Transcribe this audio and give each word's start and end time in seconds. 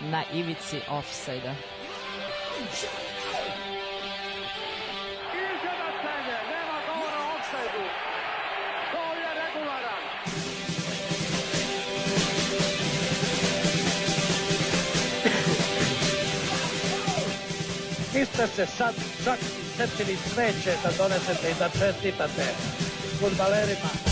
na 0.00 0.24
ivici 0.32 0.80
offside-a. 0.88 1.54
niste 18.18 18.46
se 18.56 18.66
sad 18.76 18.94
čak 19.24 19.38
setili 19.76 20.16
smeće 20.16 20.72
da 20.82 20.90
donesete 20.98 21.50
i 21.50 21.54
da 21.58 21.68
čestitate 21.68 22.44
futbalerima. 23.20 24.07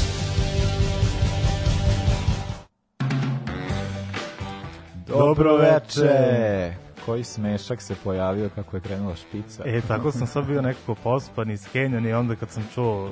Dobro 5.18 5.56
veče! 5.56 6.74
Koji 7.06 7.24
smešak 7.24 7.82
se 7.82 7.94
pojavio 8.04 8.50
kako 8.54 8.76
je 8.76 8.80
krenula 8.80 9.16
špica. 9.16 9.62
E, 9.66 9.80
tako 9.88 10.12
sam 10.12 10.26
sad 10.26 10.46
bio 10.46 10.62
nekako 10.62 10.94
pospan 10.94 11.50
i 11.50 11.56
skenjan 11.56 12.06
i 12.06 12.12
onda 12.12 12.36
kad 12.36 12.50
sam 12.50 12.68
čuo 12.74 13.10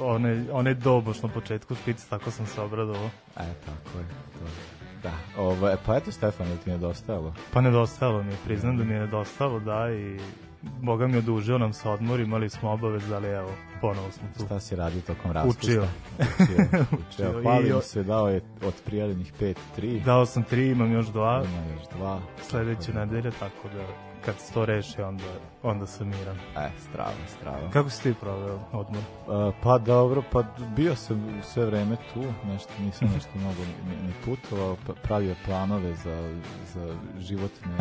one, 0.00 0.44
one 0.52 0.74
doboš 0.74 1.22
na 1.22 1.28
početku 1.28 1.74
špice, 1.74 2.06
tako 2.10 2.30
sam 2.30 2.46
se 2.46 2.60
obradovao. 2.60 3.10
E, 3.36 3.52
tako 3.66 3.98
je. 3.98 4.04
To 4.38 4.44
je. 4.44 4.80
Da, 5.02 5.42
ovo, 5.42 5.76
pa 5.86 5.96
eto 5.96 6.12
Stefan, 6.12 6.48
da 6.48 6.56
ti 6.56 6.70
je 6.70 6.74
nedostajalo? 6.74 7.34
Pa 7.52 7.60
nedostajalo 7.60 8.22
mi 8.22 8.32
je, 8.32 8.36
priznam 8.44 8.76
da 8.76 8.84
mi 8.84 8.94
je 8.94 9.00
nedostajalo, 9.00 9.60
da, 9.60 9.90
i 9.90 10.20
Boga 10.62 11.06
mi 11.06 11.16
odužio 11.16 11.58
nam 11.58 11.72
se 11.72 11.88
odmor, 11.88 12.20
imali 12.20 12.50
smo 12.50 12.70
obavez, 12.70 13.12
ali 13.12 13.28
evo, 13.28 13.50
ponovo 13.80 14.10
smo 14.10 14.28
tu. 14.38 14.44
Šta 14.44 14.60
si 14.60 14.76
radio 14.76 15.00
tokom 15.00 15.32
raspusta? 15.32 15.60
Učio. 15.60 15.84
Učio. 16.18 16.84
Učio. 17.08 17.42
Hvalim 17.42 17.82
se, 17.82 18.02
dao 18.02 18.28
je 18.28 18.40
od 18.62 18.74
prijavljenih 18.84 19.32
5-3. 19.40 20.04
Dao 20.04 20.26
sam 20.26 20.44
3, 20.50 20.72
imam 20.72 20.92
još 20.92 21.06
2. 21.06 21.44
Ima 21.44 21.74
još 21.74 21.82
2. 22.00 22.18
Sledeću 22.42 22.92
nedelje, 22.92 23.30
tako 23.30 23.68
da 23.68 24.10
kad 24.24 24.34
se 24.38 24.52
to 24.52 24.64
reši, 24.64 25.02
onda, 25.02 25.24
onda 25.62 25.86
sam 25.86 26.08
miran. 26.08 26.36
E, 26.56 26.70
strava, 26.88 27.12
strava. 27.38 27.70
Kako 27.72 27.90
si 27.90 28.02
ti 28.02 28.14
proveo 28.20 28.58
odmor? 28.72 29.02
Uh, 29.26 29.54
pa 29.62 29.78
dobro, 29.78 30.22
pa 30.32 30.42
bio 30.76 30.96
sam 30.96 31.40
sve 31.42 31.66
vreme 31.66 31.96
tu, 32.14 32.24
nešto, 32.46 32.72
nisam 32.80 33.10
nešto 33.14 33.30
mnogo 33.34 33.60
ni, 33.88 34.06
ni 34.06 34.12
putovao, 34.24 34.76
pa 34.86 34.92
pravio 34.92 35.34
planove 35.44 35.94
za, 35.94 36.38
za 36.74 36.94
životne, 37.18 37.76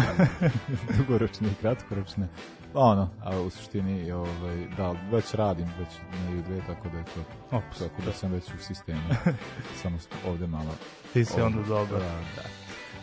dugoročne 0.98 1.48
i 1.48 1.62
kratkoročne. 1.62 2.28
Ono, 2.74 3.10
a 3.24 3.40
u 3.40 3.50
suštini, 3.50 4.12
ovaj, 4.12 4.68
da, 4.78 4.96
već 5.12 5.34
radim, 5.34 5.68
već 5.80 5.90
na 6.12 6.32
U2, 6.32 6.62
tako 6.68 6.90
da 6.90 6.98
je 6.98 7.04
to, 7.04 7.22
Ops, 7.58 7.80
tako 7.80 8.02
da 8.06 8.14
sam 8.14 8.32
već 8.32 8.44
u 8.44 8.64
sistemu. 8.64 9.02
Samo 9.82 9.98
ovde 10.28 10.48
malo... 10.48 10.72
Ti 11.14 11.26
si 11.26 11.42
onda 11.42 11.64
dobar. 11.68 12.00
Da, 12.00 12.20
da. 12.36 12.44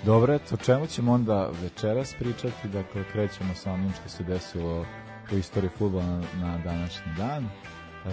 Dobro, 0.05 0.34
eto, 0.34 0.55
o 0.55 0.59
čemu 0.59 0.87
ćemo 0.87 1.12
onda 1.12 1.50
večeras 1.62 2.14
pričati? 2.19 2.69
Dakle, 2.69 3.05
krećemo 3.12 3.55
sa 3.55 3.72
onim 3.72 3.92
što 3.92 4.09
se 4.09 4.25
desilo 4.25 4.87
u 5.33 5.37
istoriji 5.37 5.70
futbola 5.78 6.05
na, 6.05 6.22
na 6.41 6.59
današnji 6.59 7.12
dan. 7.17 7.48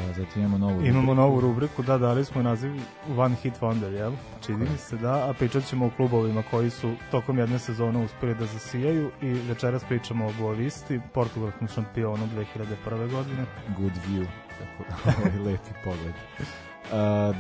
Zatim 0.08 0.42
imamo 0.42 0.58
novu 0.60 0.72
Imamo 0.82 0.90
rubriku. 1.02 1.16
novu 1.16 1.42
rubriku, 1.42 1.84
da, 1.84 1.98
dali 1.98 2.26
smo 2.26 2.42
naziv 2.42 2.72
One 3.18 3.36
Hit 3.36 3.54
Wonder, 3.62 3.92
jel? 3.92 4.12
Čini 4.46 4.58
mi 4.62 4.78
se 4.80 4.98
da, 4.98 5.30
a 5.30 5.34
pričat 5.34 5.66
ćemo 5.66 5.86
o 5.86 5.92
klubovima 5.92 6.44
koji 6.44 6.70
su 6.70 6.96
tokom 7.12 7.38
jedne 7.40 7.60
sezone 7.60 8.00
uspeli 8.00 8.36
da 8.36 8.46
zasijaju 8.46 9.12
i 9.22 9.28
večeras 9.28 9.84
pričamo 9.84 10.26
o 10.26 10.32
Boavisti, 10.34 11.00
portugalskom 11.14 11.68
šampionu 11.68 12.28
2001. 12.28 12.66
godine. 13.10 13.46
Good 13.78 13.94
view, 14.10 14.26
tako 14.50 14.84
da, 15.06 15.14
ovaj 15.22 15.52
lepi 15.52 15.72
pogled. 15.84 16.14
E, 16.14 16.44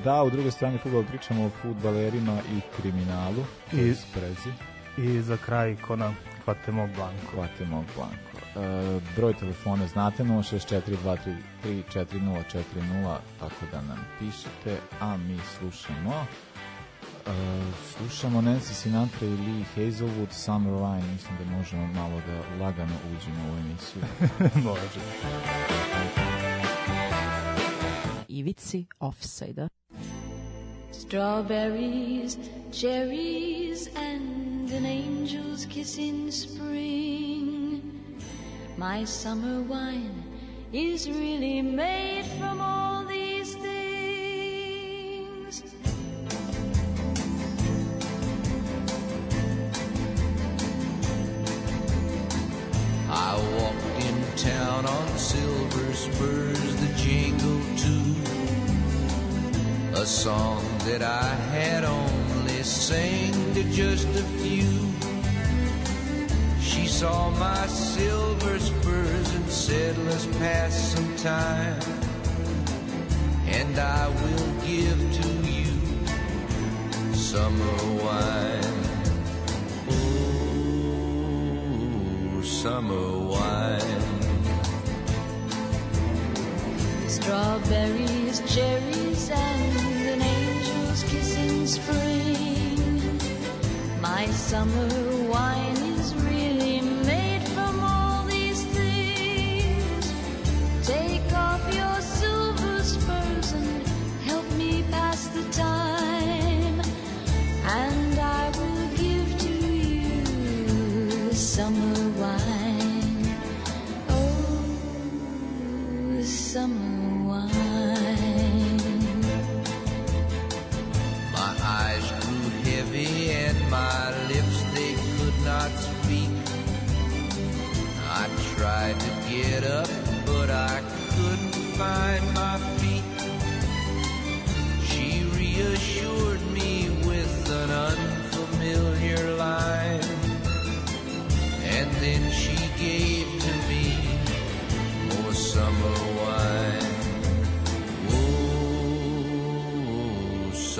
da, 0.04 0.24
u 0.24 0.30
drugoj 0.30 0.52
strani 0.52 0.78
futbola 0.78 1.04
pričamo 1.04 1.46
o 1.46 1.52
futbalerima 1.52 2.38
i 2.52 2.62
kriminalu, 2.78 3.44
I- 3.72 3.94
sprezi, 3.96 4.50
I 4.98 5.22
za 5.22 5.38
kraj 5.38 5.72
ikona 5.72 6.14
Blanko. 6.46 7.32
hvate 7.36 7.66
mog 7.66 7.86
blanko. 7.96 8.33
E, 8.56 8.60
broj 9.16 9.34
telefona 9.34 9.88
znate 9.88 10.24
06423344040 10.24 13.18
tako 13.40 13.66
da 13.72 13.82
nam 13.82 14.06
pišete 14.20 14.78
a 15.00 15.18
mi 15.18 15.38
slušamo 15.58 16.14
e, 16.14 16.26
slušamo 17.98 18.42
Nancy 18.42 18.74
Sinatra 18.74 19.28
i 19.28 19.30
Lee 19.30 19.64
Hazelwood 19.76 20.32
Summer 20.32 20.74
Wine 20.74 21.12
mislim 21.14 21.38
da 21.38 21.46
možemo 21.58 21.88
malo 21.88 22.22
da 22.28 22.42
lagano 22.66 22.96
uđemo 23.18 23.46
u 23.46 23.50
ovu 23.50 23.58
emisiju 23.60 24.02
Može. 24.70 25.00
Ivici 28.28 28.86
offside-a. 29.00 29.68
Strawberries, 30.92 32.38
cherries, 32.72 33.88
and 33.96 34.72
an 34.72 34.86
angel's 34.86 35.66
kiss 35.66 35.98
in 35.98 36.32
spring. 36.32 37.33
My 38.78 39.04
summer 39.04 39.62
wine 39.62 40.24
is 40.74 41.08
really 41.08 41.62
made 41.62 42.26
from 42.40 42.60
all 42.60 42.83
time. 71.24 71.80
And 73.48 73.80
I 73.80 74.10
will 74.10 74.52
give 74.68 75.00
to 75.20 75.28
you 75.50 75.72
summer 77.14 77.78
wine. 78.04 78.80
Oh, 82.28 82.42
summer 82.44 83.08
wine. 83.34 84.02
Strawberries, 87.08 88.42
cherries, 88.54 89.30
and 89.30 90.08
an 90.14 90.22
angel's 90.22 91.04
kiss 91.04 91.38
in 91.38 91.66
spring. 91.68 92.78
My 94.02 94.26
summer 94.26 95.13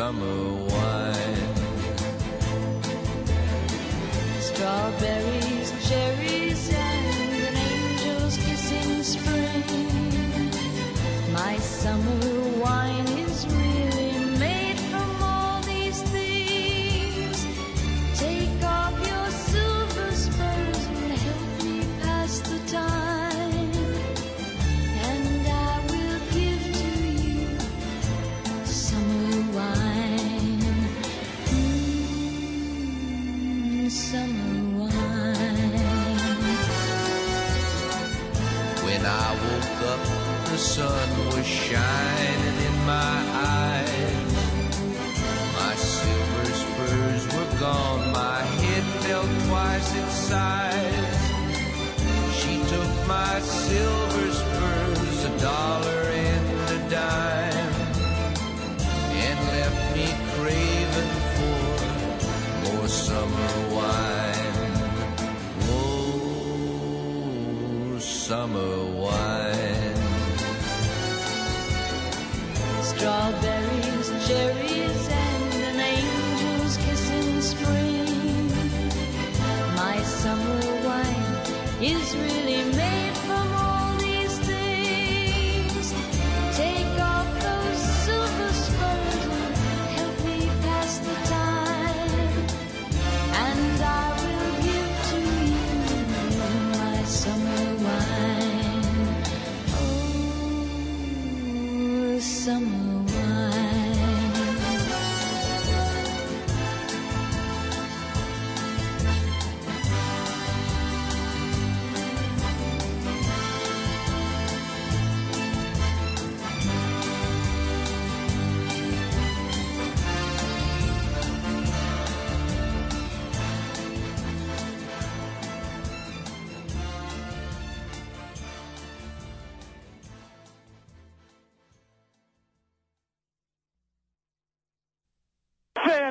summer 0.04 0.53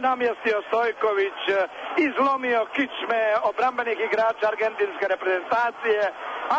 namjestio 0.09 0.57
Stojković, 0.69 1.39
e, 1.49 1.53
izlomio 2.07 2.61
kičme 2.75 3.23
obrambenih 3.51 3.99
igrača 4.09 4.45
argentinske 4.53 5.05
reprezentacije, 5.15 6.03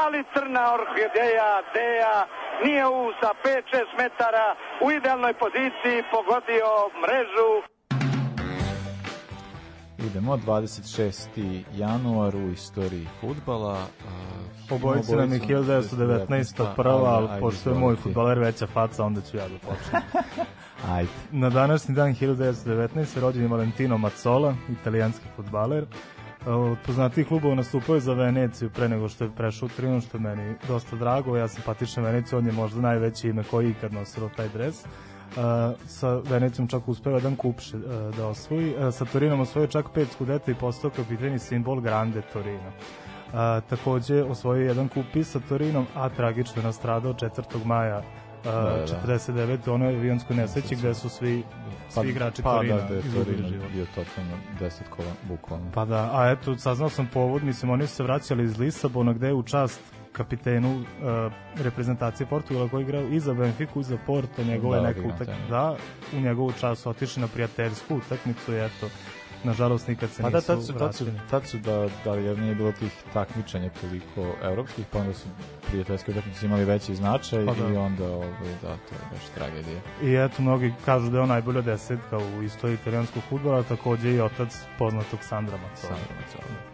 ali 0.03 0.19
crna 0.33 0.63
orhideja, 0.77 1.51
Deja, 1.73 2.17
nije 2.63 2.85
u 2.99 3.01
sa 3.19 3.29
5-6 3.43 3.85
metara 4.01 4.47
u 4.85 4.85
idealnoj 4.97 5.33
poziciji 5.43 5.97
pogodio 6.15 6.69
mrežu. 7.03 7.51
Idemo, 10.07 10.37
26. 10.37 11.63
januar 11.73 12.35
u 12.35 12.49
istoriji 12.49 13.07
futbala. 13.21 13.73
a, 13.73 14.75
Obojici 14.75 15.15
nam 15.15 15.33
je 15.33 15.39
1919. 15.39 16.75
prva, 16.75 17.09
ali 17.09 17.29
pošto 17.39 17.69
je 17.69 17.75
moj 17.75 17.95
futbaler 17.95 18.39
veća 18.39 18.67
faca, 18.67 19.03
onda 19.03 19.21
ću 19.21 19.37
ja 19.37 19.47
da 19.47 19.57
počnem. 19.57 20.01
Ajde. 20.89 21.09
Na 21.31 21.49
današnji 21.49 21.95
dan 21.95 22.15
1919. 22.15 23.19
rođen 23.19 23.41
je 23.41 23.47
Valentino 23.47 23.97
Mazzola, 23.97 24.55
italijanski 24.69 25.25
futbaler. 25.35 25.85
Od 26.45 26.77
poznatijih 26.85 27.27
klubova 27.27 27.55
nastupao 27.55 27.95
je 27.95 27.99
za 27.99 28.13
Veneciju 28.13 28.69
pre 28.69 28.89
nego 28.89 29.09
što 29.09 29.23
je 29.23 29.31
prešao 29.35 29.65
u 29.65 29.69
Trinon, 29.69 30.01
što 30.01 30.17
je 30.17 30.21
meni 30.21 30.55
dosta 30.67 30.95
drago. 30.95 31.37
Ja 31.37 31.47
sam 31.47 31.63
patičan 31.65 32.03
Veneciju, 32.03 32.39
on 32.39 32.45
je 32.45 32.51
možda 32.51 32.81
najveće 32.81 33.29
ime 33.29 33.43
koji 33.43 33.69
ikad 33.69 33.93
nosilo 33.93 34.29
taj 34.35 34.49
dres. 34.49 34.85
Uh, 34.85 35.43
sa 35.87 36.15
Venecijom 36.15 36.67
čak 36.67 36.87
uspeo 36.87 37.15
jedan 37.15 37.35
kup 37.35 37.55
uh, 37.57 38.15
da 38.17 38.27
osvoji. 38.27 38.75
Uh, 38.75 38.93
sa 38.93 39.05
Torinom 39.05 39.39
osvojio 39.39 39.67
čak 39.67 39.85
pet 39.93 40.07
skudeta 40.11 40.51
i 40.51 40.55
postao 40.55 40.91
kapiteni 40.91 41.39
simbol 41.39 41.81
Grande 41.81 42.21
Torino. 42.33 42.67
Uh, 42.67 43.33
takođe 43.69 44.23
osvojio 44.23 44.67
jedan 44.67 44.87
kup 44.87 45.15
i 45.15 45.23
sa 45.23 45.39
Torinom, 45.49 45.85
a 45.95 46.09
tragično 46.09 46.61
je 46.61 46.65
nastradao 46.65 47.13
4. 47.13 47.65
maja 47.65 48.01
uh, 48.45 48.51
da. 48.51 48.85
49. 49.07 49.69
u 49.69 49.73
onoj 49.73 49.87
avionskoj 49.89 50.35
nesreći 50.35 50.75
gde 50.75 50.93
su 50.93 51.09
svi, 51.09 51.43
svi 51.89 52.09
igrači 52.09 52.41
pa, 52.41 52.55
Torina 52.55 52.75
da, 52.75 52.81
da 52.81 52.93
je 52.93 52.99
izgubili 52.99 53.25
Torino 53.25 53.49
život. 53.49 53.71
bio 53.71 53.85
totalno 53.85 54.31
10 54.59 54.69
kola, 54.89 55.11
bukvalno. 55.23 55.71
Pa 55.73 55.85
da, 55.85 56.09
a 56.13 56.31
eto, 56.31 56.57
saznao 56.57 56.89
sam 56.89 57.07
povod, 57.07 57.43
mislim, 57.43 57.71
oni 57.71 57.87
su 57.87 57.95
se 57.95 58.03
vraćali 58.03 58.43
iz 58.43 58.59
Lisabona, 58.59 59.13
gde 59.13 59.27
je 59.27 59.33
u 59.33 59.43
čast 59.43 59.81
kapitenu 60.11 60.75
uh, 60.75 60.85
reprezentacije 61.55 62.27
Portugala 62.27 62.69
koji 62.69 62.83
igrao 62.83 63.01
i 63.03 63.19
za 63.19 63.33
Benfiku 63.33 63.79
i 63.79 63.83
za 63.83 63.97
Porto, 64.05 64.43
njegova 64.43 64.75
Da, 64.77 64.83
neka 64.83 64.99
utakmica. 64.99 65.25
trener. 65.25 65.49
Da, 65.49 65.75
u 66.13 66.19
njegovu 66.19 66.51
čast 66.59 66.81
su 66.81 66.89
otišli 66.89 67.21
na 67.21 67.27
prijateljsku 67.27 67.95
utakmicu 67.95 68.53
i 68.53 68.65
eto, 68.65 68.89
nažalost 69.43 69.87
nikad 69.87 70.09
se 70.09 70.21
Pa 70.21 70.29
da, 70.29 70.37
nisu 70.37 70.47
tad 70.47 70.65
su, 70.65 70.73
tad 70.73 70.95
su, 70.95 71.05
tad 71.29 71.47
su 71.47 71.57
da, 71.57 71.89
da 72.03 72.13
jer 72.15 72.39
nije 72.39 72.55
bilo 72.55 72.71
tih 72.71 72.91
takmičenja 73.13 73.69
toliko 73.81 74.35
evropskih, 74.43 74.85
pa 74.91 74.99
onda 74.99 75.13
su 75.13 75.27
prijateljske 75.67 76.11
utakmice 76.11 76.45
imali 76.45 76.65
veći 76.65 76.95
značaj 76.95 77.45
Pa 77.45 77.53
da. 77.53 77.73
i 77.73 77.75
onda, 77.75 78.05
ovaj, 78.05 78.53
da, 78.61 78.67
to 78.67 78.95
je 78.95 79.01
baš 79.11 79.23
tragedija. 79.35 79.81
I 80.03 80.15
eto, 80.15 80.41
mnogi 80.41 80.73
kažu 80.85 81.09
da 81.09 81.17
je 81.17 81.23
on 81.23 81.29
najbolja 81.29 81.61
desetka 81.61 82.17
u 82.17 82.43
istoriji 82.43 82.75
italijanskog 82.75 83.23
futbola, 83.29 83.63
takođe 83.63 84.13
i 84.13 84.21
otac 84.21 84.57
poznatog 84.77 85.19
Sandra 85.21 85.57
Mazzola. 85.57 85.95
Sandro 85.95 86.15
Mazzola. 86.21 86.73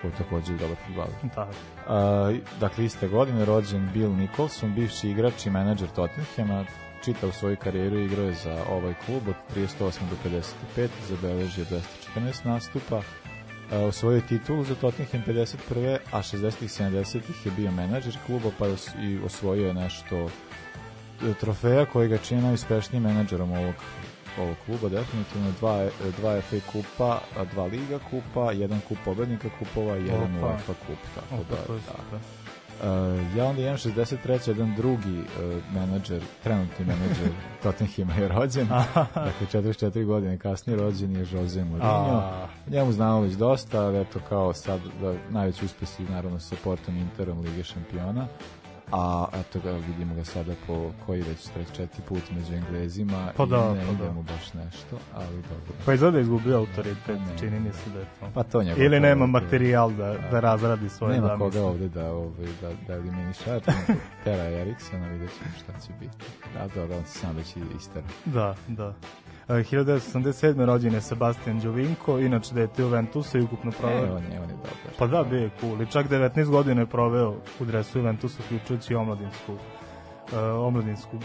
Koji 0.00 0.10
je 0.10 0.16
takođe 0.16 0.52
dobar 0.52 0.76
futbaler. 0.86 1.14
Da. 1.36 1.48
A, 1.88 2.32
dakle, 2.60 2.84
iste 2.84 3.08
godine 3.08 3.44
rođen 3.44 3.90
Bill 3.92 4.16
Nicholson, 4.16 4.74
bivši 4.74 5.10
igrač 5.10 5.46
i 5.46 5.50
menadžer 5.50 5.88
Tottenhama, 5.88 6.64
čitao 7.04 7.32
svoju 7.32 7.56
karijeru 7.56 7.98
igrao 7.98 8.26
je 8.26 8.34
za 8.34 8.64
ovaj 8.70 8.94
klub 9.06 9.28
od 9.28 9.34
38 9.56 9.98
do 10.10 10.30
55, 10.76 10.88
zabeležio 11.08 11.64
214 12.16 12.44
nastupa, 12.44 13.02
a, 13.72 13.78
osvojio 13.78 14.16
je 14.16 14.26
titulu 14.26 14.64
za 14.64 14.74
Tottenham 14.74 15.22
51. 15.26 15.98
a 16.12 16.18
60-ih 16.22 16.70
70-ih 16.70 17.46
je 17.46 17.52
bio 17.56 17.70
menadžer 17.70 18.16
kluba 18.26 18.50
pa 18.58 18.66
i 19.02 19.18
osvojio 19.24 19.66
je 19.66 19.74
nešto 19.74 20.16
e, 21.30 21.34
trofeja 21.40 21.84
koji 21.86 22.08
ga 22.08 22.18
čini 22.18 22.42
najuspešnijim 22.42 23.02
menadžerom 23.02 23.52
ovog 23.52 23.74
ovog 24.38 24.56
kluba 24.66 24.88
definitivno 24.88 25.52
dva, 25.60 25.82
e, 25.82 25.90
dva 26.18 26.40
FA 26.40 26.56
kupa, 26.72 27.20
dva 27.52 27.64
Liga 27.64 27.98
kupa, 28.10 28.52
jedan 28.52 28.80
kup 28.88 28.98
pobednika 29.04 29.48
kupova 29.58 29.96
i 29.96 30.06
jedan 30.06 30.36
Opa. 30.36 30.46
UEFA 30.46 30.74
kup, 30.86 30.98
tako 31.14 31.34
Opa, 31.34 31.56
da, 31.56 31.62
to 31.66 31.74
je 31.74 31.80
da. 31.86 32.18
Uh, 32.82 33.36
ja 33.36 33.44
onda 33.44 33.62
imam 33.62 33.76
63. 33.76 34.48
jedan 34.48 34.74
drugi 34.76 35.18
uh, 35.18 35.62
menadžer, 35.74 36.22
trenutni 36.42 36.84
menadžer 36.84 37.28
Tottenhima 37.62 38.14
je 38.14 38.28
rođen. 38.28 38.68
dakle, 39.14 39.60
44 39.62 40.04
godine 40.04 40.38
kasnije 40.38 40.76
rođen 40.78 41.16
je 41.16 41.26
Jose 41.32 41.64
Mourinho. 41.64 42.22
Njemu 42.66 42.92
znamo 42.92 43.20
već 43.20 43.32
dosta, 43.32 43.80
ali 43.80 44.00
eto 44.00 44.18
kao 44.28 44.52
sad 44.54 44.80
da, 45.00 45.14
najveći 45.30 45.64
uspesi 45.64 46.02
naravno 46.02 46.40
sa 46.40 46.56
Portom 46.64 46.96
Interom 46.96 47.40
Lige 47.40 47.62
šampiona. 47.62 48.26
A 48.92 49.26
eto 49.34 49.60
ga, 49.60 49.70
vidimo 49.70 50.14
ga 50.14 50.24
sada 50.24 50.52
po 50.66 50.90
koji 51.06 51.22
već 51.22 51.48
treći 51.74 52.02
put 52.02 52.22
među 52.30 52.54
Englezima 52.54 53.32
Pa 53.36 53.44
i 53.44 53.46
da, 53.46 53.74
ne 53.74 53.84
pa 53.88 54.04
da. 54.04 54.12
mu 54.12 54.22
baš 54.22 54.52
nešto, 54.54 54.96
ali 55.14 55.36
dobro. 55.36 55.74
pa 55.86 55.92
izgleda 55.94 56.12
da 56.12 56.18
je 56.18 56.22
izgubio 56.22 56.56
autoritet, 56.56 56.98
Ne. 57.20 57.38
čini 57.38 57.60
mi 57.60 57.72
se 57.72 57.90
da 57.90 57.98
je 57.98 58.06
to. 58.20 58.26
Pa 58.34 58.42
to 58.42 58.62
njegov 58.62 58.82
Ili 58.82 59.00
nema 59.00 59.26
materijal 59.26 59.90
da, 59.92 60.14
da 60.30 60.40
razradi 60.40 60.88
svoje 60.88 61.14
Nema 61.14 61.26
zamisli. 61.28 61.50
koga 61.52 61.66
ovde 61.66 61.88
da, 61.88 62.12
ovaj, 62.12 62.30
da, 62.60 62.70
da 62.86 62.94
eliminiša, 62.94 63.60
tera 64.24 64.44
Eriksona, 64.44 65.08
vidjet 65.08 65.30
ćemo 65.30 65.50
šta 65.58 65.86
će 65.86 65.92
biti. 66.00 66.16
Da, 66.54 66.68
dobro, 66.74 66.96
on 66.96 67.04
se 67.04 67.18
sam 67.18 67.36
već 67.36 67.56
i 67.56 67.60
istera. 67.78 68.06
Da, 68.24 68.54
da. 68.68 68.94
E, 69.50 69.52
1987. 69.52 70.64
rođen 70.64 70.94
je 70.94 71.00
Sebastian 71.00 71.60
Giovinco, 71.60 72.18
inače 72.18 72.54
dete 72.54 72.82
Juventusa 72.82 73.38
i 73.38 73.42
ukupno 73.42 73.70
proveo. 73.80 74.16
on 74.16 74.22
je, 74.32 74.40
on 74.40 74.50
je 74.50 74.56
dobar. 74.56 74.72
Pa 74.98 75.06
da, 75.06 75.22
bio 75.24 75.38
je 75.38 75.50
cool. 75.60 75.82
I 75.82 75.86
čak 75.86 76.08
19 76.08 76.50
godina 76.50 76.80
je 76.80 76.86
proveo 76.86 77.34
u 77.60 77.64
dresu 77.64 77.98
Juventusa, 77.98 78.42
uključujući 78.46 78.94
omladinsku, 78.94 79.52
uh, 79.52 79.58
omladinsku 80.66 81.16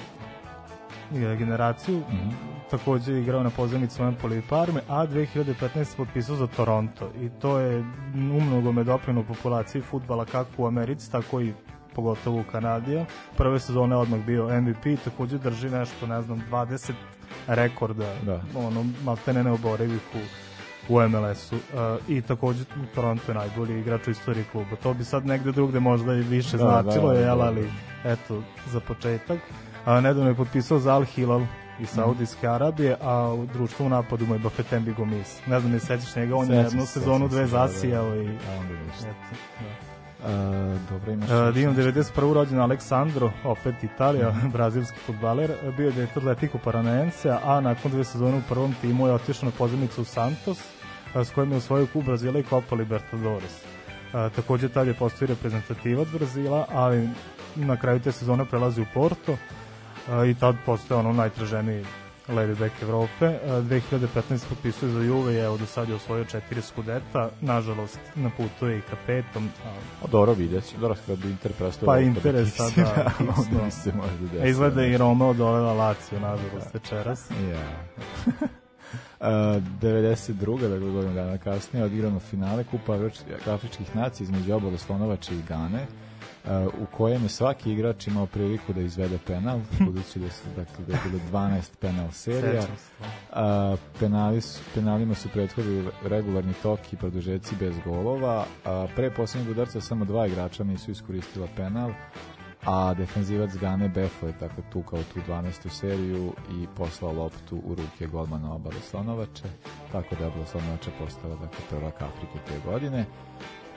e, 1.15 1.35
generaciju. 1.35 1.97
Mhm. 1.97 2.29
Takođe 2.71 3.13
je 3.13 3.21
igrao 3.21 3.43
na 3.43 3.49
pozemici 3.49 4.01
Empoli 4.01 4.37
i 4.37 4.41
Parme, 4.49 4.81
a 4.87 5.07
2015. 5.07 5.83
se 5.83 5.97
potpisao 5.97 6.35
za 6.35 6.47
Toronto. 6.47 7.11
I 7.21 7.29
to 7.29 7.59
je 7.59 7.85
umnogo 8.15 8.71
me 8.71 8.83
doprino 8.83 9.23
populaciji 9.23 9.81
futbala 9.81 10.25
kako 10.25 10.63
u 10.63 10.67
Americi, 10.67 11.11
tako 11.11 11.41
i 11.41 11.53
pogotovo 11.95 12.39
u 12.39 12.43
Kanadija. 12.51 13.05
Prve 13.37 13.59
sezone 13.59 13.95
odmah 13.95 14.19
bio 14.19 14.61
MVP, 14.61 15.03
takođe 15.03 15.37
drži 15.37 15.69
nešto, 15.69 16.07
ne 16.07 16.21
znam, 16.21 16.43
20 16.51 16.91
rekorda, 17.47 18.13
Da. 18.25 18.41
ono, 18.55 18.85
maltene 19.03 19.43
neoborivih 19.43 20.01
u 20.13 20.19
u 20.89 20.99
MLS-u. 21.09 21.55
Uh, 21.55 21.61
I 22.09 22.21
takođe 22.21 22.63
Toronto 22.95 23.31
je 23.31 23.35
najbolji 23.35 23.79
igrač 23.79 24.07
u 24.07 24.11
istoriji 24.11 24.45
kluba. 24.51 24.75
To 24.83 24.93
bi 24.93 25.03
sad 25.03 25.25
negde 25.25 25.51
drugde 25.51 25.79
možda 25.79 26.13
i 26.13 26.21
više 26.21 26.57
Da, 26.57 26.63
značilo, 26.63 27.07
da, 27.07 27.13
da, 27.13 27.25
jel, 27.25 27.37
da. 27.37 27.43
ali 27.43 27.71
eto, 28.03 28.43
za 28.67 28.79
početak. 28.79 29.39
A, 29.85 30.01
nedavno 30.01 30.29
je 30.29 30.35
potpisao 30.35 30.79
za 30.79 30.93
Al 30.93 31.03
Hilal 31.03 31.41
iz 31.79 31.89
Saudijske 31.89 32.47
Arabije, 32.47 32.95
a 33.01 33.33
u 33.33 33.45
društvu 33.45 33.85
u 33.85 33.89
napadu 33.89 34.25
mu 34.25 34.35
je 34.35 34.39
Bafetembi 34.39 34.93
Gomis. 34.93 35.39
Ne 35.47 35.59
znam, 35.59 35.71
ne 35.71 35.79
sećaš 35.79 36.15
njega, 36.15 36.35
on 36.35 36.51
je 36.51 36.57
jednu 36.57 36.85
se, 36.85 36.91
sezonu 36.99 37.27
dve 37.27 37.41
da, 37.41 37.47
da, 37.47 37.57
da. 37.57 37.67
zasijao 37.67 38.15
i... 38.15 38.27
A 38.27 38.51
onda 38.59 38.73
ništa. 38.87 39.09
Eto, 39.09 39.35
da. 39.59 39.84
A, 40.25 40.77
dobro, 40.89 41.11
imaš... 41.11 41.29
Uh, 41.29 41.57
imam 41.57 41.75
još 41.77 41.85
91. 41.85 42.33
rođen 42.33 42.59
Aleksandro, 42.59 43.31
opet 43.43 43.83
Italija, 43.83 44.29
Mhm. 44.29 44.49
brazilski 44.55 44.97
futbaler, 45.05 45.51
bio 45.77 45.85
je 45.85 45.91
dete 45.91 46.19
Atletico 46.19 46.57
Paranaense, 46.57 47.37
a 47.43 47.61
nakon 47.61 47.91
dve 47.91 48.03
sezone 48.03 48.37
u 48.37 48.41
prvom 48.49 48.75
timu 48.81 49.07
je 49.07 49.13
otišao 49.13 49.45
na 49.49 49.51
pozornicu 49.57 50.01
u 50.01 50.05
Santos, 50.05 50.57
s 51.15 51.29
kojim 51.31 51.51
je 51.51 51.57
osvojio 51.57 51.87
kup 51.93 52.05
Brazila 52.05 52.39
i 52.39 52.43
Copa 52.43 52.75
Libertadores. 52.75 53.63
A, 54.13 54.29
takođe 54.29 54.69
tad 54.69 54.87
je 54.87 54.93
postao 54.93 55.27
reprezentativac 55.27 56.07
Brazila, 56.07 56.65
ali 56.71 57.09
na 57.55 57.77
kraju 57.77 57.99
te 57.99 58.11
sezone 58.11 58.45
prelazi 58.45 58.81
u 58.81 58.85
Porto 58.93 59.37
a, 60.09 60.25
i 60.25 60.33
tad 60.33 60.55
postaje 60.65 60.99
ono 60.99 61.13
najtraženiji 61.13 61.85
levi 62.27 62.55
bek 62.55 62.71
Evrope. 62.81 63.25
A, 63.25 63.61
2015. 63.61 64.49
potpisuje 64.49 64.91
za 64.91 64.99
Juve 64.99 65.33
i 65.33 65.37
evo 65.37 65.57
do 65.57 65.65
sad 65.65 65.89
je 65.89 65.95
osvojio 65.95 66.25
četiri 66.25 66.61
skudeta, 66.61 67.29
nažalost 67.41 67.99
na 68.15 68.29
putu 68.29 68.67
je 68.67 68.77
i 68.77 68.81
ka 68.81 68.95
petom, 69.07 69.49
a, 69.65 70.07
dobro, 70.07 70.33
vidjet 70.33 70.69
ću. 70.69 70.77
Dobro, 70.77 70.97
kada 71.05 71.21
bi 71.21 71.29
Inter 71.29 71.53
prestao... 71.53 71.85
Pa 71.85 71.93
da 71.93 71.99
Inter 71.99 72.35
je 72.35 72.41
upada 72.41 72.45
sad, 72.45 72.67
kiksima, 72.67 72.87
da, 73.49 73.63
bi 73.65 73.71
se 73.71 73.91
možda 73.93 74.17
desilo. 74.21 74.43
A 74.43 74.47
izgleda 74.47 74.85
i. 74.85 74.97
Roma 74.97 75.27
odolila 75.27 75.73
Lazio, 75.73 76.19
nažalost, 76.19 76.73
večeras. 76.73 77.29
Ja. 77.51 77.61
Uh, 79.19 79.27
92. 79.27 80.61
dakle 80.61 80.89
godinu 80.89 81.13
dana 81.13 81.37
kasnije 81.37 81.85
odigrano 81.85 82.19
finale 82.19 82.63
Kupa 82.63 82.93
Afrič- 82.93 83.49
afričkih 83.53 83.95
nacija 83.95 84.25
između 84.25 84.53
oboga 84.53 84.77
Slonovače 84.77 85.35
i 85.35 85.41
Gane 85.47 85.87
u 86.81 86.85
kojem 86.97 87.23
je 87.23 87.29
svaki 87.29 87.71
igrač 87.71 88.07
imao 88.07 88.25
priliku 88.25 88.73
da 88.73 88.81
izvede 88.81 89.17
penal 89.27 89.59
budući 89.79 90.19
da 90.19 90.29
su 90.29 90.43
dakle, 90.55 90.85
da 90.87 90.93
je 90.93 90.99
bilo 91.05 91.23
12 91.31 91.77
penal 91.79 92.11
serija. 92.11 92.63
A, 93.33 93.75
penali 93.99 94.41
su, 94.41 94.61
penalima 94.73 95.15
su 95.15 95.29
prethodili 95.29 95.89
regularni 96.03 96.53
tok 96.63 96.93
i 96.93 96.97
produžeci 96.97 97.55
bez 97.59 97.75
golova. 97.85 98.45
A, 98.65 98.87
pre 98.95 99.11
posljednjeg 99.11 99.51
udarca 99.51 99.81
samo 99.81 100.05
dva 100.05 100.27
igrača 100.27 100.63
nisu 100.63 100.91
iskoristila 100.91 101.47
penal, 101.55 101.91
a 102.65 102.93
defenzivac 102.93 103.55
Gane 103.57 103.89
Befo 103.89 104.27
je 104.27 104.37
tako 104.37 104.61
tukao 104.73 104.99
tu 105.13 105.19
12. 105.27 105.69
seriju 105.69 106.33
i 106.51 106.67
poslao 106.75 107.13
loptu 107.13 107.61
u 107.65 107.75
ruke 107.75 108.07
golmana 108.07 108.53
obale 108.53 108.81
Slonovače, 108.81 109.43
tako 109.91 110.15
da 110.15 110.21
je 110.21 110.27
obala 110.27 110.45
Slonovače 110.45 110.91
postala 110.99 111.35
dakle, 111.35 111.59
prvak 111.69 112.01
Afrike 112.01 112.39
te 112.47 112.69
godine. 112.69 113.05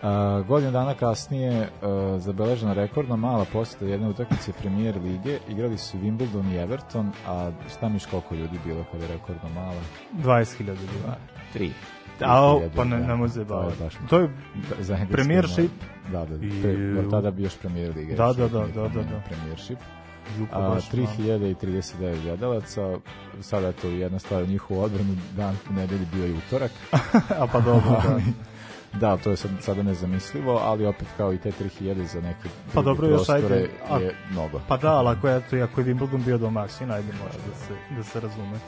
Uh, 0.03 0.47
godinu 0.47 0.73
dana 0.73 0.95
kasnije 0.95 1.61
uh, 1.61 2.21
zabeležena 2.21 2.73
rekordno 2.73 3.17
mala 3.17 3.45
posjeta 3.53 3.85
jedne 3.85 4.09
utakmice 4.09 4.53
premijer 4.53 4.97
lige. 5.03 5.39
Igrali 5.49 5.79
su 5.79 5.99
Wimbledon 5.99 6.53
i 6.53 6.57
Everton, 6.57 7.13
a 7.27 7.51
šta 7.77 7.89
miš 7.89 8.07
koliko 8.07 8.35
ljudi 8.35 8.59
bilo 8.65 8.85
kada 8.93 9.05
je 9.05 9.13
rekordno 9.13 9.49
mala? 9.55 9.81
20.000 10.25 10.65
bilo. 10.65 11.15
Tri. 11.53 11.73
A, 12.21 12.47
o, 12.47 12.61
3000, 12.61 12.71
pa 12.77 12.85
ne, 12.85 12.99
da. 12.99 13.07
ne 13.07 13.15
može 13.15 13.35
To 13.35 13.41
je 13.41 13.45
baviti. 13.45 13.83
baš 13.83 13.95
To 14.11 14.19
je, 14.19 14.29
da, 14.89 15.07
Premiership? 15.11 15.71
Da, 16.13 16.25
da, 16.25 16.47
I- 16.47 16.63
pre, 16.63 17.11
tada 17.11 17.31
bi 17.31 17.43
još 17.43 17.57
premijer 17.59 17.97
liga. 17.97 18.15
Da, 18.15 18.33
da, 18.33 18.49
da, 18.49 18.59
da, 18.59 18.89
da, 18.89 19.03
da. 19.03 19.23
Premiership. 19.29 19.79
Juko 20.39 20.59
A, 20.59 20.69
baš, 20.69 20.91
da. 20.91 20.97
3039 20.97 22.23
gledalaca, 22.23 22.99
sada 23.41 23.67
je 23.67 23.73
to 23.73 23.89
jedna 23.89 24.19
stvar 24.19 24.43
u 24.43 24.47
njihovu 24.47 24.81
odbranu, 24.81 25.17
dan 25.37 25.57
u 25.71 25.73
nedelji 25.73 26.07
bio 26.13 26.25
je 26.25 26.35
utorak. 26.35 26.71
A 27.41 27.47
pa 27.53 27.61
dobro, 27.61 27.91
da. 28.05 28.19
Da, 28.93 29.17
to 29.17 29.31
je 29.31 29.37
sad, 29.37 29.51
sada 29.61 29.83
nezamislivo, 29.83 30.57
ali 30.57 30.87
opet 30.87 31.09
kao 31.17 31.33
i 31.33 31.39
te 31.39 31.53
3000 31.81 32.05
za 32.07 32.21
neke 32.21 32.49
Pa 32.75 32.83
dobro, 32.83 33.07
još 33.09 33.29
ajde, 33.29 33.71
a- 33.91 33.99
je 33.99 34.15
mnogo. 34.31 34.61
Pa 34.69 34.77
da, 34.77 34.93
ali 34.93 35.09
ako 35.09 35.29
je, 35.29 35.63
ako 35.63 35.81
je 35.81 35.87
Wimbledon 35.87 36.25
bio 36.25 36.39
domaćin, 36.39 36.91
ajde 36.91 37.13
može 37.13 37.39
da 37.49 37.55
se, 37.55 37.95
da 37.97 38.03
se 38.03 38.21
razume. 38.21 38.59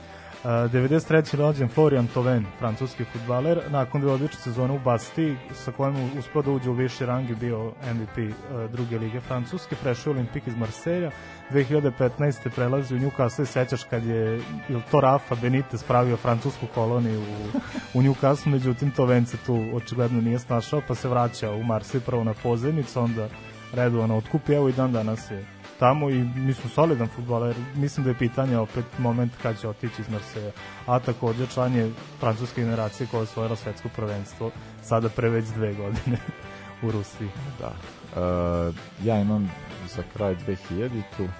Uh, 0.45 0.51
93. 0.51 1.37
rođen 1.37 1.69
Florian 1.69 2.07
Thauvin, 2.07 2.47
francuski 2.59 3.05
futbaler, 3.05 3.61
nakon 3.71 4.01
dve 4.01 4.13
odlične 4.13 4.41
sezone 4.41 4.75
u 4.75 4.79
Basti, 4.79 5.37
sa 5.53 5.73
kojim 5.73 5.97
je 5.97 6.19
uspeo 6.19 6.43
da 6.43 6.51
uđe 6.51 6.71
u 6.71 6.73
viši 6.73 7.07
rang 7.07 7.31
i 7.31 7.35
bio 7.35 7.65
MVP 7.67 8.19
uh, 8.19 8.71
druge 8.71 8.99
lige 8.99 9.21
Francuske, 9.21 9.77
prešao 9.83 10.11
je 10.11 10.15
Olimpik 10.15 10.47
iz 10.47 10.57
Marseja, 10.57 11.11
2015. 11.51 12.49
prelazi 12.55 12.95
u 12.95 12.99
Newcastle, 12.99 13.45
sećaš 13.45 13.85
kad 13.85 14.05
je 14.05 14.41
il 14.69 14.81
to 14.91 15.01
Rafa 15.01 15.35
Benitez 15.35 15.83
pravio 15.83 16.17
francusku 16.17 16.67
koloniju 16.75 17.21
u, 17.21 17.59
u 17.99 18.03
Newcastle, 18.03 18.49
međutim 18.49 18.91
Thauvin 18.91 19.27
se 19.27 19.37
tu 19.47 19.65
očigledno 19.75 20.21
nije 20.21 20.39
snašao, 20.39 20.83
pa 20.89 20.95
se 20.95 21.09
vraća 21.09 21.51
u 21.51 21.63
Marseille 21.63 22.07
prvo 22.07 22.25
na 22.25 22.35
pozemicu, 22.43 23.01
onda 23.01 23.29
redovano 23.73 24.17
otkupi, 24.17 24.53
evo 24.53 24.69
i 24.69 24.73
dan 24.73 24.93
danas 24.93 25.31
je 25.31 25.60
tamo 25.81 26.11
i 26.11 26.25
mislim 26.25 26.71
solidan 26.75 27.09
futbaler. 27.09 27.57
Mislim 27.75 28.05
da 28.05 28.11
je 28.11 28.19
pitanje 28.19 28.59
opet 28.59 28.85
moment 28.99 29.33
kad 29.43 29.61
će 29.61 29.69
otići 29.69 30.03
iz 30.03 30.09
Marseja. 30.09 30.53
A 30.87 30.99
takođe 30.99 31.47
član 31.47 31.75
je 31.75 31.93
francuske 32.21 32.61
generacije 32.61 33.07
koja 33.07 33.19
je 33.19 33.23
osvojila 33.23 33.57
svetsko 33.57 33.89
prvenstvo 33.97 34.51
sada 34.83 35.09
pre 35.09 35.29
već 35.29 35.47
dve 35.47 35.75
godine 35.75 36.19
u 36.85 36.91
Rusiji. 36.91 37.29
Da. 37.61 37.73
Uh, 37.73 38.75
ja 39.05 39.21
imam 39.21 39.51
za 39.97 40.03
kraj 40.13 40.37
2000-tu 40.47 41.23
uh, 41.25 41.31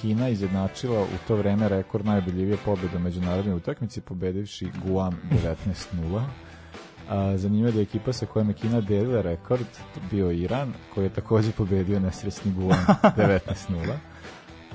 Kina 0.00 0.28
izjednačila 0.28 1.02
u 1.02 1.18
to 1.28 1.36
vreme 1.36 1.68
rekord 1.68 2.06
najboljivije 2.06 2.56
pobjede 2.64 2.96
u 2.96 3.00
međunarodnoj 3.00 3.54
utakmici 3.54 4.00
pobedivši 4.00 4.68
Guam 4.84 5.20
19-0. 5.32 6.45
A, 7.08 7.36
zanimljivo 7.36 7.70
da 7.70 7.78
je 7.78 7.82
ekipa 7.82 8.12
sa 8.12 8.26
kojom 8.26 8.48
je 8.48 8.54
Kina 8.54 8.80
delila 8.80 9.22
rekord 9.22 9.66
bio 10.10 10.30
Iran, 10.30 10.72
koji 10.94 11.04
je 11.04 11.10
takođe 11.10 11.52
pobedio 11.52 12.00
nesresni 12.00 12.52
Guam 12.52 12.86
19-0. 13.16 13.38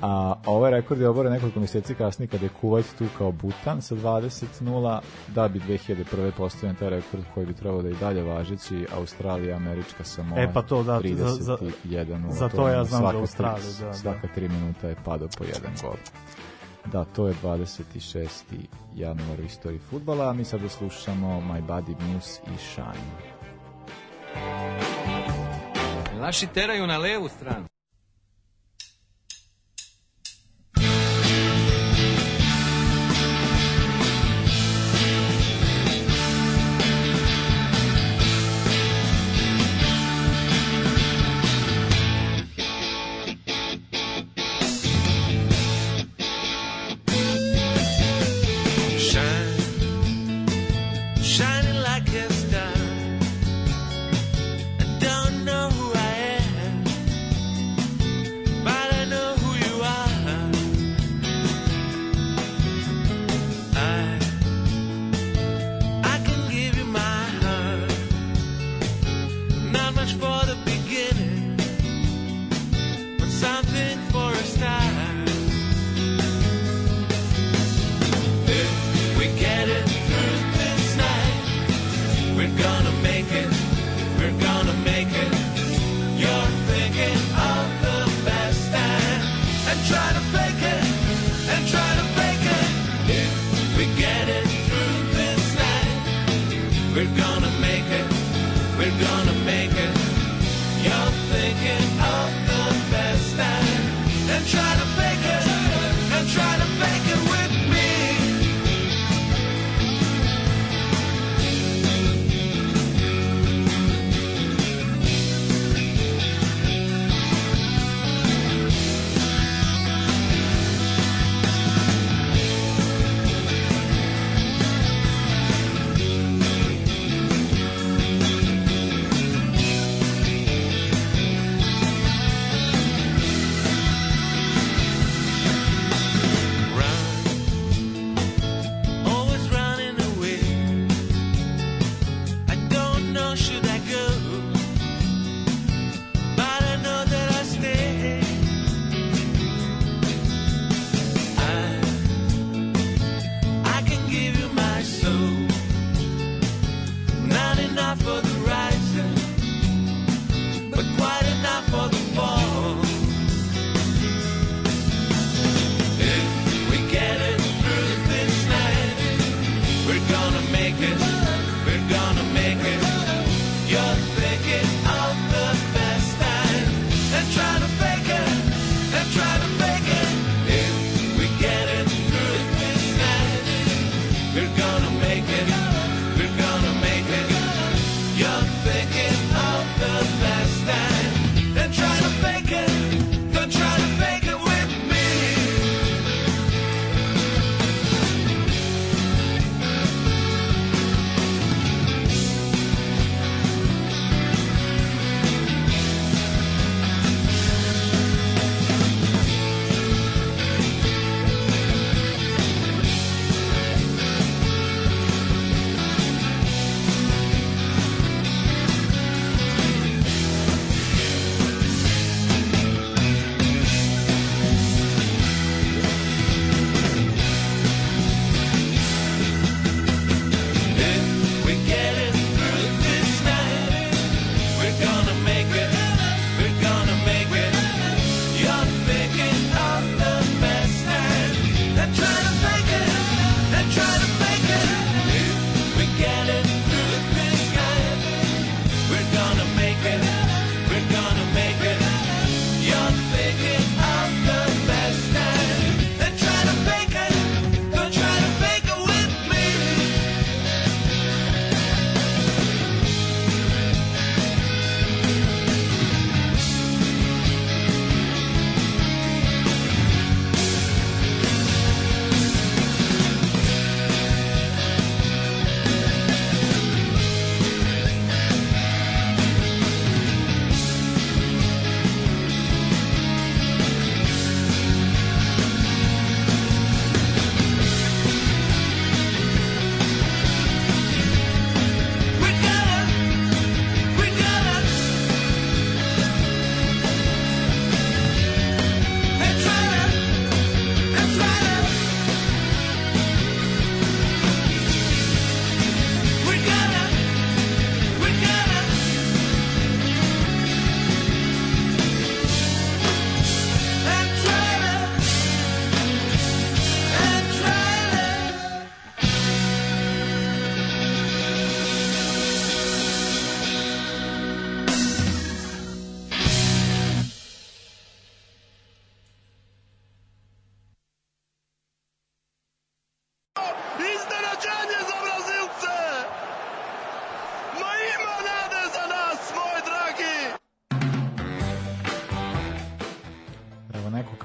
A 0.02 0.34
ovaj 0.46 0.70
rekord 0.70 1.00
je 1.00 1.08
oboren 1.08 1.32
nekoliko 1.32 1.58
mjeseci 1.58 1.94
kasnije 1.94 2.28
kada 2.28 2.44
je 2.44 2.50
Kuwait 2.62 2.84
tu 2.98 3.04
kao 3.18 3.32
Butan 3.32 3.82
sa 3.82 3.94
20-0, 3.94 5.00
da 5.28 5.48
bi 5.48 5.60
2001. 5.60 5.94
postavljen 6.30 6.76
taj 6.76 6.90
rekord 6.90 7.22
koji 7.34 7.46
bi 7.46 7.52
trebalo 7.54 7.82
da 7.82 7.88
i 7.90 7.94
dalje 7.94 8.22
važeći 8.22 8.86
Australija, 8.94 9.56
Američka 9.56 10.04
Samoa 10.04 10.40
E, 10.40 10.52
pa 10.54 10.62
to 10.62 10.82
da, 10.82 11.00
za- 11.06 11.28
za- 11.28 11.56
31 11.84 12.30
za 12.30 12.48
to 12.48 12.68
ja 12.68 12.84
znam 12.84 13.02
za 13.02 13.18
Australiju, 13.18 13.72
da, 13.80 13.86
da. 13.86 13.94
Svaka 13.94 14.28
tri 14.28 14.48
minuta 14.48 14.88
je 14.88 14.96
padao 15.04 15.28
po 15.28 15.44
jedan 15.44 15.72
gol. 15.82 15.94
Da, 16.86 17.04
to 17.04 17.28
je 17.28 17.34
26. 17.42 18.28
januar 18.94 19.40
u 19.40 19.44
istoriji 19.44 19.78
futbala, 19.78 20.28
a 20.28 20.32
mi 20.32 20.44
sada 20.44 20.68
slušamo 20.68 21.40
My 21.40 21.66
Buddy 21.66 21.94
Muse 22.00 22.40
i 22.54 22.58
Shine. 22.58 23.32
Naši 26.20 26.46
teraju 26.46 26.86
na 26.86 26.98
levu 26.98 27.28
stranu. 27.28 27.71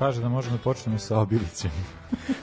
Kaže 0.08 0.22
da 0.22 0.30
možemo 0.30 0.58
da 0.58 0.64
počnemo 0.64 0.98
sa 1.00 1.20
Obilićem. 1.20 1.72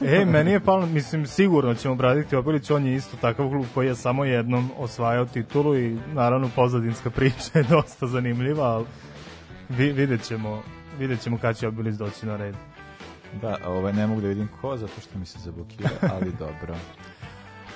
E, 0.05 0.24
meni 0.24 0.50
je 0.50 0.61
palo, 0.61 0.87
mislim, 0.87 1.27
sigurno 1.27 1.74
ćemo 1.74 1.94
obraditi 1.94 2.37
Obilić, 2.37 2.70
on 2.70 2.87
je 2.87 2.94
isto 2.94 3.16
takav 3.20 3.48
klub 3.48 3.66
koji 3.74 3.87
je 3.87 3.94
samo 3.94 4.24
jednom 4.24 4.70
osvajao 4.79 5.24
titulu 5.24 5.77
i 5.77 5.98
naravno 6.14 6.50
pozadinska 6.57 7.11
priča 7.16 7.59
je 7.59 7.62
dosta 7.62 8.07
zanimljiva, 8.07 8.64
ali 8.64 8.85
vi, 9.68 9.92
vidjet 9.92 10.22
ćemo, 10.22 10.62
vidjet 10.98 11.20
ćemo 11.20 11.38
kada 11.38 11.55
će 11.55 11.68
Obilić 11.68 11.94
doći 11.94 12.27
na 12.27 12.37
red. 12.37 12.55
Da, 13.40 13.57
ovaj, 13.66 13.92
ne 13.92 14.07
mogu 14.07 14.20
da 14.20 14.29
vidim 14.29 14.48
ko, 14.61 14.77
zato 14.77 15.00
što 15.00 15.18
mi 15.18 15.27
se 15.27 15.38
zablokira, 15.38 15.90
ali 16.12 16.33
dobro. 16.44 16.77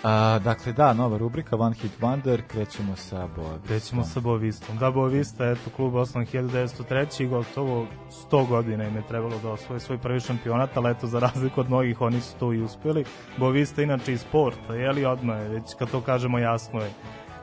A, 0.02 0.38
dakle, 0.44 0.72
da, 0.72 0.92
nova 0.92 1.18
rubrika 1.18 1.56
One 1.56 1.74
Hit 1.74 1.92
Wonder, 2.00 2.42
krećemo 2.48 2.96
sa 2.96 3.28
Boa. 3.36 3.58
Krećemo 3.66 4.04
sa 4.04 4.20
Boavistom. 4.20 4.78
Da, 4.78 4.90
Boavista, 4.90 5.50
eto, 5.50 5.70
klub 5.76 5.94
osnovan 5.94 6.26
1903. 6.26 7.22
i 7.22 7.26
gotovo 7.26 7.86
100 8.30 8.48
godina 8.48 8.84
im 8.84 8.96
je 8.96 9.06
trebalo 9.08 9.38
da 9.42 9.50
osvoje 9.50 9.80
svoj 9.80 9.98
prvi 9.98 10.20
šampionat, 10.20 10.76
ali 10.76 10.90
eto, 10.90 11.06
za 11.06 11.18
razliku 11.18 11.60
od 11.60 11.68
mnogih, 11.68 12.00
oni 12.00 12.20
su 12.20 12.36
to 12.38 12.52
i 12.52 12.62
uspeli. 12.62 13.04
Boavista 13.36 13.82
inače 13.82 14.12
iz 14.12 14.20
sporta, 14.20 14.74
je 14.74 14.92
li 14.92 15.04
odmah, 15.04 15.40
je, 15.40 15.48
već 15.48 15.74
kad 15.78 15.90
to 15.90 16.00
kažemo 16.00 16.38
jasno 16.38 16.80
je 16.80 16.90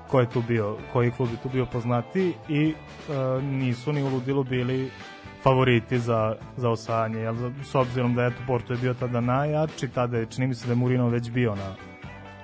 ko 0.07 0.19
je 0.19 0.29
tu 0.29 0.41
bio, 0.47 0.77
koji 0.93 1.11
klub 1.11 1.29
je 1.31 1.37
tu 1.43 1.49
bio 1.49 1.65
poznati 1.65 2.33
i 2.49 2.73
e, 2.73 3.41
nisu 3.41 3.93
ni 3.93 4.03
u 4.03 4.09
ludilu 4.09 4.43
bili 4.43 4.91
favoriti 5.43 5.99
za, 5.99 6.35
za 6.57 6.69
osvajanje, 6.69 7.19
jel, 7.19 7.35
s 7.63 7.75
obzirom 7.75 8.15
da 8.15 8.25
eto, 8.25 8.37
Porto 8.47 8.73
je 8.73 8.79
bio 8.79 8.93
tada 8.93 9.21
najjači, 9.21 9.87
tada 9.87 10.17
je, 10.17 10.25
čini 10.25 10.47
mi 10.47 10.55
se 10.55 10.67
da 10.67 10.71
je 10.71 10.75
Murino 10.75 11.09
već 11.09 11.31
bio 11.31 11.55
na, 11.55 11.75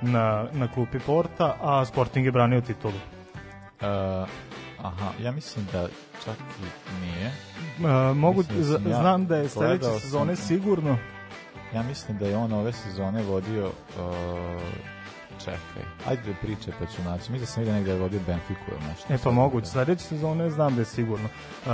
na, 0.01 0.45
na 0.53 0.67
klupi 0.73 0.99
Porta, 0.99 1.55
a 1.61 1.85
Sporting 1.85 2.25
je 2.25 2.31
branio 2.31 2.61
titulu. 2.61 2.93
Uh, 2.93 4.27
aha, 4.83 5.11
ja 5.23 5.31
mislim 5.31 5.67
da 5.71 5.87
čak 6.25 6.35
i 6.59 7.05
nije. 7.05 7.31
Uh, 7.79 8.17
mogu, 8.17 8.43
da 8.43 8.89
ja 8.89 8.99
znam 9.01 9.25
da 9.27 9.35
je 9.35 9.49
sledeće 9.49 9.77
gledao 9.77 9.91
sam- 9.91 9.99
sezone 9.99 10.35
sigurno. 10.35 10.97
Ja 11.73 11.83
mislim 11.83 12.17
da 12.17 12.27
je 12.27 12.37
on 12.37 12.53
ove 12.53 12.73
sezone 12.73 13.23
vodio... 13.23 13.65
Uh, 13.65 14.61
čekaj, 15.39 15.83
ajde 16.07 16.21
da 16.27 16.37
priče 16.41 16.71
pa 16.79 16.85
ću 16.85 17.01
naći. 17.03 17.31
Mislim 17.31 17.39
da 17.39 17.45
sam 17.45 17.61
vidio 17.63 17.73
negde 17.75 17.87
da 17.89 17.95
je 17.95 18.01
vodio 18.01 18.19
Benfiku 18.27 18.61
ili 18.71 18.87
nešto. 18.89 19.13
E 19.13 19.17
pa 19.23 19.31
moguće, 19.31 19.67
sledeće 19.67 20.03
sezone 20.03 20.49
znam 20.49 20.75
da 20.75 20.81
je 20.81 20.85
sigurno. 20.85 21.25
Uh, 21.65 21.71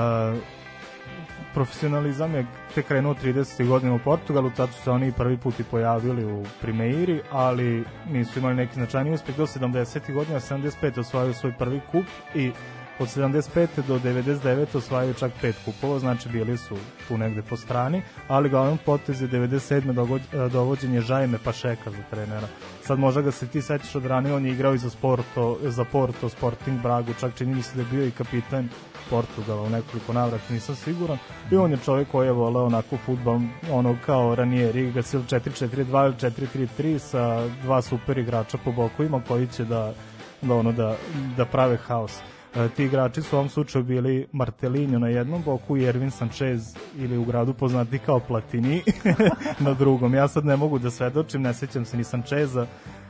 profesionalizam 1.54 2.36
je 2.36 2.46
tek 2.76 2.88
krenuo 2.88 3.14
30. 3.14 3.68
godina 3.68 3.94
u 3.94 4.00
Portugalu, 4.00 4.50
tad 4.50 4.70
su 4.70 4.82
se 4.82 4.92
oni 4.92 5.12
prvi 5.12 5.38
put 5.38 5.60
i 5.60 5.64
pojavili 5.64 6.26
u 6.26 6.44
Primeiri, 6.62 7.22
ali 7.32 7.84
nisu 8.12 8.40
imali 8.40 8.56
neki 8.56 8.74
značajni 8.74 9.14
uspeh 9.14 9.38
do 9.38 9.46
70. 9.46 10.14
godina, 10.14 10.40
75. 10.40 11.00
osvajaju 11.00 11.34
svoj 11.34 11.54
prvi 11.60 11.82
kup 11.92 12.06
i 12.36 12.52
od 13.00 13.08
75. 13.08 13.68
do 13.88 14.00
99. 14.00 14.78
osvajaju 14.78 15.14
čak 15.14 15.32
pet 15.42 15.56
kupova, 15.66 16.00
znači 16.00 16.30
bili 16.30 16.58
su 16.58 16.76
tu 17.08 17.18
negde 17.18 17.42
po 17.42 17.58
strani, 17.58 18.02
ali 18.28 18.50
glavnom 18.50 18.78
potez 18.86 19.22
je 19.22 19.28
97. 19.28 19.94
dogod- 19.94 20.46
e, 20.46 20.50
dovođenje 20.50 21.02
Žajme 21.02 21.38
Pašeka 21.44 21.92
za 21.92 22.04
trenera. 22.10 22.48
Sad 22.84 23.00
možda 23.00 23.22
ga 23.22 23.32
se 23.32 23.48
ti 23.48 23.62
sećaš 23.62 23.96
od 23.96 24.06
ranije, 24.06 24.36
on 24.36 24.46
je 24.46 24.52
igrao 24.52 24.74
i 24.74 24.78
za 24.78 24.90
Porto, 25.02 25.58
za 25.62 25.84
Porto, 25.84 26.30
Sporting 26.30 26.82
Bragu, 26.82 27.14
čak 27.20 27.36
čini 27.38 27.56
mi 27.56 27.62
se 27.62 27.76
da 27.76 27.82
je 27.82 27.88
bio 27.92 28.06
i 28.06 28.12
kapitan 28.12 28.70
Portugala 29.10 29.62
u 29.62 29.70
nekoliko 29.70 30.14
navrata, 30.14 30.54
nisam 30.54 30.76
siguran. 30.76 31.18
I 31.52 31.58
on 31.58 31.72
je 31.72 31.78
čovjek 31.86 32.08
koji 32.12 32.28
je 32.28 32.32
voleo 32.32 32.66
onako 32.66 32.98
futbal, 33.06 33.40
ono 33.72 33.98
kao 34.06 34.36
ranije 34.36 34.72
Riga 34.72 35.02
Sil 35.10 35.22
4-4-2 35.30 36.06
ili 36.06 36.16
4-3-3 36.16 37.00
sa 37.00 37.48
dva 37.64 37.82
super 37.82 38.18
igrača 38.18 38.58
po 38.58 38.72
bokovima 38.72 39.22
koji 39.28 39.48
će 39.48 39.66
da, 39.66 39.94
da, 40.42 40.54
ono, 40.56 40.72
da, 40.72 40.96
da 41.38 41.46
prave 41.46 41.78
haos. 41.78 42.20
E, 42.56 42.70
ti 42.70 42.84
igrači 42.84 43.22
su 43.22 43.36
u 43.36 43.40
ovom 43.40 43.50
slučaju 43.50 43.84
bili 43.84 44.28
Martelinho 44.32 45.00
na 45.00 45.08
jednom 45.08 45.44
boku 45.44 45.78
i 45.78 45.84
Ervin 45.84 46.12
Sanchez 46.12 46.62
ili 46.98 47.18
u 47.18 47.26
gradu 47.26 47.54
poznati 47.54 48.00
kao 48.00 48.20
Platini 48.20 48.82
na 49.66 49.74
drugom. 49.74 50.14
Ja 50.14 50.28
sad 50.28 50.46
ne 50.46 50.58
mogu 50.58 50.80
da 50.80 50.92
svedočim, 50.92 51.42
ne 51.42 51.54
sećam 51.54 51.86
se 51.86 51.98
ni 51.98 52.04
Sancheza, 52.04 52.68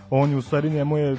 On 0.10 0.30
je 0.30 0.38
u 0.38 0.42
stvari 0.42 0.70
njemu 0.70 0.98
je 0.98 1.18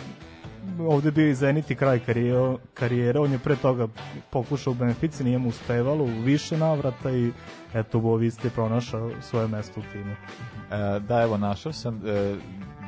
ovde 0.79 1.11
bio 1.11 1.29
i 1.29 1.35
Zenit 1.35 1.71
i 1.71 1.75
kraj 1.75 1.99
karijere, 1.99 2.57
karijere, 2.75 3.21
on 3.21 3.33
je 3.33 3.39
pre 3.39 3.57
toga 3.57 3.89
pokušao 4.31 4.71
u 4.71 4.75
Benfici, 4.75 5.25
nije 5.25 5.39
mu 5.39 5.49
uspevalo 5.49 6.05
u 6.05 6.23
više 6.25 6.57
navrata 6.57 7.11
i 7.11 7.31
eto, 7.75 7.99
u 7.99 8.01
Boavisti 8.01 8.47
je 8.47 8.51
pronašao 8.51 9.11
svoje 9.21 9.49
mesto 9.49 9.81
u 9.81 9.83
timu. 9.93 10.13
E, 10.13 11.01
da, 11.01 11.23
evo, 11.23 11.37
našao 11.37 11.73
sam, 11.73 12.01
e, 12.07 12.37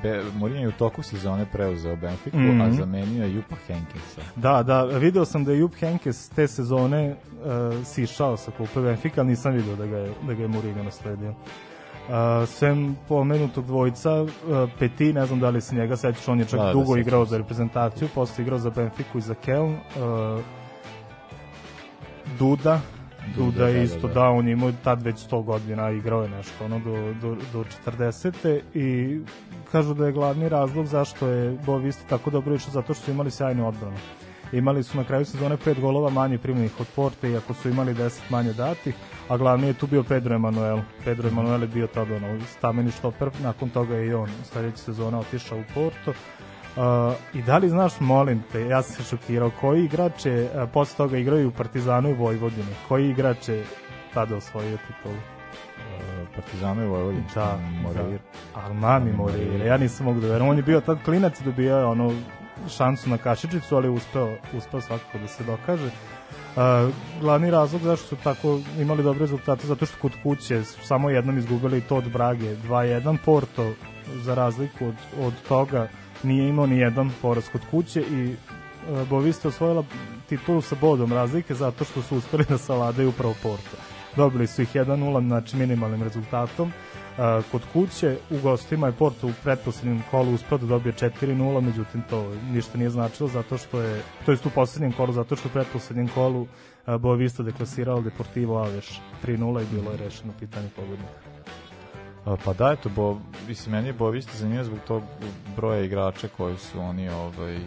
Be, 0.03 0.23
Mourinho 0.39 0.63
je 0.63 0.69
u 0.69 0.73
toku 0.73 1.03
sezone 1.03 1.47
preuzeo 1.53 1.97
Benfiku, 1.97 2.37
mm 2.37 2.41
Mhm. 2.49 2.61
-hmm. 2.61 2.69
a 2.69 2.73
zamenio 2.73 3.25
je 3.25 3.35
Jupa 3.35 3.57
Henkinsa. 3.67 4.21
Da, 4.37 4.63
da, 4.63 4.83
video 4.85 5.25
sam 5.25 5.45
da 5.45 5.53
je 5.53 5.59
Jupp 5.59 5.75
Henkes 5.75 6.29
te 6.29 6.49
sezone 6.49 7.11
uh, 7.11 7.85
sišao 7.87 8.37
sa 8.37 8.51
klupe 8.51 8.81
Benfica, 8.81 9.21
ali 9.21 9.31
nisam 9.31 9.53
video 9.55 9.77
da 9.77 9.87
ga 9.87 9.97
je, 9.97 10.13
da 10.27 10.35
ga 10.35 10.43
je 10.43 10.49
Mourinho 10.49 10.83
nasledio. 10.83 11.31
Uh, 11.31 12.49
sem 12.49 12.97
pomenutog 13.09 13.67
dvojca, 13.67 14.23
uh, 14.23 14.29
Peti, 14.79 15.13
ne 15.13 15.27
znam 15.27 15.41
da 15.41 15.51
li 15.51 15.61
se 15.61 15.75
njega 15.77 15.97
sećaš, 15.97 16.29
on 16.29 16.39
je 16.39 16.45
čak 16.45 16.61
Da, 16.61 16.67
da, 16.67 16.73
dugo 16.73 16.85
sećam 16.87 16.99
igrao 17.01 17.25
za 17.25 17.39
reprezentaciju, 17.39 18.09
posle 18.15 18.43
igrao 18.45 18.59
za 18.59 18.71
Benfiku 18.71 19.19
i 19.19 19.21
za 19.21 19.35
Keln. 19.35 19.73
Uh, 19.73 20.41
Duda, 22.39 22.81
Duda, 23.37 23.69
je 23.69 23.75
da, 23.75 23.83
isto 23.83 24.09
da, 24.09 24.15
da, 24.15 24.21
da. 24.21 24.29
on 24.29 24.47
je 24.47 24.53
imao 24.53 24.73
tad 24.85 25.03
već 25.03 25.17
100 25.17 25.45
godina, 25.45 25.91
igrao 25.91 26.23
je 26.23 26.29
nešto 26.29 26.65
ono 26.65 26.79
do, 26.79 27.15
do, 27.23 27.37
do 27.53 27.65
40. 27.87 28.61
i 28.75 29.19
kažu 29.73 29.95
da 29.95 30.07
je 30.07 30.13
glavni 30.13 30.49
razlog 30.49 30.87
zašto 30.87 31.29
je 31.29 31.59
Boavisti 31.67 32.09
tako 32.09 32.31
dobro 32.31 32.55
išao 32.55 32.73
zato 32.73 32.95
što 32.95 33.05
su 33.05 33.11
imali 33.11 33.31
sjajnu 33.31 33.69
odbranu. 33.69 33.97
Imali 34.53 34.83
su 34.83 34.97
na 34.97 35.05
kraju 35.05 35.25
sezone 35.25 35.57
pet 35.57 35.81
golova 35.81 36.11
manje 36.11 36.39
primljenih 36.39 36.81
od 36.81 36.87
Porte, 36.97 37.31
iako 37.31 37.55
su 37.55 37.69
imali 37.69 37.95
10 37.95 38.21
manje 38.31 38.53
datih, 38.53 38.95
a 39.29 39.37
glavni 39.37 39.67
je 39.67 39.75
tu 39.75 39.87
bio 39.87 40.03
Pedro 40.03 40.35
Emanuel. 40.35 40.79
Pedro 41.05 41.29
Emanuel 41.29 41.63
je 41.63 41.69
bio 41.69 41.87
tada 41.87 42.17
ono, 42.17 42.41
stameni 42.47 42.91
štoper, 42.91 43.31
nakon 43.43 43.69
toga 43.69 43.97
je 43.97 44.07
i 44.07 44.15
on 44.15 44.29
sledeće 44.45 44.79
sezone 44.79 45.19
otišao 45.19 45.59
u 45.59 45.65
Porto. 45.75 46.13
Uh, 46.77 47.15
I 47.35 47.43
da 47.43 47.59
li 47.59 47.69
znaš, 47.69 48.01
molim 48.01 48.43
te, 48.53 48.61
ja 48.61 48.83
sam 48.83 48.97
se 48.97 49.03
šokirao, 49.03 49.51
koji 49.61 49.85
igrač 49.85 50.27
je 50.27 50.45
uh, 50.45 50.69
posle 50.73 50.97
toga 50.97 51.19
igrao 51.19 51.39
i 51.39 51.47
u 51.47 51.51
Partizanu 51.51 52.11
i 52.11 52.15
Vojvodini? 52.15 52.75
Koji 52.89 53.11
igrač 53.11 53.49
je 53.49 53.65
tada 54.15 54.37
osvojio 54.37 54.79
titulu? 54.87 55.15
E, 55.15 56.25
Partizano 56.35 56.83
je 56.83 56.89
Vojvodin. 56.89 57.25
Da, 57.35 57.59
Moreira. 57.83 58.19
da. 58.55 58.61
Armani 58.61 59.13
Moreira, 59.13 59.65
ja 59.65 59.77
nisam 59.77 60.07
mogu 60.07 60.21
da 60.21 60.27
verujem. 60.27 60.51
On 60.51 60.57
je 60.57 60.63
bio 60.63 60.81
tad 60.81 60.99
klinac 61.05 61.41
i 61.41 61.45
dobio 61.45 61.91
ono 61.91 62.13
šansu 62.69 63.11
na 63.11 63.19
kašičicu, 63.19 63.77
ali 63.77 63.87
je 63.87 63.91
uspeo, 63.91 64.37
uspeo 64.57 64.81
svakako 64.81 65.19
da 65.19 65.29
se 65.29 65.45
dokaže. 65.45 65.87
Uh, 65.87 66.95
glavni 67.21 67.51
razlog 67.51 67.83
zašto 67.83 68.07
su 68.07 68.17
tako 68.17 68.61
imali 68.79 69.03
dobre 69.03 69.21
rezultate 69.21 69.67
zato 69.67 69.87
što 69.87 69.99
kod 70.03 70.13
kuće 70.23 70.65
su 70.65 70.87
samo 70.87 71.11
jednom 71.11 71.39
izgubili 71.39 71.79
i 71.79 71.81
to 71.81 71.97
od 71.97 72.13
Brage 72.13 72.57
2-1 72.57 73.17
Porto 73.25 73.73
za 74.23 74.35
razliku 74.35 74.87
od, 74.87 74.95
od 75.21 75.33
toga 75.49 75.89
nije 76.23 76.49
imao 76.49 76.67
ni 76.67 76.79
jedan 76.79 77.11
poraz 77.23 77.49
kod 77.53 77.61
kuće 77.71 78.01
i 78.01 78.35
uh, 78.91 79.09
Bovista 79.09 79.49
osvojila 79.49 79.85
titulu 80.29 80.61
sa 80.61 80.77
bodom 80.81 81.13
razlike 81.13 81.55
zato 81.55 81.85
što 81.85 82.03
su 82.03 82.17
uspeli 82.17 82.45
da 82.49 82.59
savladaju 82.59 83.09
upravo 83.09 83.35
Porto. 83.43 83.77
Dobili 84.17 84.47
su 84.47 84.63
ih 84.63 84.75
1-0 84.75 85.27
znači 85.27 85.57
minimalnim 85.57 86.03
rezultatom 86.03 86.73
Uh, 87.11 87.45
kod 87.53 87.63
kuće 87.73 88.17
u 88.31 88.39
gostima 88.43 88.87
je 88.87 88.93
Porto 88.93 89.27
u 89.27 89.33
pretposlednjem 89.43 90.03
kolu 90.11 90.35
uspeo 90.35 90.59
da 90.59 90.67
dobije 90.67 90.93
4-0, 90.93 91.61
međutim 91.61 92.03
to 92.11 92.33
ništa 92.53 92.79
nije 92.79 92.91
značilo 92.91 93.29
zato 93.29 93.59
što 93.59 93.81
je, 93.81 94.03
to 94.27 94.31
jest 94.31 94.47
u 94.47 94.51
poslednjem 94.51 94.93
kolu, 94.93 95.13
zato 95.13 95.37
što 95.37 95.49
u 95.49 95.53
pretposlednjem 95.53 96.09
kolu 96.09 96.41
uh, 96.41 96.49
Boavista 97.01 97.43
deklasirao 97.43 98.01
Deportivo 98.01 98.59
Aveš 98.59 99.01
3-0 99.27 99.63
i 99.63 99.75
bilo 99.75 99.91
je 99.91 99.97
rešeno 99.97 100.33
pitanje 100.41 100.69
pobednika. 100.77 101.40
Pa 102.25 102.53
da, 102.53 102.73
eto, 102.73 102.89
bo, 102.89 103.19
mislim, 103.49 103.73
meni 103.73 103.87
je 103.87 103.93
Boavista 103.93 104.33
zanimljivo 104.37 104.65
zbog 104.65 104.79
tog 104.87 105.03
broja 105.57 105.81
igrača 105.81 106.29
koji 106.37 106.57
su 106.57 106.81
oni, 106.81 107.09
ovaj, 107.09 107.57
e, 107.57 107.61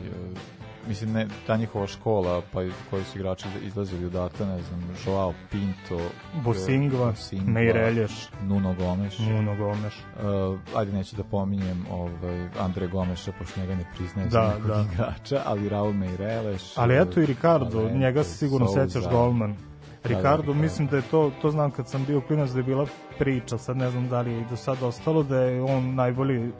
mislim, 0.87 1.13
ne, 1.13 1.27
ta 1.47 1.57
njihova 1.57 1.87
škola, 1.87 2.41
pa 2.53 2.59
koji 2.89 3.03
su 3.03 3.17
igrači 3.17 3.45
izlazili 3.61 4.05
odatle, 4.05 4.45
ne 4.45 4.61
znam, 4.61 4.83
Joao 5.05 5.33
Pinto, 5.51 5.99
Bosingva, 6.43 7.05
Bosingva, 7.05 7.51
Meirelješ, 7.51 8.29
Nuno 8.41 8.75
Gomes, 8.79 9.19
Nuno 9.19 9.55
Gomes. 9.55 9.93
Uh, 9.93 10.59
ajde 10.75 10.91
neću 10.91 11.15
da 11.15 11.23
pominjem 11.23 11.85
ovaj, 11.91 12.49
Andre 12.59 12.87
Gomeša, 12.87 13.31
pošto 13.39 13.59
njega 13.61 13.75
ne 13.75 13.85
priznaje 13.95 14.27
Da, 14.27 14.55
da. 14.67 14.85
igrača, 14.93 15.41
ali 15.45 15.69
Raul 15.69 15.93
Meireles. 15.93 16.77
Ali 16.77 16.97
eto 16.97 17.21
i 17.21 17.25
Ricardo, 17.25 17.77
Valente, 17.77 17.97
njega 17.97 18.23
se 18.23 18.37
sigurno 18.37 18.67
Souza. 18.67 18.87
sećaš 18.87 19.11
golman. 19.11 19.55
Da, 20.03 20.09
Ricardo, 20.09 20.41
Ricardo. 20.41 20.53
mislim 20.53 20.87
da 20.87 20.97
je 20.97 21.03
to, 21.11 21.31
to 21.41 21.51
znam 21.51 21.71
kad 21.71 21.87
sam 21.87 22.05
bio 22.05 22.21
klinac 22.21 22.49
da 22.49 22.59
je 22.59 22.63
bila 22.63 22.85
priča, 23.19 23.57
sad 23.57 23.77
ne 23.77 23.89
znam 23.89 24.09
da 24.09 24.21
li 24.21 24.31
je 24.31 24.41
i 24.41 24.45
do 24.49 24.55
sad 24.55 24.83
ostalo, 24.83 25.23
da 25.23 25.39
je 25.39 25.61
on 25.61 25.95
najbolji 25.95 26.47
uh, 26.47 26.53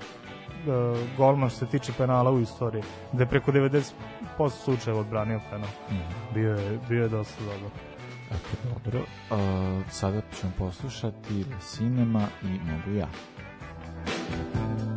golman 1.17 1.49
što 1.49 1.59
se 1.59 1.65
tiče 1.65 1.91
penala 1.97 2.31
u 2.31 2.39
istoriji, 2.39 2.83
da 3.11 3.23
je 3.23 3.29
preko 3.29 3.51
90% 3.51 3.91
slučajeva 4.49 4.99
odbranio 4.99 5.39
penal. 5.49 5.69
Mhm. 5.89 6.33
Bio 6.33 6.55
je, 6.55 6.79
bio 6.89 7.03
je 7.03 7.09
dosta 7.09 7.43
dobro. 7.43 7.69
Eto, 8.31 8.73
dobro. 8.73 8.99
Uh, 8.99 9.91
sada 9.91 10.21
ćemo 10.39 10.53
poslušati 10.57 11.33
Le 11.33 11.59
Cinema 11.61 12.27
i 12.43 12.47
Mogu 12.47 12.97
ja. 12.97 13.07
Otkrio 14.03 14.92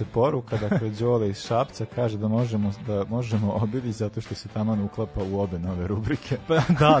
se 0.00 0.04
poruka, 0.12 0.56
dakle 0.56 0.90
Đole 0.90 1.28
iz 1.28 1.46
Šapca 1.46 1.84
kaže 1.94 2.18
da 2.18 2.28
možemo 2.28 2.72
da 2.86 3.04
možemo 3.04 3.52
obili 3.52 3.92
zato 3.92 4.20
što 4.20 4.34
se 4.34 4.48
taman 4.48 4.82
uklapa 4.82 5.20
u 5.32 5.40
obe 5.40 5.58
nove 5.58 5.86
rubrike. 5.86 6.36
Pa, 6.48 6.54
da, 6.54 7.00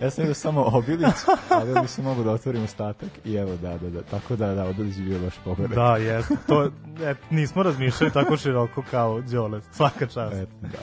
ja 0.02 0.10
sam 0.10 0.22
vidio 0.22 0.34
samo 0.34 0.62
Obilić, 0.72 1.14
ali 1.48 1.80
bi 1.80 1.88
se 1.88 2.02
mogu 2.02 2.24
da 2.24 2.30
otvorim 2.30 2.64
ostatak 2.64 3.08
i 3.24 3.34
evo 3.34 3.56
da, 3.62 3.78
da, 3.78 3.90
da, 3.90 4.02
tako 4.02 4.36
da, 4.36 4.54
da, 4.54 4.68
Obilić 4.68 4.96
je 4.96 5.02
bio 5.02 5.18
baš 5.18 5.34
pogodak. 5.44 5.74
Da, 5.74 5.96
jest. 5.96 6.32
To, 6.46 6.70
et, 7.04 7.18
nismo 7.30 7.62
razmišljali 7.62 8.12
tako 8.12 8.36
široko 8.36 8.82
kao 8.90 9.20
Đole. 9.20 9.60
Svaka 9.72 10.06
čast. 10.06 10.34
Et, 10.34 10.48
da. 10.60 10.78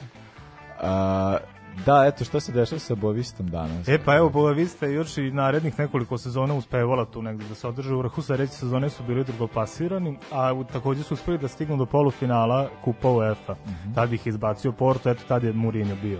A, 0.82 1.38
da, 1.86 2.06
eto, 2.08 2.26
šta 2.26 2.40
se 2.40 2.52
dešava 2.52 2.80
sa 2.80 2.96
Bovistom 2.96 3.48
danas? 3.48 3.88
E 3.88 4.00
pa 4.06 4.16
evo, 4.16 4.30
Boavista 4.30 4.86
je 4.86 4.94
još 4.94 5.18
i 5.18 5.32
narednih 5.32 5.80
nekoliko 5.80 6.18
sezona 6.18 6.54
uspevala 6.54 7.06
tu 7.06 7.22
negde 7.22 7.46
da 7.50 7.56
se 7.56 7.68
održe 7.68 7.94
u 7.94 7.98
vrhu 7.98 8.22
sledeće 8.22 8.54
sezone 8.54 8.90
su 8.90 9.04
bili 9.04 9.24
drugoplasirani, 9.24 10.18
a 10.32 10.64
takođe 10.74 11.04
su 11.04 11.14
uspeli 11.14 11.38
da 11.38 11.48
stignu 11.48 11.78
do 11.78 11.86
polufinala 11.86 12.70
Kupa 12.84 13.10
UEFA. 13.10 13.54
Mm. 13.54 13.70
-hmm. 13.70 13.96
Tad 13.96 14.14
ih 14.14 14.28
izbacio 14.28 14.72
Porto, 14.72 15.10
eto 15.10 15.24
tad 15.28 15.44
je 15.44 15.54
Mourinho 15.54 15.96
bio. 16.02 16.20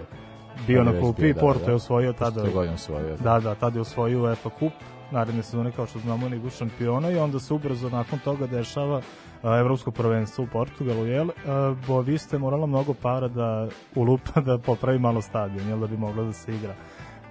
Bio 0.68 0.84
na 0.84 1.00
klupi 1.00 1.34
da, 1.34 1.40
Porto 1.40 1.66
da. 1.66 1.72
je 1.72 1.76
osvojio 1.76 2.14
tada. 2.14 2.50
Što 2.50 2.64
je 2.64 2.70
osvojio. 2.70 3.18
Da, 3.18 3.40
da, 3.40 3.56
tada 3.56 3.78
je 3.78 3.82
osvojio 3.82 4.24
UEFA 4.24 4.50
kup 4.50 4.74
naredne 5.12 5.44
sezone 5.44 5.72
kao 5.72 5.86
što 5.88 6.00
znamo 6.00 6.28
Ligu 6.28 6.50
šampiona 6.50 7.12
i 7.12 7.18
onda 7.18 7.40
se 7.40 7.54
ubrzo 7.54 7.90
nakon 7.90 8.20
toga 8.20 8.48
dešava 8.48 9.02
a, 9.44 9.58
evropsko 9.58 9.92
prvenstvo 9.92 10.44
u 10.44 10.48
Portugalu, 10.48 11.06
jel? 11.06 11.30
A, 11.48 11.76
Boavista 11.88 12.36
je 12.36 12.40
morala 12.40 12.66
mnogo 12.66 12.94
para 12.94 13.28
da 13.28 13.68
ulupa, 13.96 14.42
da 14.48 14.58
popravi 14.58 15.00
malo 15.00 15.22
stadion, 15.22 15.68
jel, 15.68 15.80
da 15.80 15.88
bi 15.88 15.98
moglo 15.98 16.24
da 16.24 16.34
se 16.34 16.56
igra 16.56 16.76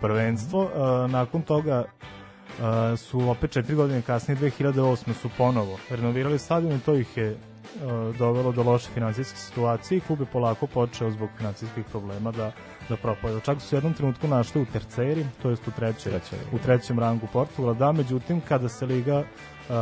prvenstvo. 0.01 0.69
A, 0.75 1.07
nakon 1.11 1.43
toga 1.43 1.85
a, 2.63 2.97
su 2.97 3.31
opet 3.31 3.51
četiri 3.51 3.75
godine 3.75 4.03
kasnije, 4.03 4.39
2008. 4.39 5.13
su 5.13 5.29
ponovo 5.39 5.79
renovirali 5.91 6.39
stadion 6.39 6.73
i 6.73 6.81
to 6.81 6.95
ih 6.95 7.17
je 7.17 7.37
dovelo 8.19 8.53
do 8.53 8.63
loše 8.63 8.89
financijske 8.95 9.39
situacije 9.39 9.99
i 9.99 10.01
klub 10.01 10.21
je 10.21 10.27
polako 10.27 10.67
počeo 10.67 11.11
zbog 11.11 11.29
financijskih 11.37 11.85
problema 11.91 12.31
da 12.31 12.53
da 12.88 12.97
propada. 12.97 13.40
Čak 13.40 13.61
su 13.61 13.75
u 13.75 13.77
jednom 13.77 13.94
trenutku 13.94 14.29
našli 14.29 14.62
u 14.62 14.64
terceri, 14.64 15.27
to 15.42 15.51
jest 15.51 15.68
u 15.68 15.70
trećoj, 15.70 16.12
Treća 16.12 16.37
u 16.53 16.59
trećem 16.59 16.99
rangu 16.99 17.27
Portugala, 17.33 17.75
da, 17.75 17.92
međutim, 17.92 18.40
kada 18.40 18.68
se 18.68 18.87
liga 18.87 19.18
uh, 19.18 19.75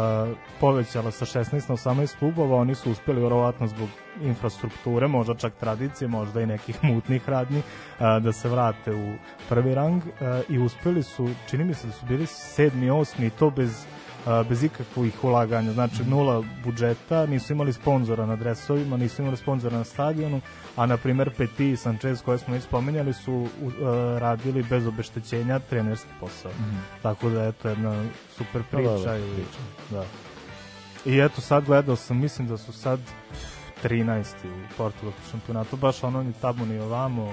povećala 0.60 1.10
sa 1.10 1.24
16 1.24 1.52
na 1.52 1.76
18 1.76 2.18
klubova, 2.18 2.56
oni 2.56 2.74
su 2.74 2.90
uspeli 2.90 3.22
verovatno 3.22 3.66
zbog 3.66 3.88
infrastrukture, 4.22 5.08
možda 5.08 5.34
čak 5.34 5.52
tradicije, 5.60 6.08
možda 6.08 6.40
i 6.40 6.46
nekih 6.46 6.84
mutnih 6.84 7.28
radnji, 7.28 7.58
uh, 7.58 8.22
da 8.22 8.32
se 8.32 8.48
vrate 8.48 8.94
u 8.94 9.14
prvi 9.48 9.74
rang 9.74 10.02
uh, 10.02 10.10
i 10.48 10.58
uspeli 10.58 11.02
su, 11.02 11.28
čini 11.50 11.64
mi 11.64 11.74
se 11.74 11.86
da 11.86 11.92
su 11.92 12.06
bili 12.06 12.26
sedmi, 12.26 12.90
osmi 12.90 13.26
i 13.26 13.30
to 13.30 13.50
bez 13.50 13.86
a, 14.26 14.42
bez 14.48 14.62
ikakvih 14.62 15.24
ulaganja, 15.24 15.72
znači 15.72 16.04
nula 16.04 16.44
budžeta, 16.64 17.26
nisu 17.26 17.52
imali 17.52 17.72
sponzora 17.72 18.26
na 18.26 18.36
dresovima, 18.36 18.96
nisu 18.96 19.22
imali 19.22 19.36
sponzora 19.36 19.76
na 19.78 19.84
stadionu, 19.84 20.40
a 20.76 20.86
na 20.86 20.96
primer 20.96 21.30
Peti 21.36 21.70
i 21.70 21.76
Sanchez 21.76 22.22
koje 22.22 22.38
smo 22.38 22.54
već 22.54 22.64
spomenjali 22.64 23.12
su 23.12 23.32
u, 23.32 23.70
a, 23.84 24.18
radili 24.20 24.62
bez 24.62 24.86
obeštećenja 24.86 25.58
trenerski 25.58 26.08
posao. 26.20 26.50
Tako 27.02 27.30
da 27.30 27.44
eto 27.44 27.68
jedna 27.68 28.04
super 28.36 28.62
Da, 28.72 28.78
da, 28.78 28.88
da, 28.88 28.94
priča. 28.94 29.16
i, 29.16 29.34
priča. 29.34 29.58
da. 29.90 30.04
I 31.10 31.18
eto 31.18 31.40
sad 31.40 31.64
gledao 31.64 31.96
sam, 31.96 32.16
mislim 32.20 32.48
da 32.48 32.56
su 32.56 32.72
sad 32.72 33.00
13. 33.84 34.24
u 34.44 34.76
portugalskom 34.76 35.24
šampionatu, 35.30 35.76
baš 35.76 36.04
ono 36.04 36.22
ni 36.22 36.32
tamo 36.32 36.66
ni 36.66 36.78
ovamo, 36.78 37.32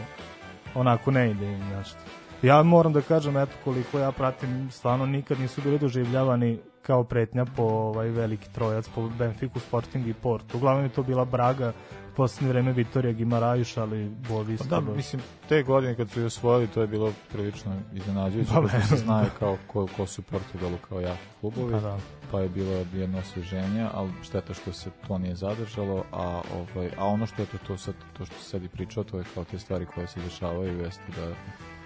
onako 0.75 1.11
ne 1.11 1.31
ide 1.31 1.45
im 1.45 1.59
nešto. 1.77 1.99
Ja 2.41 2.63
moram 2.63 2.93
da 2.93 3.01
kažem, 3.01 3.37
eto, 3.37 3.51
koliko 3.63 3.99
ja 3.99 4.11
pratim, 4.11 4.71
stvarno 4.71 5.05
nikad 5.05 5.39
nisu 5.39 5.61
bili 5.61 5.79
doživljavani 5.79 6.59
kao 6.89 7.03
pretnja 7.03 7.45
po 7.45 7.63
ovaj 7.63 8.09
veliki 8.09 8.49
trojac, 8.53 8.87
po 8.95 9.09
Benfiku, 9.09 9.59
Sporting 9.59 10.07
i 10.07 10.13
Porto. 10.13 10.57
Uglavnom 10.57 10.83
je 10.83 10.89
to 10.89 11.03
bila 11.03 11.25
Braga, 11.25 11.73
poslednje 12.15 12.49
vreme 12.49 12.71
Vitorija 12.73 13.13
Gimarajuš, 13.13 13.77
ali 13.77 14.09
Boavista. 14.29 14.65
Pa 14.69 14.75
da, 14.75 14.81
baš- 14.81 14.95
mislim, 14.95 15.21
te 15.49 15.63
godine 15.63 15.95
kad 15.95 16.09
su 16.09 16.19
je 16.19 16.25
osvojili, 16.25 16.67
to 16.67 16.81
je 16.81 16.87
bilo 16.87 17.13
prilično 17.31 17.75
iznenađujuće, 17.93 18.51
Pa, 18.53 18.61
pošto 18.61 18.81
se 18.81 18.97
znaju 18.97 19.29
kao, 19.39 19.57
ko, 19.67 19.87
ko 19.97 20.05
su 20.05 20.21
Portugalu 20.21 20.77
kao 20.89 20.99
jaki 21.01 21.27
klubovi, 21.41 21.71
Pa 21.73 21.79
da. 21.79 21.97
pa 22.31 22.39
je 22.39 22.49
bilo 22.49 22.71
jedno 22.93 23.19
osveženje, 23.19 23.87
ali 23.93 24.09
šteta 24.23 24.53
što 24.53 24.73
se 24.73 24.89
to 25.07 25.17
nije 25.17 25.35
zadržalo, 25.35 26.03
a, 26.11 26.41
ovaj, 26.55 26.89
a 26.97 27.05
ono 27.05 27.25
što 27.25 27.41
je 27.41 27.45
to, 27.45 27.57
to, 27.67 27.77
sad, 27.77 27.95
to 28.17 28.25
što 28.25 28.35
se 28.35 28.49
sad 28.49 28.63
i 28.63 28.67
pričao, 28.67 29.03
to 29.03 29.17
je 29.17 29.23
kao 29.33 29.43
te 29.43 29.59
stvari 29.59 29.85
koje 29.85 30.07
se 30.07 30.19
dešavaju, 30.19 30.79
jeste 30.79 31.03
da 31.15 31.27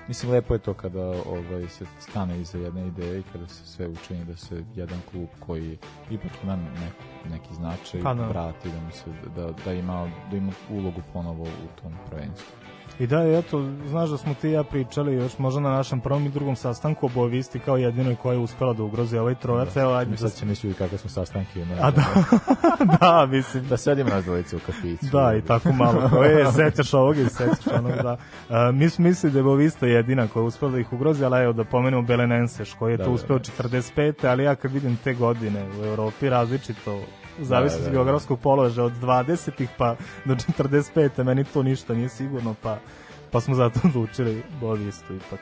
Mislim, 0.08 0.32
lepo 0.32 0.54
je 0.54 0.60
to 0.60 0.74
kada 0.74 1.02
ovaj, 1.06 1.68
se 1.68 1.86
stane 2.00 2.42
iza 2.42 2.58
jedne 2.58 2.88
ideje 2.88 3.20
i 3.20 3.24
kada 3.32 3.48
se 3.48 3.66
sve 3.66 3.88
učini 3.88 4.26
da 4.26 4.36
se 4.36 4.64
jedan 4.76 5.00
klub 5.12 5.28
koji 5.40 5.78
ipak 6.12 6.32
ima 6.44 6.56
neku, 6.56 7.30
neki 7.30 7.54
značaj 7.54 8.02
Pa 8.02 8.14
da. 8.14 8.28
vrati, 8.28 8.70
da, 8.70 8.80
mu 8.86 8.92
se, 8.92 9.04
da, 9.36 9.52
da, 9.66 9.74
ima, 9.74 10.12
da 10.32 10.38
ima 10.38 10.52
ulogu 10.70 11.02
ponovo 11.14 11.44
u 11.44 11.82
tom 11.82 11.94
prvenstvu. 12.10 12.63
I 13.00 13.08
da, 13.08 13.24
eto, 13.24 13.70
znaš 13.88 14.10
da 14.10 14.18
smo 14.18 14.34
ti 14.34 14.50
i 14.50 14.52
ja 14.52 14.64
pričali 14.64 15.16
još 15.16 15.38
možda 15.38 15.62
na 15.62 15.70
našem 15.70 16.02
prvom 16.02 16.26
i 16.26 16.30
drugom 16.30 16.56
sastanku 16.56 17.06
o 17.06 17.30
kao 17.66 17.78
jedinoj 17.78 18.16
koja 18.16 18.34
je 18.34 18.40
uspela 18.40 18.74
da 18.74 18.84
ugrozi 18.84 19.18
ovaj 19.18 19.36
trojac. 19.36 19.76
Evo, 19.76 19.94
ajde 19.94 20.12
Mi 20.12 20.18
da 20.18 20.30
sad 20.30 20.40
će 20.40 20.46
misliti 20.46 20.78
kakve 20.78 20.98
smo 20.98 21.10
sastanke 21.10 21.62
imali. 21.62 21.80
A 21.82 21.92
da, 21.92 22.04
da, 23.00 23.26
mislim. 23.26 23.68
da 23.68 23.78
sedimo 23.78 24.10
nas 24.10 24.26
dvojice 24.26 24.56
u 24.56 24.60
kafiću. 24.66 25.06
Da, 25.12 25.36
i 25.38 25.42
tako 25.42 25.72
malo. 25.72 26.10
Kao, 26.10 26.26
e, 26.40 26.46
sećaš 26.56 26.94
ovog 26.94 27.18
i 27.18 27.26
sećaš 27.30 27.68
onog, 27.78 27.92
da. 27.92 28.18
A, 28.50 28.72
mi 28.72 28.90
smo 28.90 29.04
mislili 29.04 29.34
da 29.34 29.40
je 29.40 29.44
Bovista 29.44 29.86
jedina 29.86 30.28
koja 30.28 30.42
je 30.42 30.48
uspela 30.48 30.72
da 30.72 30.80
ih 30.80 30.94
ugrozi, 30.94 31.26
ali 31.26 31.44
evo 31.44 31.54
da 31.54 31.64
pomenemo 31.64 32.02
Belenenseš, 32.02 32.74
koji 32.74 32.94
je 32.94 32.98
Da, 32.98 33.04
to 33.04 33.10
da, 33.10 33.16
uspeo 33.16 33.40
da. 33.40 33.44
45. 33.44 34.28
Ali 34.28 34.44
ja 34.44 34.56
kad 34.56 34.72
vidim 34.72 34.98
te 35.04 35.14
godine 35.14 35.66
u 35.82 35.86
Evropi 35.86 36.30
različito 36.30 37.00
u 37.42 37.46
zavisnosti 37.46 37.84
da, 37.84 37.88
od 37.88 37.94
da. 37.94 37.98
geografskog 37.98 38.40
položaja 38.40 38.86
od 38.86 38.94
20-ih 38.94 39.70
pa 39.78 39.96
do 40.26 40.36
45. 40.36 41.24
meni 41.24 41.44
to 41.44 41.64
ništa 41.64 41.94
nije 41.94 42.10
sigurno, 42.10 42.56
pa 42.62 42.80
pa 43.34 43.42
smo 43.42 43.56
zato 43.56 43.80
odlučili 43.88 44.44
Bovistu 44.62 45.16
ipak. 45.16 45.40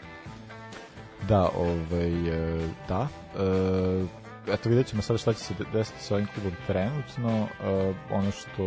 Da, 1.27 1.49
ovaj, 1.58 2.30
e, 2.30 2.69
da. 2.88 3.08
E, 3.38 4.54
eto, 4.54 4.69
vidjet 4.69 4.88
ćemo 4.88 5.01
sada 5.01 5.17
šta 5.17 5.34
će 5.34 5.39
se 5.39 5.54
de- 5.54 5.65
desiti 5.73 6.04
sa 6.04 6.15
ovim 6.15 6.27
klubom 6.34 6.51
trenutno. 6.67 7.47
E, 7.63 7.93
ono 8.12 8.32
što 8.32 8.63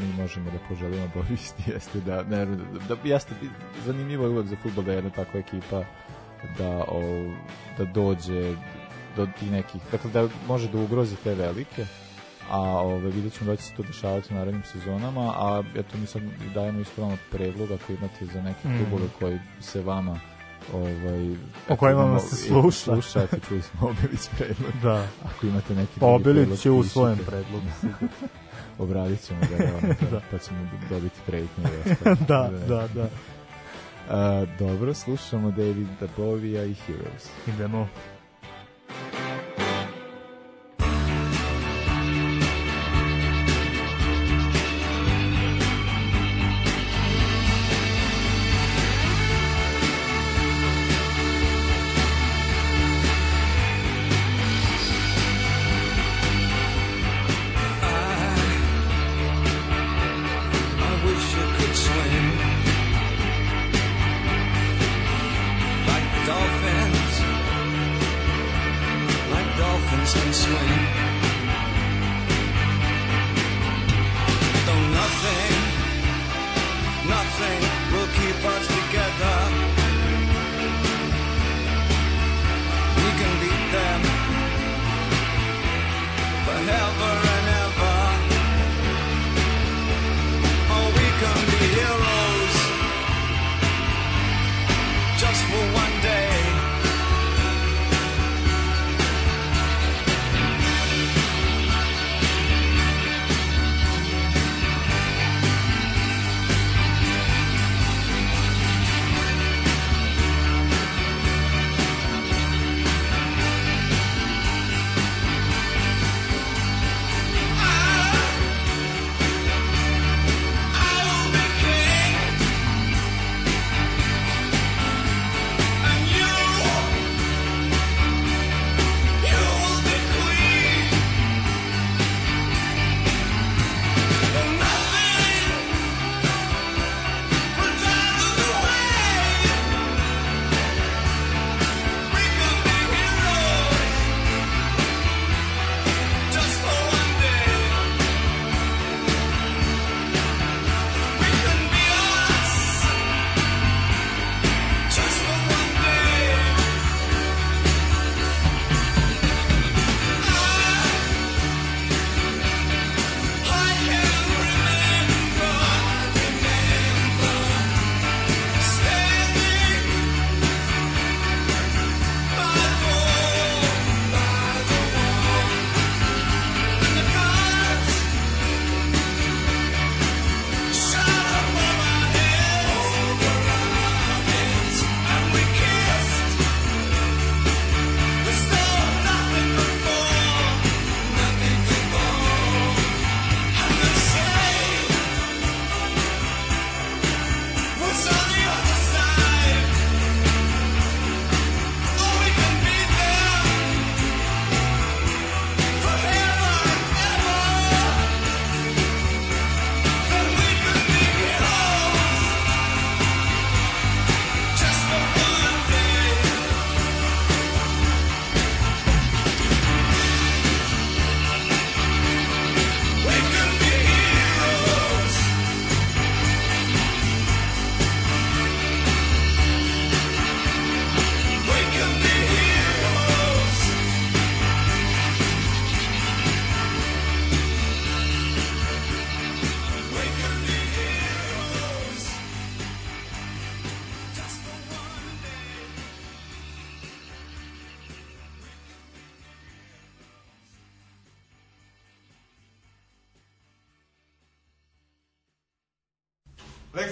mi 0.00 0.12
možemo 0.18 0.50
da 0.50 0.58
poželimo 0.68 1.08
Bovisti 1.14 1.62
jeste 1.74 2.00
da, 2.00 2.22
ne, 2.22 2.46
da, 2.46 2.56
da 2.88 2.96
jeste, 3.04 3.34
zanimljivo 3.84 4.24
je 4.24 4.30
uvek 4.30 4.46
za 4.46 4.56
futbol 4.62 4.84
da 4.84 4.90
je 4.90 4.96
jedna 4.96 5.10
takva 5.10 5.40
ekipa 5.40 5.82
da, 6.58 6.84
o, 6.88 7.30
da 7.78 7.84
dođe 7.84 8.56
do 9.16 9.26
tih 9.38 9.52
nekih, 9.52 9.80
dakle 9.92 10.10
da 10.10 10.28
može 10.48 10.68
da 10.68 10.78
ugrozi 10.78 11.16
te 11.16 11.34
velike, 11.34 11.86
a 12.50 12.58
ove, 12.60 13.10
vidjet 13.10 13.32
ćemo 13.32 13.50
da 13.50 13.56
će 13.56 13.62
se 13.62 13.74
to 13.74 13.82
dešavati 13.82 14.34
u 14.34 14.36
narednim 14.36 14.62
sezonama, 14.64 15.20
a 15.36 15.62
eto 15.76 15.98
mi 15.98 16.06
sad 16.06 16.22
dajemo 16.54 16.80
ispravno 16.80 17.16
predlog 17.30 17.70
ako 17.72 17.92
imate 17.92 18.26
za 18.26 18.42
neke 18.42 18.68
Mm. 18.68 18.78
klubove 18.78 19.08
koji 19.18 19.38
se 19.60 19.82
vama 19.82 20.20
ovaj, 20.74 21.34
O 21.68 21.76
kojima 21.76 22.04
vas 22.04 22.22
se 22.24 22.36
sluša. 22.36 22.78
slušate, 22.92 23.40
čuli 23.48 23.62
smo 23.62 23.88
Obilić 23.88 24.28
predlog. 24.38 24.72
Da. 24.82 25.06
Ako 25.24 25.46
imate 25.46 25.74
neki 25.74 26.00
Pa 26.00 26.06
Obilić 26.06 26.66
je 26.66 26.70
u 26.70 26.82
svojem 26.84 27.18
predlogu. 27.18 27.66
Obradit 28.78 29.20
ćemo 29.20 29.40
ga, 29.40 29.56
da, 29.56 29.94
Da. 30.10 30.20
pa 30.30 30.38
ćemo 30.38 30.58
dobiti 30.90 31.16
kreditnu 31.26 31.64
ostalo. 31.86 32.16
da, 32.28 32.50
da, 32.68 32.88
da. 32.88 33.08
A, 34.10 34.46
dobro, 34.58 34.94
slušamo 34.94 35.50
Davida 35.50 35.88
Bovija 36.16 36.64
i 36.64 36.74
Heroes. 36.74 37.30
Idemo. 37.46 37.88
I 38.90 39.33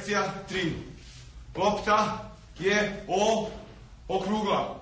Lekcija 0.03 0.35
3. 0.51 0.73
Lopta 1.57 2.31
je 2.59 3.05
o 3.09 3.51
okrugla. 4.09 4.81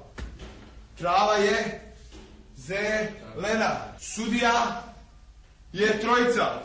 Trava 0.99 1.35
je 1.35 1.81
zelena. 2.57 3.71
Sudija 3.99 4.83
je 5.73 6.01
trojica. 6.01 6.63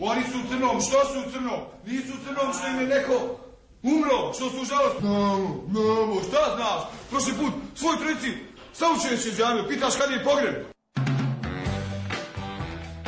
Oni 0.00 0.22
su 0.22 0.38
u 0.38 0.48
crnom. 0.48 0.80
Što 0.80 1.04
su 1.04 1.28
u 1.28 1.32
crnom? 1.32 1.60
Nisu 1.86 2.12
u 2.12 2.24
crnom 2.24 2.54
što 2.54 2.66
im 2.66 2.80
je 2.80 2.86
neko 2.86 3.38
umro. 3.82 4.32
Što 4.34 4.50
su 4.50 4.64
žalost? 4.64 5.00
Znamo, 5.00 5.64
znamo. 5.70 6.20
Šta 6.28 6.56
znaš? 6.56 6.82
Prošli 7.10 7.32
put 7.32 7.52
svoj 7.74 7.96
trojici 7.96 8.38
saučeš 8.72 9.26
je 9.26 9.32
džamiju. 9.32 9.68
Pitaš 9.68 9.96
kad 9.96 10.10
je 10.10 10.24
pogreb. 10.24 10.71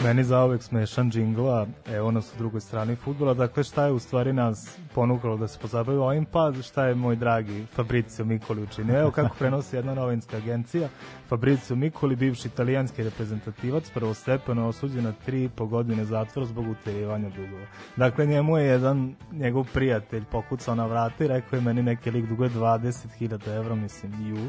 Meni 0.04 0.24
zaovek 0.24 0.62
smešan 0.62 1.10
džingla, 1.10 1.66
evo 1.86 2.10
nas 2.10 2.32
u 2.34 2.38
drugoj 2.38 2.60
strani 2.60 2.96
futbola, 2.96 3.34
dakle 3.34 3.64
šta 3.64 3.86
je 3.86 3.92
u 3.92 3.98
stvari 3.98 4.32
nas 4.32 4.78
ponukalo 4.94 5.36
da 5.36 5.48
se 5.48 5.58
pozabavimo 5.58 6.04
ovim, 6.04 6.24
pa 6.24 6.52
šta 6.62 6.84
je 6.84 6.94
moj 6.94 7.16
dragi 7.16 7.66
Fabrizio 7.74 8.24
Mikoli 8.24 8.62
učinio. 8.62 9.00
Evo 9.00 9.10
kako 9.10 9.34
prenosi 9.38 9.76
jedna 9.76 9.94
novinska 9.94 10.36
agencija, 10.36 10.88
Fabrizio 11.28 11.76
Mikoli, 11.76 12.16
bivši 12.16 12.48
italijanski 12.48 13.02
reprezentativac, 13.02 13.90
prvostepeno 13.90 14.68
osuđen 14.68 15.04
na 15.04 15.12
tri 15.12 15.44
i 15.44 15.48
po 15.48 15.66
godine 15.66 16.04
zatvora 16.04 16.46
zbog 16.46 16.68
uterivanja 16.68 17.28
dugova. 17.28 17.66
Dakle, 17.96 18.26
njemu 18.26 18.58
je 18.58 18.66
jedan 18.66 19.14
njegov 19.32 19.66
prijatelj 19.72 20.24
pokucao 20.24 20.74
na 20.74 20.86
vrata 20.86 21.24
i 21.24 21.28
rekao 21.28 21.56
je 21.56 21.62
meni 21.62 21.82
neki 21.82 22.10
lik 22.10 22.26
duguje 22.26 22.50
20.000 22.50 23.56
evra, 23.56 23.74
mislim, 23.74 24.28
ju. 24.28 24.48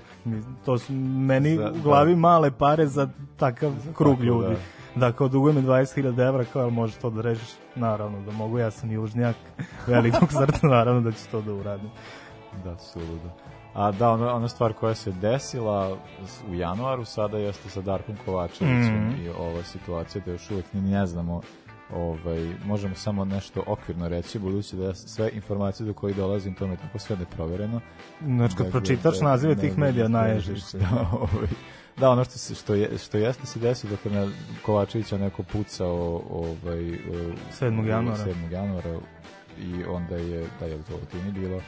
To 0.66 0.78
su 0.78 0.94
meni 0.94 1.56
Za- 1.56 1.72
u 1.80 1.82
glavi 1.84 2.16
male 2.16 2.52
pare 2.52 2.88
za 2.88 3.10
takav 3.38 3.72
krug 3.94 4.16
tako, 4.16 4.24
ljudi. 4.26 4.54
da. 4.54 4.85
Da, 4.96 5.12
kao 5.12 5.28
duguje 5.28 5.54
mi 5.54 5.62
20.000 5.62 6.28
evra, 6.28 6.46
kao, 6.46 6.62
jel 6.62 6.70
možeš 6.70 6.96
to 6.96 7.10
da 7.10 7.22
rešiš? 7.22 7.50
Naravno 7.76 8.22
da 8.22 8.32
mogu, 8.32 8.60
ja 8.60 8.72
sam 8.72 8.92
južnjak, 8.92 9.36
velikog 9.88 10.30
srca, 10.32 10.68
naravno 10.68 11.02
da 11.02 11.12
ću 11.12 11.30
to 11.32 11.42
da 11.42 11.54
uradim. 11.54 11.90
Da, 12.64 12.78
suludo. 12.78 13.30
A 13.74 13.92
da, 13.92 14.10
ona, 14.10 14.34
ona 14.34 14.48
stvar 14.48 14.74
koja 14.74 14.96
se 14.96 15.12
desila 15.12 15.98
u 16.50 16.56
januaru 16.56 17.06
sada 17.06 17.38
jeste 17.38 17.70
sa 17.70 17.82
Darkom 17.82 18.16
Kovačevićem 18.26 19.08
Mhm. 19.08 19.22
i 19.22 19.30
ova 19.30 19.64
situacija 19.64 20.22
da 20.26 20.32
još 20.32 20.52
uvijek 20.52 20.74
ni 20.74 20.82
ne 20.82 21.06
znamo 21.06 21.42
ovaj, 21.94 22.54
možemo 22.66 22.96
samo 22.96 23.26
nešto 23.26 23.64
okvirno 23.68 24.08
reći, 24.08 24.40
budući 24.40 24.76
da 24.76 24.84
ja 24.84 24.96
sve 24.96 25.30
informacije 25.32 25.88
do 25.88 25.94
kojih 25.94 26.16
dolazim, 26.18 26.54
to 26.54 26.68
mi 26.68 26.74
je 26.74 26.78
tako 26.78 27.00
sve 27.00 27.16
neprovereno. 27.18 27.82
Znači, 28.22 28.56
kad 28.56 28.66
Dakle, 28.66 28.72
pročitaš 28.72 29.20
da- 29.20 29.26
nazive 29.26 29.56
tih 29.56 29.78
medija, 29.78 30.08
naježiš 30.08 30.64
se. 30.64 30.78
Da, 30.78 30.86
ovaj, 31.14 31.48
da, 31.98 32.10
ono 32.10 32.24
što, 32.24 32.38
se, 32.38 32.56
što, 32.56 32.74
je, 32.74 32.98
što 32.98 33.18
jeste 33.18 33.46
se 33.46 33.60
desilo, 33.60 33.92
dakle, 33.92 34.12
na 34.12 34.32
Kovačevića 34.62 35.18
neko 35.18 35.44
pucao 35.44 36.22
ovaj, 36.30 36.84
7. 37.62 37.88
januara. 37.88 38.26
7. 38.26 38.52
januara 38.52 39.00
i 39.60 39.84
onda 39.84 40.16
je, 40.16 40.48
da 40.60 40.66
je 40.66 40.84
to 40.84 40.96
u 40.96 41.32
bilo, 41.32 41.62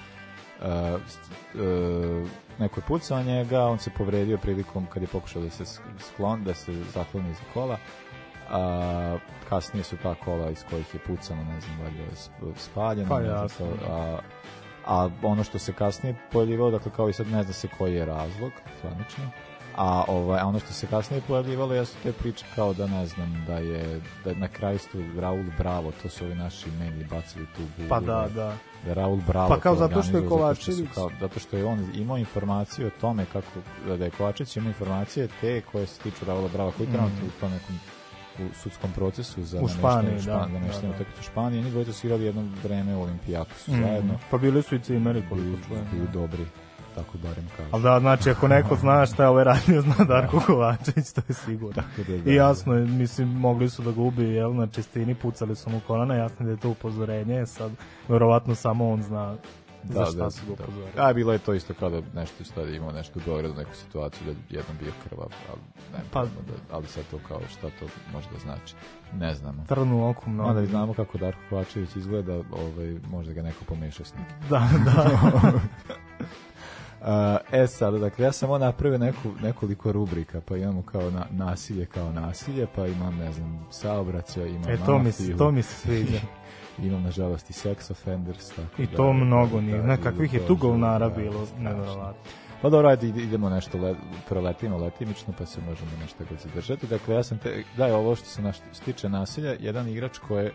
Uh, 0.62 1.02
uh, 1.54 2.30
neko 2.60 2.80
je 2.80 2.84
pucao 2.88 3.24
njega, 3.24 3.66
on 3.66 3.80
se 3.80 3.90
povredio 3.98 4.38
prilikom 4.38 4.86
kad 4.86 5.02
je 5.02 5.08
pokušao 5.08 5.42
da 5.42 5.50
se 5.50 5.64
sk- 5.64 6.00
sklon, 6.00 6.44
da 6.44 6.54
se 6.54 6.84
zakloni 6.84 7.34
za 7.34 7.44
kola. 7.54 7.78
A, 8.50 9.18
kasnije 9.50 9.84
su 9.84 9.98
ta 10.04 10.16
kola 10.16 10.50
iz 10.50 10.64
kojih 10.70 10.94
je 10.94 11.00
pucano, 11.00 11.44
ne 11.44 11.62
znam, 11.62 11.80
valjda 11.80 12.04
sp- 12.16 12.58
spaljeno. 12.58 13.10
Pa 13.10 13.20
ne 13.20 13.48
znam 13.48 13.70
a, 13.90 14.20
a 14.86 15.10
ono 15.24 15.44
što 15.44 15.60
se 15.60 15.74
kasnije 15.74 16.16
pojavljivalo, 16.32 16.72
dakle 16.72 16.92
kao 16.96 17.10
i 17.10 17.14
sad 17.14 17.28
ne 17.28 17.44
zna 17.44 17.54
se 17.54 17.68
koji 17.78 17.96
je 17.96 18.06
razlog, 18.06 18.52
zvanično, 18.82 19.24
a 19.78 20.04
ovaj, 20.08 20.42
ono 20.42 20.60
što 20.60 20.74
se 20.74 20.88
kasnije 20.88 21.22
pojavljivalo 21.22 21.74
jesu 21.74 21.96
te 22.04 22.12
priče 22.12 22.46
kao 22.56 22.74
da 22.74 22.88
ne 22.88 23.06
znam, 23.08 23.44
da 23.48 23.54
je 23.54 24.02
da 24.26 24.34
na 24.34 24.48
kraju 24.48 24.80
stu 24.80 24.98
Raul 25.18 25.44
Bravo, 25.58 25.92
to 25.94 26.10
su 26.10 26.26
ovi 26.26 26.36
naši 26.36 26.72
meni 26.72 27.04
bacili 27.06 27.46
tu 27.48 27.62
bubu, 27.78 27.90
Pa 27.90 28.00
da, 28.00 28.28
da. 28.36 28.54
da 28.86 28.94
Raul 28.94 29.18
Bravo 29.18 29.50
Pa 29.50 29.60
kao 29.60 29.74
to 29.74 29.80
zato 29.80 30.04
što 30.04 30.12
je 30.12 30.18
organizovao, 30.18 30.54
zato 30.54 30.62
što 30.62 30.72
Kovačević- 30.72 30.94
kao, 30.94 31.10
zato 31.20 31.40
što 31.40 31.58
je 31.58 31.66
on 31.66 31.88
imao 31.96 32.18
informacije 32.18 32.88
o 32.88 33.02
tome 33.02 33.26
kako 33.26 33.60
da 33.88 34.06
je 34.06 34.12
Kovačević 34.12 34.58
imao 34.58 34.68
informacije 34.70 35.28
te 35.42 35.62
koje 35.62 35.88
se 35.88 36.00
tiču 36.02 36.26
Raula 36.26 36.50
Brava 36.50 36.72
koji 36.72 36.88
trenutno 36.88 37.26
u 37.28 37.40
tom 37.40 37.52
nekom 37.52 37.80
u 38.40 38.54
sudskom 38.54 38.92
procesu 38.92 39.44
za 39.44 39.60
Mm. 39.60 39.64
U 39.64 39.68
Španiji, 39.70 40.12
da, 40.12 40.20
Špan- 40.22 40.24
za 40.44 40.54
nameštanje 40.54 40.82
da, 40.84 40.88
da. 40.88 40.96
utakmice 40.96 41.20
u 41.20 41.24
Španiji. 41.24 41.62
Njih 41.62 41.72
dvojica 41.72 41.94
su 41.94 42.08
igrali 42.08 42.24
jedno 42.24 42.44
vreme 42.64 42.96
u 42.96 43.02
Olimpijakosu 43.02 43.72
Mm. 43.72 43.82
zajedno. 43.82 44.14
Pa 44.32 44.38
bili 44.38 44.62
su 44.62 44.76
i 44.76 44.80
cimeri 44.80 45.24
koliko 45.30 45.68
čujem. 45.68 45.86
bili 45.92 46.08
dobri, 46.08 46.46
tako 46.98 47.18
barem 47.18 47.48
kažu. 47.58 47.70
Ali 47.72 47.84
da, 47.84 48.00
znači, 48.00 48.30
ako 48.30 48.48
neko 48.48 48.76
zna 48.76 49.06
šta 49.06 49.24
je 49.24 49.30
ovaj 49.30 49.44
radio, 49.44 49.82
zna 49.82 50.06
Darko 50.08 50.40
Kovačević, 50.46 51.12
to 51.12 51.22
je 51.28 51.34
sigurno. 51.34 51.82
Tako 51.82 52.12
da, 52.12 52.18
da, 52.18 52.32
I 52.32 52.36
jasno 52.36 52.74
je, 52.74 52.86
mislim, 52.86 53.28
mogli 53.28 53.70
su 53.70 53.82
da 53.82 53.92
ga 53.92 54.02
ubiju, 54.02 54.32
jel, 54.32 54.56
na 54.56 54.68
čistini, 54.68 55.16
pucali 55.16 55.56
su 55.56 55.70
mu 55.70 55.82
kolana, 55.88 56.16
jasno 56.16 56.46
da 56.46 56.52
je 56.52 56.58
to 56.58 56.70
upozorenje, 56.70 57.46
sad, 57.46 57.72
verovatno 58.08 58.56
samo 58.56 58.90
on 58.90 59.04
zna 59.04 59.36
za 59.84 60.06
šta 60.06 60.32
su 60.32 60.46
ga 60.48 60.54
upozorili. 60.54 60.92
Da. 60.96 61.08
A 61.08 61.14
bilo 61.14 61.34
je 61.34 61.40
to 61.40 61.54
isto 61.54 61.74
kao 61.74 61.90
da 61.90 62.02
nešto 62.14 62.44
šta 62.44 62.66
da 62.66 62.70
imao 62.72 62.92
nešto 62.92 63.20
u 63.20 63.22
Beogradu, 63.26 63.54
neku 63.54 63.76
situaciju 63.76 64.26
da 64.26 64.32
je 64.32 64.38
jednom 64.50 64.78
bio 64.80 64.92
krvav, 65.10 65.28
ali 65.50 65.62
ne 65.94 66.00
Pa- 66.12 66.24
da, 66.24 66.30
ali 66.72 66.88
sad 66.88 67.04
to 67.12 67.20
kao 67.28 67.40
šta 67.50 67.70
to 67.80 67.86
može 68.14 68.28
da 68.34 68.40
znači. 68.40 68.76
Ne 69.14 69.36
znamo. 69.36 69.66
Trn 69.68 69.92
u 69.92 70.10
oku 70.10 70.30
mnogo. 70.30 70.50
Onda 70.50 70.66
znamo 70.66 70.94
kako 70.94 71.18
Darko 71.18 71.40
Kovačević 71.50 71.96
izgleda, 71.96 72.34
ovaj, 72.34 72.96
možda 73.10 73.34
ga 73.34 73.42
neko 73.42 73.66
pomeša 73.66 74.04
s 74.04 74.14
nekim. 74.14 74.36
Da, 74.50 74.70
da. 74.86 75.52
Uh, 77.02 77.08
e 77.52 77.68
sad, 77.68 77.94
dakle, 77.94 78.26
ja 78.26 78.32
sam 78.32 78.50
ovo 78.50 78.58
napravio 78.58 78.98
neku, 78.98 79.30
nekoliko 79.44 79.92
rubrika, 79.92 80.42
pa 80.42 80.58
imamo 80.58 80.82
kao 80.82 81.12
na, 81.12 81.26
nasilje 81.32 81.86
kao 81.86 82.12
nasilje, 82.12 82.68
pa 82.76 82.88
imam, 82.88 83.18
ne 83.18 83.32
znam, 83.32 83.66
saobraćaj, 83.72 84.50
imam 84.50 84.70
e, 84.70 84.78
to 84.86 84.98
mi, 84.98 85.04
mafiju, 85.04 85.38
to 85.38 85.52
mi 85.52 85.62
se 85.62 85.76
sviđa. 85.76 86.20
imam, 86.84 87.04
nažalost, 87.04 87.50
i 87.50 87.54
sex 87.54 87.92
offenders, 87.92 88.50
tako 88.50 88.82
I 88.82 88.88
da, 88.88 88.96
to 88.98 89.14
mnogo 89.14 89.62
njih. 89.62 89.76
da, 89.76 89.82
Ne, 89.84 89.94
i 89.94 89.98
kakvih 90.04 90.32
to 90.32 90.38
je 90.38 90.48
tu 90.48 90.56
govnara 90.56 91.10
da, 91.10 91.16
bilo, 91.16 91.48
nevjerovatno. 91.58 92.32
Pa 92.62 92.70
dobro, 92.70 92.90
ajde, 92.90 93.08
ide- 93.08 93.24
idemo 93.24 93.50
nešto, 93.50 93.78
le, 93.78 93.96
proletimo 94.30 94.78
letimično, 94.78 95.34
pa 95.38 95.46
se 95.46 95.62
možemo 95.70 95.92
nešto 96.02 96.24
god 96.30 96.40
zadržati. 96.40 96.88
Dakle, 96.88 97.16
ja 97.16 97.24
sam, 97.24 97.38
te, 97.38 97.64
da 97.78 97.98
ovo 97.98 98.16
što 98.16 98.26
se 98.26 98.42
naš, 98.42 98.58
stiče 98.74 99.10
nasilja, 99.10 99.56
jedan 99.60 99.88
igrač 99.90 100.18
koji 100.18 100.46
je, 100.46 100.52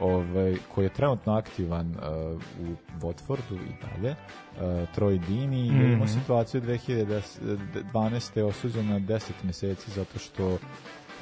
ovaj, 0.00 0.56
koji 0.74 0.84
je 0.84 0.88
trenutno 0.88 1.32
aktivan 1.32 1.90
uh, 1.90 2.40
u 2.68 2.74
Watfordu 3.06 3.54
i 3.54 3.86
dalje, 3.86 4.10
uh, 4.10 4.88
Troy 4.96 5.26
Dini, 5.26 5.66
je 5.66 5.92
imao 5.92 6.06
Mhm. 6.06 6.20
situaciju 6.20 6.60
2012. 6.60 8.36
je 8.36 8.44
osuđen 8.44 8.88
na 8.88 9.00
10 9.00 9.30
meseci 9.42 9.90
zato 9.90 10.18
što 10.18 10.58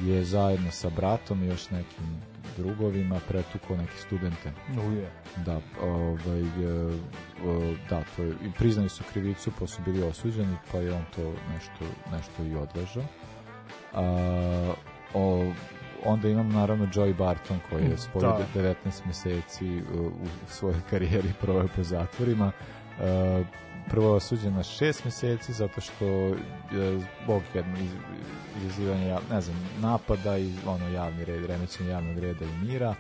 je 0.01 0.25
zajedno 0.25 0.71
sa 0.71 0.91
bratom 0.97 1.43
i 1.43 1.47
još 1.47 1.71
nekim 1.71 2.07
drugovima 2.57 3.21
pretukao 3.29 3.77
neke 3.77 3.97
studente. 4.07 4.53
Uje. 4.89 5.11
Da, 5.37 5.61
ovaj, 5.83 6.41
e, 6.41 6.45
e, 6.45 7.77
da, 7.91 8.03
to 8.17 8.23
je, 8.23 8.31
i 8.31 8.51
priznali 8.59 8.89
su 8.89 9.05
krivicu, 9.13 9.51
pa 9.61 9.67
su 9.67 9.83
bili 9.85 10.03
osuđeni, 10.03 10.57
pa 10.73 10.79
je 10.79 10.93
on 10.93 11.05
to 11.17 11.33
nešto, 11.53 11.85
nešto 12.13 12.43
i 12.43 12.55
odležao. 12.57 13.05
A, 13.93 14.73
o, 15.15 15.53
onda 16.05 16.29
imam 16.29 16.49
naravno 16.49 16.87
Joey 16.87 17.15
Barton 17.15 17.59
koji 17.71 17.85
je 17.85 17.99
svoje 17.99 18.27
Da. 18.27 18.39
19 18.57 18.75
meseci 19.07 19.67
u, 19.95 20.07
u 20.07 20.13
svojoj 20.49 20.81
karijeri 20.91 21.33
proveo 21.41 21.69
po 21.77 21.83
zatvorima. 21.83 22.53
E, 23.01 23.45
prvo 23.91 24.07
je 24.07 24.13
osuđen 24.13 24.55
na 24.55 24.63
6 24.63 25.05
meseci 25.05 25.53
zato 25.53 25.81
što 25.81 26.05
je 26.73 27.01
zbog 27.23 27.43
jednog 27.55 27.79
iz, 27.79 27.91
izazivanja, 28.59 29.07
ja- 29.07 29.21
ne 29.31 29.41
znam, 29.41 29.57
napada 29.81 30.39
i 30.39 30.53
ono 30.67 30.89
javni 30.89 31.25
red, 31.25 31.45
remećenja 31.45 31.91
javnog 31.91 32.19
reda 32.19 32.45
i 32.45 32.65
mira, 32.65 32.95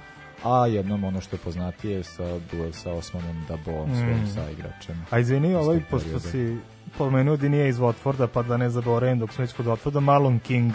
a 0.45 0.67
jednom 0.67 1.05
ono 1.05 1.21
što 1.21 1.37
je 1.37 1.41
poznatije 1.41 2.03
sa 2.05 2.23
duel 2.53 2.73
sa 2.73 2.93
Osmanom 2.93 3.45
Daboom, 3.49 3.89
svojim 3.91 4.23
Mm. 4.23 4.27
saigračem. 4.27 5.07
A 5.11 5.19
izvini, 5.19 5.49
Iz 5.51 5.57
ovaj, 5.57 5.81
pošto 5.91 6.21
si 6.21 6.57
pomenuo 6.99 7.37
da 7.37 7.49
nije 7.49 7.69
iz 7.69 7.79
Watforda, 7.79 8.27
pa 8.27 8.43
da 8.43 8.57
ne 8.57 8.71
zaboravim 8.71 9.19
dok 9.19 9.33
smo 9.33 9.43
već 9.43 9.53
kod 9.53 9.67
Watforda, 9.67 10.01
Marlon 10.01 10.39
King. 10.39 10.73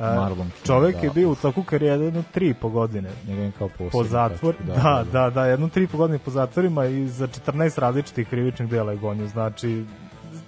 Marlon 0.00 0.50
čovek 0.66 0.96
da. 0.96 1.02
je 1.02 1.10
bio 1.10 1.30
u 1.30 1.34
toku 1.34 1.62
karijere 1.62 2.04
jedno 2.04 2.22
tri 2.32 2.54
po 2.54 2.68
godine. 2.68 3.10
Njega 3.28 3.42
je 3.42 3.52
kao 3.58 3.68
posebno. 3.68 3.90
Po 3.90 4.04
zatvor, 4.04 4.54
da, 4.66 5.04
da, 5.12 5.30
da, 5.30 5.46
jedno 5.46 5.68
tri 5.68 5.86
po 5.86 5.98
godine 5.98 6.18
po 6.18 6.30
zatvorima 6.30 6.84
i 6.84 7.08
za 7.08 7.28
14 7.28 7.80
različitih 7.80 8.28
krivičnih 8.28 8.68
dela 8.68 8.92
je 8.92 8.98
gonio. 8.98 9.26
Znači, 9.26 9.84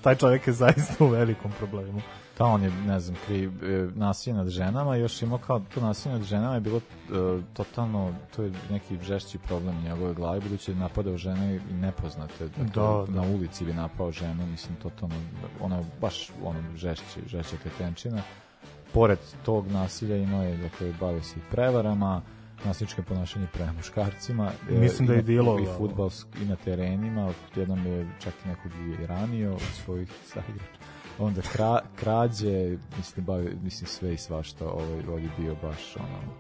taj 0.02 0.14
čovjek 0.14 0.46
je 0.46 0.52
zaista 0.52 1.04
u 1.04 1.08
velikom 1.08 1.50
problemu. 1.58 2.00
Da, 2.38 2.44
on 2.44 2.62
je, 2.62 2.70
ne 2.70 3.00
znam, 3.00 3.16
kri, 3.26 3.44
e, 3.44 3.50
nasilje 3.94 4.34
nad 4.34 4.48
ženama, 4.48 4.96
još 4.96 5.22
imao 5.22 5.38
kao 5.38 5.60
to 5.74 5.80
nasilje 5.80 6.12
nad 6.12 6.22
ženama 6.22 6.54
je 6.54 6.60
bilo 6.60 6.78
e, 6.78 6.82
totalno, 7.52 8.14
to 8.36 8.42
je 8.42 8.52
neki 8.70 8.98
žešći 9.02 9.38
problem 9.38 9.78
u 9.78 9.82
njegove 9.82 10.14
glavi, 10.14 10.40
budući 10.40 10.70
je 10.70 10.76
napadao 10.76 11.16
žene 11.16 11.60
i 11.70 11.74
nepoznate. 11.74 12.48
Dakle, 12.48 12.64
Da, 12.74 13.04
na 13.08 13.22
da. 13.22 13.34
ulici 13.34 13.64
bi 13.64 13.72
napao 13.72 14.12
ženu, 14.12 14.46
mislim, 14.46 14.76
totalno, 14.76 15.14
ono, 15.60 15.84
baš 16.00 16.30
ono 16.44 16.60
žešći, 16.76 17.20
žešća 17.26 17.56
kretenčina. 17.56 18.22
Pored 18.94 19.18
tog 19.44 19.66
nasilja 19.66 20.16
imao 20.16 20.42
je, 20.42 20.56
dakle, 20.56 20.92
bavio 21.00 21.22
se 21.22 21.38
i 21.38 21.50
prevarama, 21.50 22.22
nasilničke 22.64 23.02
ponašanje 23.02 23.46
prema 23.52 23.72
muškarcima. 23.72 24.50
E, 24.70 24.78
Mislim 24.78 25.08
da 25.08 25.14
je 25.14 25.22
bilo, 25.22 25.58
I 25.58 25.66
futbalsk, 25.78 26.26
i 26.42 26.44
na 26.44 26.56
terenima, 26.56 27.32
jednom 27.56 27.86
je 27.86 28.08
čak 28.18 28.34
i 28.44 28.48
nekog 28.48 28.72
i 28.72 29.06
ranio 29.06 29.52
od 29.52 29.60
svojih 29.84 30.08
saigrača 30.32 30.82
onda 31.18 31.40
kra, 31.52 31.78
krađe, 31.96 32.78
mislim, 32.96 33.26
bavi, 33.26 33.56
mislim 33.62 33.86
sve 33.86 34.14
i 34.14 34.16
svašta, 34.16 34.68
ovaj, 34.68 35.02
ovaj 35.08 35.22
bio 35.38 35.54
baš 35.62 35.96
ono, 35.96 36.32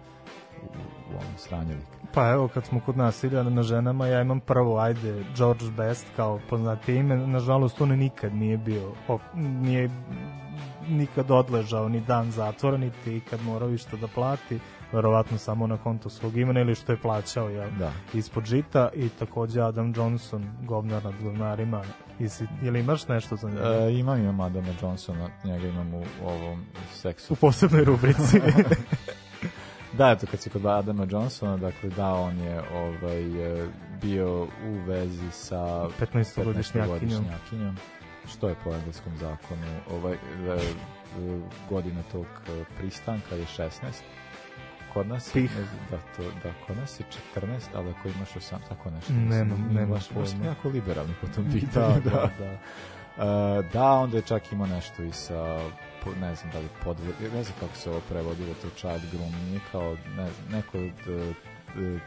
u, 0.62 0.66
u 1.12 1.16
ovom 1.16 1.36
sranjelik. 1.36 1.86
Pa 2.14 2.30
evo, 2.30 2.48
kad 2.48 2.66
smo 2.66 2.80
kod 2.80 2.96
nasilja 2.96 3.42
na 3.42 3.62
ženama, 3.62 4.06
ja 4.06 4.20
imam 4.20 4.40
prvo, 4.40 4.78
ajde, 4.78 5.24
George 5.36 5.64
Best 5.76 6.06
kao 6.16 6.40
poznate 6.50 6.94
ime, 6.94 7.16
nažalost 7.16 7.80
on 7.80 7.88
nikad 7.88 8.34
nije 8.34 8.58
bio, 8.58 8.92
op, 9.08 9.20
nije 9.34 9.90
nikad 10.88 11.30
odležao 11.30 11.88
ni 11.88 12.00
dan 12.00 12.30
zatvora, 12.30 12.76
niti 12.76 13.16
ikad 13.16 13.42
morao 13.42 13.70
išta 13.70 13.96
da 13.96 14.06
plati, 14.08 14.58
verovatno 14.92 15.38
samo 15.38 15.66
na 15.66 15.76
konto 15.76 16.10
svog 16.10 16.36
imena 16.36 16.60
ili 16.60 16.74
što 16.74 16.92
je 16.92 17.00
plaćao 17.00 17.48
jel, 17.48 17.70
Da. 17.78 17.92
ispod 18.14 18.44
žita 18.44 18.88
i 18.94 19.08
takođe 19.08 19.60
Adam 19.60 19.92
Johnson, 19.96 20.44
govnar 20.62 21.04
nad 21.04 21.14
govnarima. 21.22 21.82
Isi, 22.18 22.46
ili 22.62 22.80
imaš 22.80 23.08
nešto 23.08 23.36
za 23.36 23.48
njega? 23.48 23.68
E, 23.68 23.92
imam, 23.92 24.20
imam 24.20 24.40
Adama 24.40 24.68
Johnsona, 24.82 25.28
njega 25.44 25.66
imam 25.66 25.94
u 25.94 26.04
ovom 26.24 26.64
seksu. 26.92 27.32
U 27.32 27.36
posebnoj 27.36 27.84
rubrici. 27.84 28.40
Da, 29.98 30.10
eto, 30.10 30.26
kad 30.30 30.40
si 30.40 30.50
kod 30.50 30.66
Adama 30.66 31.06
Johnsona, 31.10 31.56
dakle, 31.56 31.90
da, 31.90 32.14
on 32.14 32.38
je 32.38 32.62
ovaj, 32.74 33.62
e, 33.62 33.68
bio 34.02 34.42
u 34.42 34.74
vezi 34.86 35.30
sa 35.30 35.56
15-godišnjakinjom. 36.00 37.22
15-godišnjakinjom, 37.22 37.74
što 38.26 38.48
je 38.48 38.54
po 38.54 38.74
engleskom 38.74 39.12
zakonu, 39.16 39.66
ovaj, 39.90 40.12
e, 40.12 40.16
e, 40.16 40.60
godina 41.68 42.02
tog 42.02 42.26
e, 42.48 42.64
pristanka 42.78 43.34
je 43.34 43.44
16, 43.48 43.70
kod 44.92 45.08
nas 45.08 45.28
je- 45.28 45.32
Pih. 45.34 45.50
da, 45.90 45.98
to, 46.16 46.22
da, 46.42 46.52
kod 46.66 46.76
nas 46.76 47.00
je 47.00 47.04
14, 47.34 47.48
ali 47.74 47.90
ako 47.90 48.08
imaš 48.08 48.30
8, 48.30 48.56
tako 48.68 48.90
nešto. 48.90 49.12
Nemam- 49.12 49.68
baš, 49.70 49.88
baš 49.88 50.04
smo 50.04 50.22
pojma. 50.22 50.44
jako 50.46 50.68
liberalni 50.68 51.14
po 51.20 51.26
tom 51.26 51.44
da, 51.46 51.52
pitanju. 51.52 52.00
da, 52.00 52.30
da. 52.38 52.58
E, 53.18 53.62
da, 53.62 53.92
onda 53.92 54.16
je 54.16 54.22
čak 54.22 54.52
imao 54.52 54.66
nešto 54.66 55.02
i 55.02 55.12
sa 55.12 55.60
po- 56.04 56.10
ne 56.12 56.34
znam 56.34 56.50
da 56.52 56.58
li 56.58 56.68
podvod, 56.84 57.14
ne 57.34 57.42
znam 57.44 57.56
kako 57.60 57.76
se 57.76 57.90
ovo 57.90 58.00
prevodilo, 58.00 58.54
to 58.54 58.68
child 58.70 59.02
grooming, 59.12 59.42
nije 59.42 59.60
kao 59.72 59.96
ne 60.08 60.28
znam, 60.30 60.46
neko 60.50 60.78
d, 60.78 61.34
d, 61.74 61.98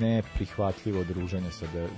neprihvatljivo 0.00 1.04
druženje 1.04 1.50
sa, 1.50 1.66
de, 1.66 1.88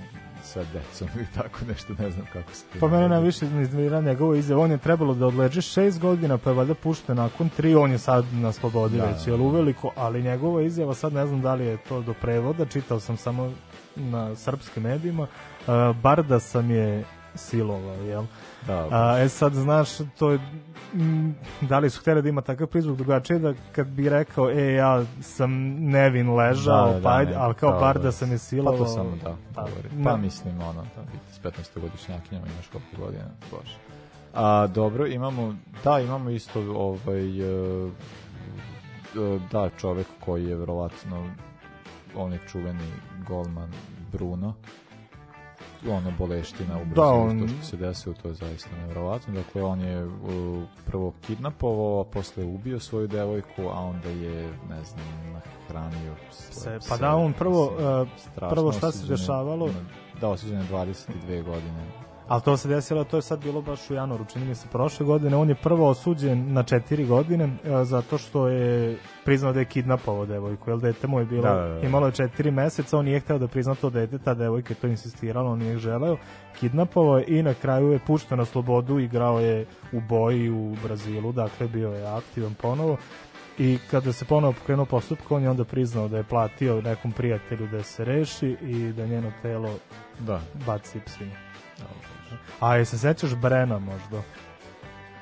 sa 0.43 0.63
decom 0.73 1.07
ili 1.15 1.27
tako 1.35 1.59
nešto, 1.67 1.93
ne 1.99 2.11
znam 2.11 2.25
kako 2.33 2.53
se 2.53 2.65
Pa 2.79 2.87
mene 2.87 3.09
najviše 3.09 3.45
iznervira 3.45 4.01
njegova 4.01 4.37
izjava, 4.37 4.63
on 4.63 4.71
je 4.71 4.77
trebalo 4.77 5.13
da 5.13 5.27
odleže 5.27 5.61
šest 5.61 5.99
godina, 5.99 6.37
pa 6.37 6.49
je 6.49 6.55
valjda 6.55 6.73
pušten 6.73 7.17
nakon 7.17 7.49
tri, 7.49 7.75
on 7.75 7.91
je 7.91 7.97
sad 7.97 8.25
na 8.33 8.51
slobodi 8.51 8.97
Da, 8.97 9.05
već, 9.05 9.25
da, 9.25 9.31
jel 9.31 9.37
da. 9.37 9.43
uveliko, 9.43 9.91
ali 9.95 10.23
njegova 10.23 10.61
izjava, 10.61 10.93
sad 10.93 11.13
ne 11.13 11.27
znam 11.27 11.41
da 11.41 11.53
li 11.53 11.65
je 11.65 11.77
to 11.77 12.01
do 12.01 12.13
prevoda, 12.21 12.65
čitao 12.65 12.99
sam 12.99 13.17
samo 13.17 13.51
na 13.95 14.35
srpskim 14.35 14.83
medijima, 14.83 15.23
uh, 15.23 15.95
bar 15.95 16.23
da 16.23 16.39
sam 16.39 16.71
je 16.71 17.03
silovao, 17.35 17.95
jel? 17.95 18.23
Da, 18.67 18.87
A, 18.91 19.19
e 19.19 19.29
sad, 19.29 19.53
znaš, 19.53 19.89
to 20.09 20.31
je, 20.31 20.39
m, 20.93 21.35
da 21.61 21.79
li 21.79 21.89
su 21.89 21.99
htjeli 22.01 22.21
da 22.21 22.29
ima 22.29 22.41
takav 22.41 22.67
prizvuk 22.67 22.97
drugačije, 22.97 23.39
da 23.39 23.53
kad 23.71 23.87
bi 23.87 24.09
rekao, 24.09 24.49
e, 24.51 24.73
ja 24.73 25.03
sam 25.21 25.51
nevin 25.81 26.29
ležao, 26.31 26.87
Da, 26.87 26.93
da, 26.93 27.03
pa 27.03 27.09
ajde, 27.11 27.31
ne, 27.31 27.37
ali 27.37 27.53
kao 27.53 27.71
kao 27.71 27.79
bar 27.79 27.95
da- 27.95 28.01
da 28.01 28.11
sam 28.11 28.29
je 28.29 28.35
Pa 28.35 28.39
silovao. 28.39 28.77
to 28.77 28.85
samo 28.87 29.15
da, 29.15 29.35
Pa, 29.55 29.61
govori. 29.61 29.89
ne. 29.93 30.03
Pa 30.03 30.17
mislim 30.17 30.61
ono, 30.61 30.81
da 30.85 31.01
biti 31.03 31.33
s 31.33 31.39
15 31.39 31.81
godišnjakinjama 31.81 32.47
imaš 32.47 32.67
koliko 32.67 33.05
godina, 33.05 33.23
bože. 33.51 33.75
A, 34.33 34.67
dobro, 34.67 35.07
imamo, 35.07 35.55
da, 35.83 35.99
imamo 35.99 36.29
isto 36.29 36.61
ovaj, 36.61 37.39
e, 37.39 37.85
e, 37.85 37.89
da, 39.51 39.69
čovek 39.71 40.07
koji 40.19 40.45
je 40.45 40.55
verovatno 40.55 41.27
onaj 42.15 42.37
čuveni 42.47 42.87
golman 43.27 43.69
Bruno, 44.11 44.53
ono 45.89 46.11
boleština 46.11 46.75
u 46.75 46.85
Brazilu, 46.85 47.21
on- 47.21 47.39
to 47.39 47.47
što 47.47 47.63
se 47.63 47.77
desilo, 47.77 48.15
to 48.15 48.27
je 48.27 48.33
zaista 48.33 48.69
nevjerovatno. 48.77 49.33
Dakle, 49.33 49.63
on 49.63 49.81
je 49.81 50.05
uh, 50.05 50.11
prvo 50.85 51.13
kidnapovao, 51.21 52.01
a 52.01 52.05
posle 52.05 52.45
ubio 52.45 52.79
svoju 52.79 53.07
devojku, 53.07 53.61
a 53.63 53.79
onda 53.79 54.09
je, 54.09 54.41
ne 54.69 54.83
znam, 54.83 55.05
nahranio 55.33 56.15
Se- 56.31 56.79
pa 56.89 56.97
da, 56.97 57.15
on 57.15 57.33
prvo, 57.33 57.65
uh, 57.65 58.07
prvo 58.49 58.71
šta 58.71 58.91
se 58.91 59.07
dešavalo? 59.07 59.69
Da, 60.21 60.29
osuđen 60.29 60.57
je 60.57 60.65
22 60.65 61.07
godine. 61.43 61.85
Ali 62.27 62.41
to 62.41 62.57
se 62.57 62.67
desilo, 62.67 63.03
to 63.03 63.15
je 63.17 63.21
sad 63.21 63.43
bilo 63.43 63.61
baš 63.61 63.89
u 63.89 63.93
januaru, 63.93 64.25
čini 64.25 64.45
mi 64.45 64.55
se 64.55 64.67
prošle 64.71 65.05
godine. 65.05 65.37
On 65.37 65.49
je 65.49 65.55
prvo 65.55 65.89
osuđen 65.89 66.53
na 66.53 66.63
četiri 66.63 67.05
godine 67.05 67.45
e, 67.45 67.85
zato 67.85 68.17
što 68.17 68.47
je 68.47 68.97
priznao 69.25 69.53
da 69.53 69.59
je 69.59 69.65
kidnapovao 69.65 70.25
devojku, 70.25 70.69
jer 70.69 70.79
dete 70.79 71.07
mu 71.07 71.19
je 71.19 71.25
bilo, 71.25 71.41
Da, 71.43 71.53
da, 71.53 71.67
da. 71.67 71.87
imalo 71.87 72.05
je 72.05 72.11
četiri 72.11 72.51
meseca, 72.51 72.97
on 72.97 73.05
nije 73.05 73.19
hteo 73.19 73.37
da 73.37 73.47
prizna 73.47 73.75
to 73.75 73.89
dete, 73.89 74.17
ta 74.19 74.33
devojka 74.33 74.73
je 74.73 74.77
to 74.77 74.87
insistirala, 74.87 75.51
on 75.51 75.59
nije 75.59 75.77
želeo, 75.77 76.17
kidnapovao 76.59 77.17
je 77.17 77.25
i 77.27 77.43
na 77.43 77.53
kraju 77.53 77.91
je 77.91 77.99
pušten 77.99 78.37
na 78.37 78.45
slobodu, 78.45 78.99
igrao 78.99 79.39
je 79.39 79.65
u 79.91 80.01
boji 80.09 80.49
u 80.49 80.75
Brazilu, 80.83 81.31
dakle 81.31 81.67
bio 81.67 81.89
je 81.89 82.07
aktivan 82.07 82.53
ponovo. 82.61 82.97
I 83.57 83.77
kada 83.91 84.13
se 84.13 84.25
ponovo 84.25 84.53
pokrenuo 84.53 84.85
postupak, 84.85 85.31
on 85.31 85.43
je 85.43 85.49
onda 85.49 85.63
priznao 85.63 86.07
da 86.07 86.17
je 86.17 86.23
platio 86.23 86.81
nekom 86.81 87.11
prijatelju 87.11 87.67
da 87.67 87.83
se 87.83 88.05
reši 88.05 88.57
i 88.61 88.91
da 88.91 89.05
njeno 89.05 89.31
telo 89.41 89.69
Da. 90.19 90.41
baci 90.65 90.99
A 92.59 92.75
je 92.75 92.85
se 92.85 92.97
sećaš 92.97 93.35
Brena 93.35 93.79
možda? 93.79 94.21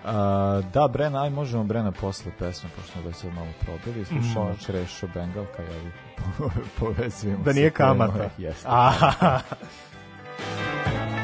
A, 0.05 0.62
da, 0.74 0.88
Brena, 0.88 1.24
aj 1.24 1.30
možemo 1.30 1.64
Brena 1.64 1.91
posle 1.91 2.32
pesme, 2.39 2.70
pošto 2.76 2.91
smo 2.91 3.01
ga 3.01 3.14
sad 3.14 3.34
malo 3.34 3.47
probili. 3.59 4.05
Slušamo 4.05 4.45
Može. 4.45 4.66
Krešo 4.66 5.07
Bengalka, 5.14 5.64
ja 5.64 5.91
povezujemo 6.80 7.43
Da 7.43 7.53
se 7.53 7.59
nije 7.59 7.72
kamata. 7.72 8.30
Jeste. 8.38 8.68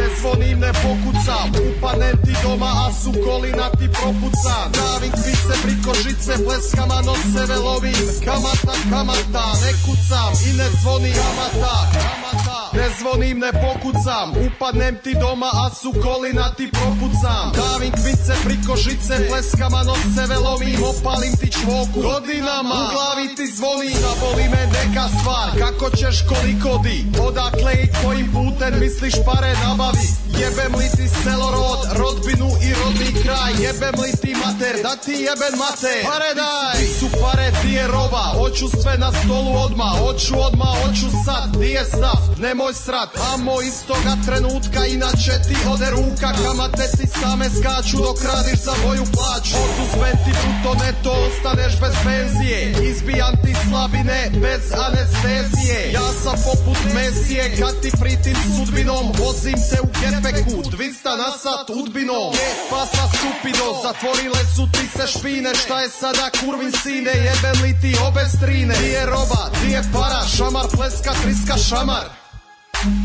ne 0.00 0.16
zvonim, 0.20 0.58
ne 0.60 0.72
pokucam. 0.72 1.48
Upanem 1.68 2.16
ti 2.24 2.32
doma, 2.42 2.70
a 2.86 2.92
su 2.92 3.12
kolina 3.24 3.70
ti 3.78 3.86
propucam 3.88 4.66
Davim 4.76 5.12
kvice 5.12 5.54
priko 5.62 5.92
žice, 6.02 6.44
pleskama 6.44 6.98
noseve 7.06 7.56
lovim 7.56 8.06
Kamata, 8.24 8.74
kamata, 8.90 9.44
ne 9.62 9.72
kucam. 9.84 10.30
I 10.48 10.52
ne 10.58 10.68
zvonim 10.80 11.14
Kamata, 11.14 11.74
kamata, 11.92 12.69
ne 12.72 12.86
zvonim, 12.98 13.38
ne 13.38 13.52
pokucam 13.52 14.28
Upadnem 14.46 14.96
ti 15.04 15.14
doma, 15.20 15.50
a 15.64 15.70
su 15.80 15.90
kolina 16.02 16.46
ti 16.56 16.70
propucam. 16.72 17.46
Davim 17.60 17.92
kvice 17.92 18.34
priko 18.44 18.76
žice, 18.76 19.28
pleskama 19.28 19.82
noseve 19.82 20.36
lovim 20.46 20.78
Opalim 20.90 21.36
ti 21.40 21.48
čvoku. 21.52 22.00
Godinama, 22.08 22.74
u 22.74 22.92
glavi 22.92 23.26
ti 23.36 23.46
zvoni 23.56 23.90
Zaboli 24.02 24.46
me 24.52 24.62
neka 24.76 25.06
stvar, 25.16 25.48
kako 25.62 25.90
ćeš 25.96 26.16
koliko 26.28 26.72
di 26.84 26.98
Odakle 27.26 27.72
i 27.84 27.86
kojim 28.02 28.26
putem 28.32 28.80
misliš 28.80 29.14
pare 29.26 29.52
nabavi? 29.64 30.06
Jebem 30.40 30.72
li 30.78 30.88
ti 30.96 31.06
selo 31.22 31.48
rod, 31.50 31.80
rodbinu 32.00 32.48
i 32.66 32.68
rodni 32.80 33.22
kraj? 33.22 33.52
Jebem 33.64 33.94
li 34.02 34.12
ti 34.22 34.34
mater, 34.42 34.74
da 34.82 34.96
ti 35.04 35.12
jeben 35.12 35.54
mater 35.64 36.00
Pare 36.10 36.32
daj, 36.40 36.74
ti 36.78 36.86
su 36.98 37.06
pare, 37.22 37.52
ti 37.62 37.70
je 37.72 37.86
roba 37.86 38.24
Hoću 38.38 38.66
sve 38.82 38.98
na 38.98 39.10
stolu 39.12 39.52
odma, 39.64 39.88
hoću 40.02 40.34
odma, 40.46 40.70
hoću 40.80 41.08
sad 41.24 41.56
Di 41.56 41.70
je 41.76 41.84
stav, 41.84 42.18
nemoj 42.60 42.74
srat 42.74 43.10
Amo 43.34 43.60
istoga 43.60 44.16
trenutka, 44.26 44.86
inače 44.86 45.34
ti 45.48 45.56
ode 45.72 45.90
ruka 45.90 46.30
Kamate 46.42 46.86
ti 46.96 47.06
same 47.20 47.48
skaču 47.56 47.96
dok 47.96 48.18
radiš 48.32 48.60
za 48.66 48.74
moju 48.84 49.04
plaću. 49.14 49.54
Oduzmem 49.64 50.16
ti 50.24 50.32
puto 50.42 50.70
neto, 50.84 51.12
ostaneš 51.26 51.74
bez 51.80 51.94
penzije. 52.04 52.60
Izbijam 52.90 53.34
ti 53.44 53.52
slabine 53.64 54.20
bez 54.44 54.64
anestezije. 54.86 55.92
Ja 55.92 56.08
sam 56.22 56.36
poput 56.46 56.78
Mesije, 56.94 57.44
kad 57.58 57.74
ti 57.82 57.90
pritim 58.00 58.36
sudbinom 58.56 59.04
Vozim 59.18 59.60
te 59.70 59.78
u 59.86 59.88
gepeku, 60.00 60.56
200 60.70 61.16
na 61.22 61.30
sat 61.42 61.66
udbinom. 61.80 62.30
E, 62.46 62.48
pa 62.70 62.82
sa 62.92 63.04
stupido, 63.14 63.66
zatvorile 63.84 64.42
su 64.54 64.64
ti 64.74 64.84
se 64.96 65.06
špine. 65.14 65.50
Šta 65.62 65.80
je 65.80 65.88
sada 66.00 66.26
kurvin 66.40 66.72
sine, 66.82 67.14
jebem 67.26 67.56
li 67.62 67.72
ti 67.82 67.92
obe 68.08 68.24
strine 68.36 68.74
Di 68.80 68.88
je 68.96 69.06
roba, 69.06 69.42
di 69.60 69.70
je 69.72 69.82
para, 69.92 70.22
šamar 70.36 70.66
pleska, 70.76 71.12
triska 71.22 71.56
šamar 71.68 72.19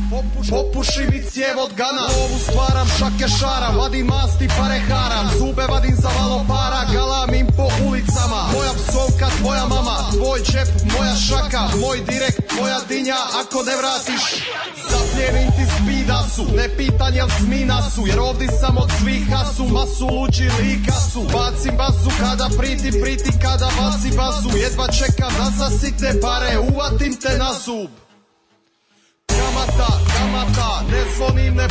Popuš, 0.10 0.50
popuši 0.50 1.04
mi 1.12 1.24
cijev 1.32 1.60
od 1.66 1.74
gana. 1.74 2.06
Lovu 2.18 2.40
stvaram, 2.48 2.88
šake 2.98 3.28
šaram 3.40 3.76
Vadim 3.78 4.06
masti, 4.06 4.48
pare 4.58 4.80
haram. 4.90 5.26
Zube 5.38 5.66
vadim 5.70 5.96
za 5.96 6.10
malo 6.20 6.46
para 6.48 6.82
Galamim 6.94 7.48
po 7.58 7.68
ulicama. 7.88 8.42
Moja 8.54 8.74
psovka, 8.80 9.28
tvoja 9.40 9.66
mama 9.68 9.96
Tvoj 10.12 10.40
džep, 10.50 10.70
moja 10.98 11.16
šaka. 11.16 11.64
Moj 11.82 11.98
direkt, 12.10 12.40
tvoja 12.50 12.80
dinja 12.90 13.20
Ako 13.42 13.64
ne 13.68 13.76
vratiš. 13.82 14.24
Zapljenim 14.90 15.50
ti 15.56 15.66
spidasu 15.76 16.44
Ne 16.58 16.68
pitan 16.78 17.14
jel 17.16 17.30
smina 17.40 17.78
su. 17.92 18.08
Jer 18.08 18.20
ovdje 18.20 18.48
sam 18.60 18.78
od 18.78 18.90
svih 19.00 19.24
hasu 19.34 19.64
Masu 19.64 20.06
luđi 20.16 20.48
lika 20.60 20.98
su. 21.12 21.22
Bacim 21.34 21.76
basu 21.78 22.10
kada 22.20 22.50
priti, 22.58 23.02
priti 23.02 23.32
kada 23.42 23.70
baci 23.78 24.18
basu 24.18 24.58
Jedva 24.58 24.88
čekam 24.88 25.34
da 25.38 25.46
za 25.60 25.70
sitne 25.80 26.22
pare 26.22 26.60
Uvatim 26.60 27.16
te 27.22 27.38
na 27.38 27.52
zub 27.66 28.05
kamata, 29.56 29.88
kamata 30.18 30.84
Ne 30.92 31.02
zvonim, 31.16 31.56
ne 31.56 31.68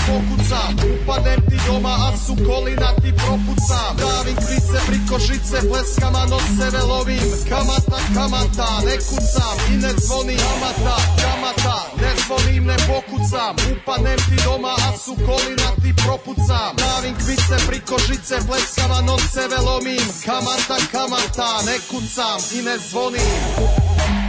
Upadem 1.02 1.40
ti 1.48 1.56
doma, 1.66 1.94
a 2.08 2.16
su 2.16 2.36
kolina 2.46 2.94
ti 3.02 3.12
propucam 3.12 3.96
Davim 3.96 4.36
krice 4.36 4.78
priko 4.86 5.18
žice 5.18 5.68
Pleskama 5.68 6.26
noseve 6.26 6.82
lovim 6.88 7.30
Kamata, 7.48 7.98
kamata, 8.14 8.68
ne 8.86 8.96
kucam 9.08 9.56
I 9.72 9.76
ne 9.76 9.92
zvonim 9.98 10.38
Kamata, 10.38 10.96
kamata 11.22 11.76
Ne 12.00 12.10
zvonim, 12.26 12.64
ne 12.66 12.76
pokucam 12.76 13.56
Upadem 13.72 14.18
ti 14.28 14.36
doma, 14.44 14.74
a 14.88 14.98
su 14.98 15.14
kolina 15.26 15.68
ti 15.82 15.94
propucam 16.04 16.76
Davim 16.76 17.14
krice 17.14 17.56
priko 17.66 17.96
žice 18.08 18.36
Pleskama 18.46 19.00
noseve 19.00 19.58
lomim 19.66 20.08
Kamata, 20.24 20.76
kamata, 20.92 21.48
ne 21.66 21.76
kucam 21.90 22.38
I 22.58 22.62
ne 22.62 22.78
zvonim 22.90 24.23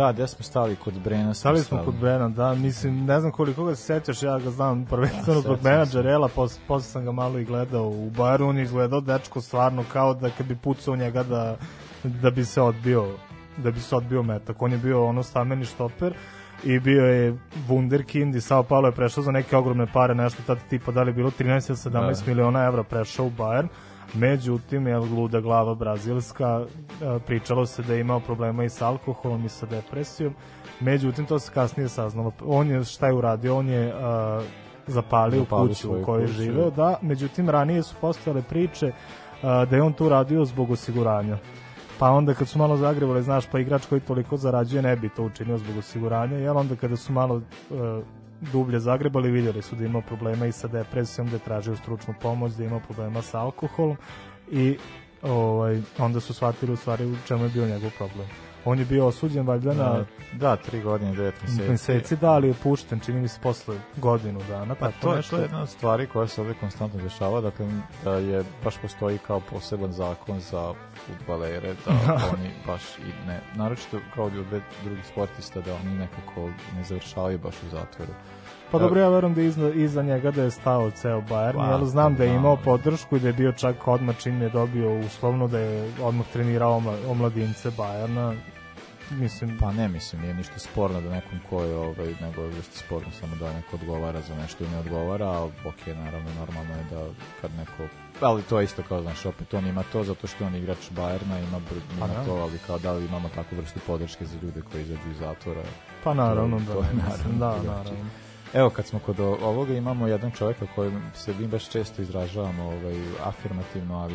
Da, 0.00 0.12
gde 0.12 0.26
smo 0.26 0.44
stali 0.44 0.76
kod 0.76 0.94
Brena? 1.04 1.34
Stali 1.34 1.60
smo 1.60 1.82
kod 1.84 1.94
Brena, 1.94 2.28
da, 2.28 2.54
mislim, 2.54 3.04
ne 3.04 3.20
znam 3.20 3.32
koliko 3.32 3.64
ga 3.64 3.74
se 3.74 3.82
sećaš, 3.82 4.22
ja 4.22 4.38
ga 4.38 4.50
znam 4.50 4.84
prvenstveno 4.86 5.34
Da, 5.34 5.40
zbog 5.40 5.56
sećam 5.58 5.72
menadžerela, 5.72 6.28
posle, 6.28 6.60
posle 6.68 6.90
sam 6.90 7.04
ga 7.04 7.12
malo 7.12 7.38
i 7.38 7.44
gledao 7.44 7.88
u 7.88 8.10
Bayeru, 8.10 8.48
on 8.48 8.56
je 8.56 8.62
izgledao 8.62 9.00
dečko 9.00 9.40
stvarno 9.40 9.84
kao 9.92 10.14
da 10.14 10.30
kad 10.30 10.46
bi 10.46 10.56
pucao 10.56 10.96
njega 10.96 11.22
da, 11.22 11.56
da 12.04 12.30
bi 12.30 12.44
se 12.44 12.60
odbio 12.62 13.06
da 13.56 13.70
bi 13.70 13.80
se 13.80 13.96
odbio 13.96 14.22
metak. 14.22 14.62
On 14.62 14.72
je 14.72 14.78
bio 14.78 15.06
ono 15.06 15.22
stameni 15.22 15.64
štoper 15.64 16.14
i 16.64 16.78
bio 16.78 17.04
je 17.04 17.38
wunderkind 17.68 18.36
i 18.36 18.40
Sao 18.40 18.62
Paulo 18.62 18.88
je 18.88 18.92
prešao 18.92 19.24
za 19.24 19.30
neke 19.30 19.56
ogromne 19.56 19.86
pare, 19.92 20.14
nešto 20.14 20.42
tada 20.46 20.60
tipa 20.70 20.92
da 20.92 21.02
li 21.02 21.08
je 21.08 21.14
bilo 21.14 21.30
13 21.30 21.70
ili 21.70 21.76
17 21.76 22.24
Da. 22.24 22.26
miliona 22.26 22.64
evra 22.64 22.82
prešao 22.82 23.26
u 23.26 23.30
Bayern. 23.30 23.68
Međutim, 24.14 24.86
je 24.86 24.98
luda 24.98 25.40
glava 25.40 25.74
brazilska, 25.74 26.64
e, 27.02 27.18
pričalo 27.26 27.66
se 27.66 27.82
da 27.82 27.94
je 27.94 28.00
imao 28.00 28.20
problema 28.20 28.64
i 28.64 28.68
sa 28.68 28.88
alkoholom 28.88 29.44
i 29.44 29.48
sa 29.48 29.66
depresijom. 29.66 30.34
Međutim, 30.80 31.26
to 31.26 31.38
se 31.38 31.52
kasnije 31.54 31.88
saznalo. 31.88 32.32
On 32.46 32.70
je, 32.70 32.84
šta 32.84 33.06
je 33.06 33.14
uradio? 33.14 33.56
On 33.56 33.68
je 33.68 33.86
uh, 33.86 33.92
zapalio 34.86 35.40
Zapalio 35.40 35.68
kuću 35.68 35.92
u 35.92 36.04
kojoj 36.04 36.22
je 36.22 36.26
živeo, 36.26 36.70
da. 36.70 36.98
Međutim, 37.02 37.50
ranije 37.50 37.82
su 37.82 37.94
postojale 38.00 38.42
priče 38.42 38.86
uh, 38.86 39.42
da 39.42 39.76
je 39.76 39.82
on 39.82 39.92
to 39.92 40.06
uradio 40.06 40.44
zbog 40.44 40.70
osiguranja. 40.70 41.38
Pa 41.98 42.10
onda 42.10 42.34
kad 42.34 42.48
su 42.48 42.58
malo 42.58 42.76
zagrebali, 42.76 43.22
znaš, 43.22 43.46
pa 43.46 43.58
igrač 43.58 43.86
koji 43.86 44.00
toliko 44.00 44.36
zarađuje 44.36 44.82
ne 44.82 44.96
bi 44.96 45.08
to 45.08 45.22
učinio 45.24 45.58
zbog 45.58 45.76
osiguranja, 45.76 46.36
jel 46.36 46.56
onda 46.56 46.76
kada 46.76 46.96
su 46.96 47.12
malo 47.12 47.40
dublje 48.52 48.80
zagrebali, 48.80 49.30
vidjeli 49.30 49.62
su 49.62 49.76
da 49.76 49.84
ima 49.84 50.00
problema 50.00 50.46
i 50.46 50.52
sa 50.52 50.68
depresijom, 50.68 51.28
da 51.28 51.36
je 51.36 51.40
tražio 51.44 51.76
stručnu 51.76 52.14
pomoć, 52.22 52.52
da 52.52 52.64
ima 52.64 52.80
problema 52.80 53.22
sa 53.22 53.40
alkoholom 53.40 53.96
i 54.50 54.76
ovaj, 55.22 55.80
onda 55.98 56.20
su 56.20 56.34
shvatili 56.34 56.72
u 56.72 56.76
stvari 56.76 57.06
u 57.06 57.16
čemu 57.26 57.44
je 57.44 57.50
bio 57.50 57.66
njegov 57.66 57.90
problem. 57.98 58.49
On 58.64 58.78
je 58.78 58.84
bio 58.84 59.06
osuđen 59.06 59.46
valjda 59.46 59.74
na 59.74 59.84
Da, 59.84 60.04
da, 60.32 60.56
tri 60.56 60.80
godine, 60.82 61.14
devet 61.14 61.42
meseci. 61.42 61.68
meseci, 61.70 62.16
da, 62.16 62.30
ali 62.30 62.48
je 62.48 62.54
pušten, 62.54 63.00
čini 63.00 63.20
mi 63.20 63.28
se 63.28 63.40
posle 63.42 63.76
godinu 63.96 64.40
dana, 64.48 64.74
Pa 64.74 64.90
to, 64.90 65.10
je, 65.10 65.16
nešto. 65.16 65.36
to 65.36 65.42
je 65.42 65.44
jedna 65.44 65.62
od 65.62 65.68
stvari 65.68 66.06
koja 66.06 66.26
se 66.28 66.40
ovdje 66.40 66.54
konstantno 66.60 67.00
dešava, 67.02 67.40
dakle 67.40 67.66
da 68.04 68.14
je 68.14 68.44
baš 68.64 68.78
postoji 68.82 69.18
kao 69.18 69.40
poseban 69.40 69.92
zakon 69.92 70.40
za 70.40 70.74
futbalere, 71.06 71.74
da 71.86 71.92
oni 72.32 72.50
baš 72.66 72.82
i 72.98 73.26
ne, 73.26 73.40
naročito 73.54 74.00
kao 74.14 74.30
i 74.34 74.38
od 74.38 74.46
drugih 74.84 75.06
sportista, 75.06 75.60
da 75.60 75.74
oni 75.74 75.94
nekako 75.94 76.48
ne 76.76 76.84
završavaju 76.84 77.38
baš 77.38 77.54
u 77.66 77.68
zatvoru. 77.70 78.12
Pa 78.72 78.78
dobro, 78.78 79.00
ja 79.00 79.08
verujem 79.08 79.34
da 79.34 79.42
iza, 79.42 79.68
iza 79.70 80.02
njega 80.02 80.30
da 80.30 80.42
je 80.42 80.50
stao 80.50 80.90
ceo 80.90 81.20
Bayern, 81.20 81.56
Pa, 81.56 81.66
jer 81.68 81.84
znam 81.84 82.14
da 82.16 82.24
je 82.24 82.34
imao 82.34 82.56
da. 82.56 82.62
podršku 82.62 83.16
i 83.16 83.20
da 83.20 83.26
je 83.26 83.32
bio 83.32 83.52
čak 83.52 83.88
odmah 83.88 84.16
čim 84.16 84.42
je 84.42 84.48
dobio 84.48 84.98
uslovno 84.98 85.48
da 85.48 85.58
je 85.58 85.92
odmah 86.02 86.26
trenirao 86.26 86.76
omla, 86.76 86.94
omladince 87.08 87.70
Bayerna. 87.70 88.34
Mislim, 89.12 89.58
Pa 89.58 89.72
ne, 89.72 89.88
mislim, 89.88 90.22
nije 90.22 90.34
ništa 90.34 90.58
sporno 90.58 91.00
da 91.00 91.10
nekom 91.10 91.38
ko 91.50 91.62
je, 91.62 91.76
ovaj, 91.76 92.14
nego 92.20 92.42
je 92.42 92.52
sporno 92.62 93.08
samo 93.10 93.36
da 93.36 93.52
neko 93.52 93.76
odgovara 93.76 94.20
za 94.20 94.34
nešto 94.34 94.64
i 94.64 94.68
ne 94.68 94.78
odgovara, 94.78 95.26
a 95.26 95.44
ok, 95.44 95.86
naravno, 95.86 96.30
normalno 96.38 96.74
je 96.74 96.84
da 96.90 97.04
kad 97.40 97.50
neko, 97.54 97.82
ali 98.20 98.42
to 98.42 98.58
je 98.60 98.64
isto 98.64 98.82
kao, 98.82 99.02
znaš, 99.02 99.26
opet 99.26 99.54
on 99.54 99.66
ima 99.66 99.82
to 99.92 100.04
zato 100.04 100.26
što 100.26 100.44
on 100.46 100.54
igrač 100.54 100.90
Bajerna, 100.90 101.38
ima, 101.38 101.58
br- 101.58 101.96
ima 101.96 102.06
Pa 102.06 102.24
to, 102.24 102.32
ali 102.34 102.58
kao 102.66 102.78
da 102.78 102.92
li 102.92 103.04
imamo 103.04 103.28
takvu 103.34 103.58
vrstu 103.58 103.80
podrške 103.86 104.24
za 104.26 104.38
ljude 104.42 104.62
koji 104.72 104.82
izađu 104.82 105.10
iz 105.10 105.18
zatvora. 105.18 105.62
pa 106.04 106.14
naravno, 106.14 106.58
to- 106.58 106.64
da, 106.64 106.72
to 106.72 106.80
je 106.80 106.88
naravno 107.08 107.38
da, 107.38 107.72
naravno. 107.72 108.04
Evo, 108.54 108.70
kad 108.70 108.86
smo 108.86 108.98
kod 108.98 109.20
ovoga, 109.20 109.74
imamo 109.74 110.06
jedan 110.06 110.30
čovjeka 110.30 110.66
koji 110.74 110.92
se 111.14 111.34
mi 111.38 111.46
baš 111.46 111.68
često 111.68 112.02
izražavamo 112.02 112.64
ovaj, 112.64 112.94
afirmativno, 113.24 113.98
ali 113.98 114.14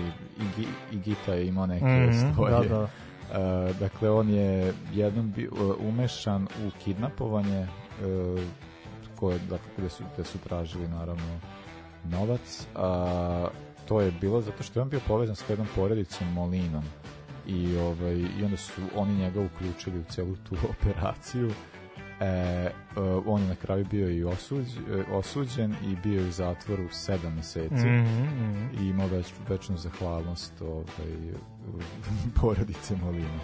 i, 0.59 0.65
i 0.91 0.99
Gita 0.99 1.33
je 1.33 1.47
imao 1.47 1.65
neke 1.65 1.85
Mhm, 1.85 2.33
svoje. 2.35 2.51
da, 2.51 2.63
da. 2.75 2.87
E, 3.33 3.73
dakle, 3.79 4.09
on 4.09 4.29
je 4.29 4.73
jednom 4.93 5.31
bi, 5.31 5.43
e, 5.43 5.47
umešan 5.79 6.43
u 6.43 6.69
kidnapovanje 6.83 7.59
e, 7.59 7.67
koje, 9.15 9.39
dakle, 9.39 9.67
gde 9.77 9.89
su, 9.89 10.03
gde 10.13 10.23
su 10.23 10.37
tražili 10.37 10.87
naravno 10.87 11.39
novac. 12.03 12.67
A, 12.75 13.47
to 13.85 14.01
je 14.01 14.11
bilo 14.21 14.41
zato 14.41 14.63
što 14.63 14.79
je 14.79 14.83
on 14.83 14.89
bio 14.89 14.99
povezan 15.07 15.35
s 15.35 15.49
jednom 15.49 15.67
porodicom 15.75 16.33
Molinom 16.33 16.83
i, 17.47 17.77
ovaj, 17.77 18.15
i 18.39 18.43
onda 18.43 18.57
su 18.57 18.81
oni 18.95 19.15
njega 19.15 19.41
uključili 19.41 19.99
u 19.99 20.03
celu 20.03 20.35
tu 20.35 20.55
operaciju 20.71 21.51
E, 22.19 22.25
e, 22.25 22.71
on 23.25 23.41
je 23.41 23.47
na 23.47 23.55
kraju 23.55 23.85
bio 23.91 24.09
i 24.09 24.23
osuđ, 24.23 24.67
e, 24.77 25.03
osuđen 25.11 25.75
i 25.83 25.95
bio 26.03 26.21
je 26.21 26.27
u 26.27 26.31
zatvoru 26.31 26.87
sedam 26.91 27.35
meseci 27.35 27.85
Mhm, 27.85 28.23
mhm. 28.23 28.83
i 28.83 28.87
imao 28.89 29.07
već, 29.07 29.33
večnu 29.49 29.77
zahvalnost 29.77 30.61
ovaj, 30.61 31.11
porodice 32.41 32.95
Molina. 32.95 33.39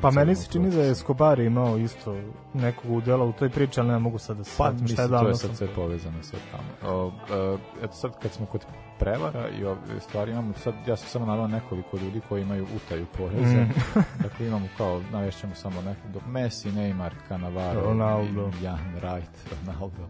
Pa 0.00 0.10
meni 0.10 0.34
se 0.34 0.48
čini 0.52 0.70
da 0.70 0.82
je 0.82 0.90
Escobar 0.90 1.40
imao 1.40 1.78
isto 1.78 2.16
nekog 2.54 2.90
udela 2.90 3.24
u 3.24 3.32
toj 3.32 3.50
priči, 3.50 3.80
ali 3.80 3.88
ne 3.88 3.98
mogu 3.98 4.18
sad 4.18 4.36
da 4.36 4.44
se 4.44 4.54
Pa, 4.58 4.64
šta 4.64 4.72
mislim, 4.82 5.12
je 5.12 5.18
to 5.20 5.28
je 5.28 5.34
sad 5.34 5.56
sve 5.56 5.66
povezano 5.74 6.22
sa 6.22 6.36
tamo. 6.52 6.94
O, 6.94 7.12
e, 7.30 7.84
eto 7.84 7.92
sad, 7.94 8.18
kad 8.22 8.32
smo 8.32 8.46
kod 8.46 8.66
prevara 8.98 9.48
i 9.48 9.64
ove 9.64 10.00
stvari, 10.00 10.30
imamo 10.32 10.52
sad, 10.56 10.74
ja 10.86 10.96
sam 10.96 11.08
samo 11.08 11.26
navao 11.26 11.48
nekoliko 11.48 11.96
ljudi 11.96 12.20
koji 12.28 12.42
imaju 12.42 12.66
utaju 12.76 13.06
poreza. 13.18 13.56
Mm. 13.62 13.72
dakle, 14.22 14.46
imamo 14.46 14.66
kao, 14.76 15.02
navešćemo 15.12 15.54
samo 15.54 15.82
neko, 15.82 16.08
do 16.14 16.20
Messi, 16.26 16.72
Neymar, 16.72 17.10
Cannavaro, 17.28 17.80
Ronaldo. 17.80 18.50
i 18.60 18.64
Jan 18.64 18.94
Wright, 19.02 19.34
Ronaldo. 19.66 20.06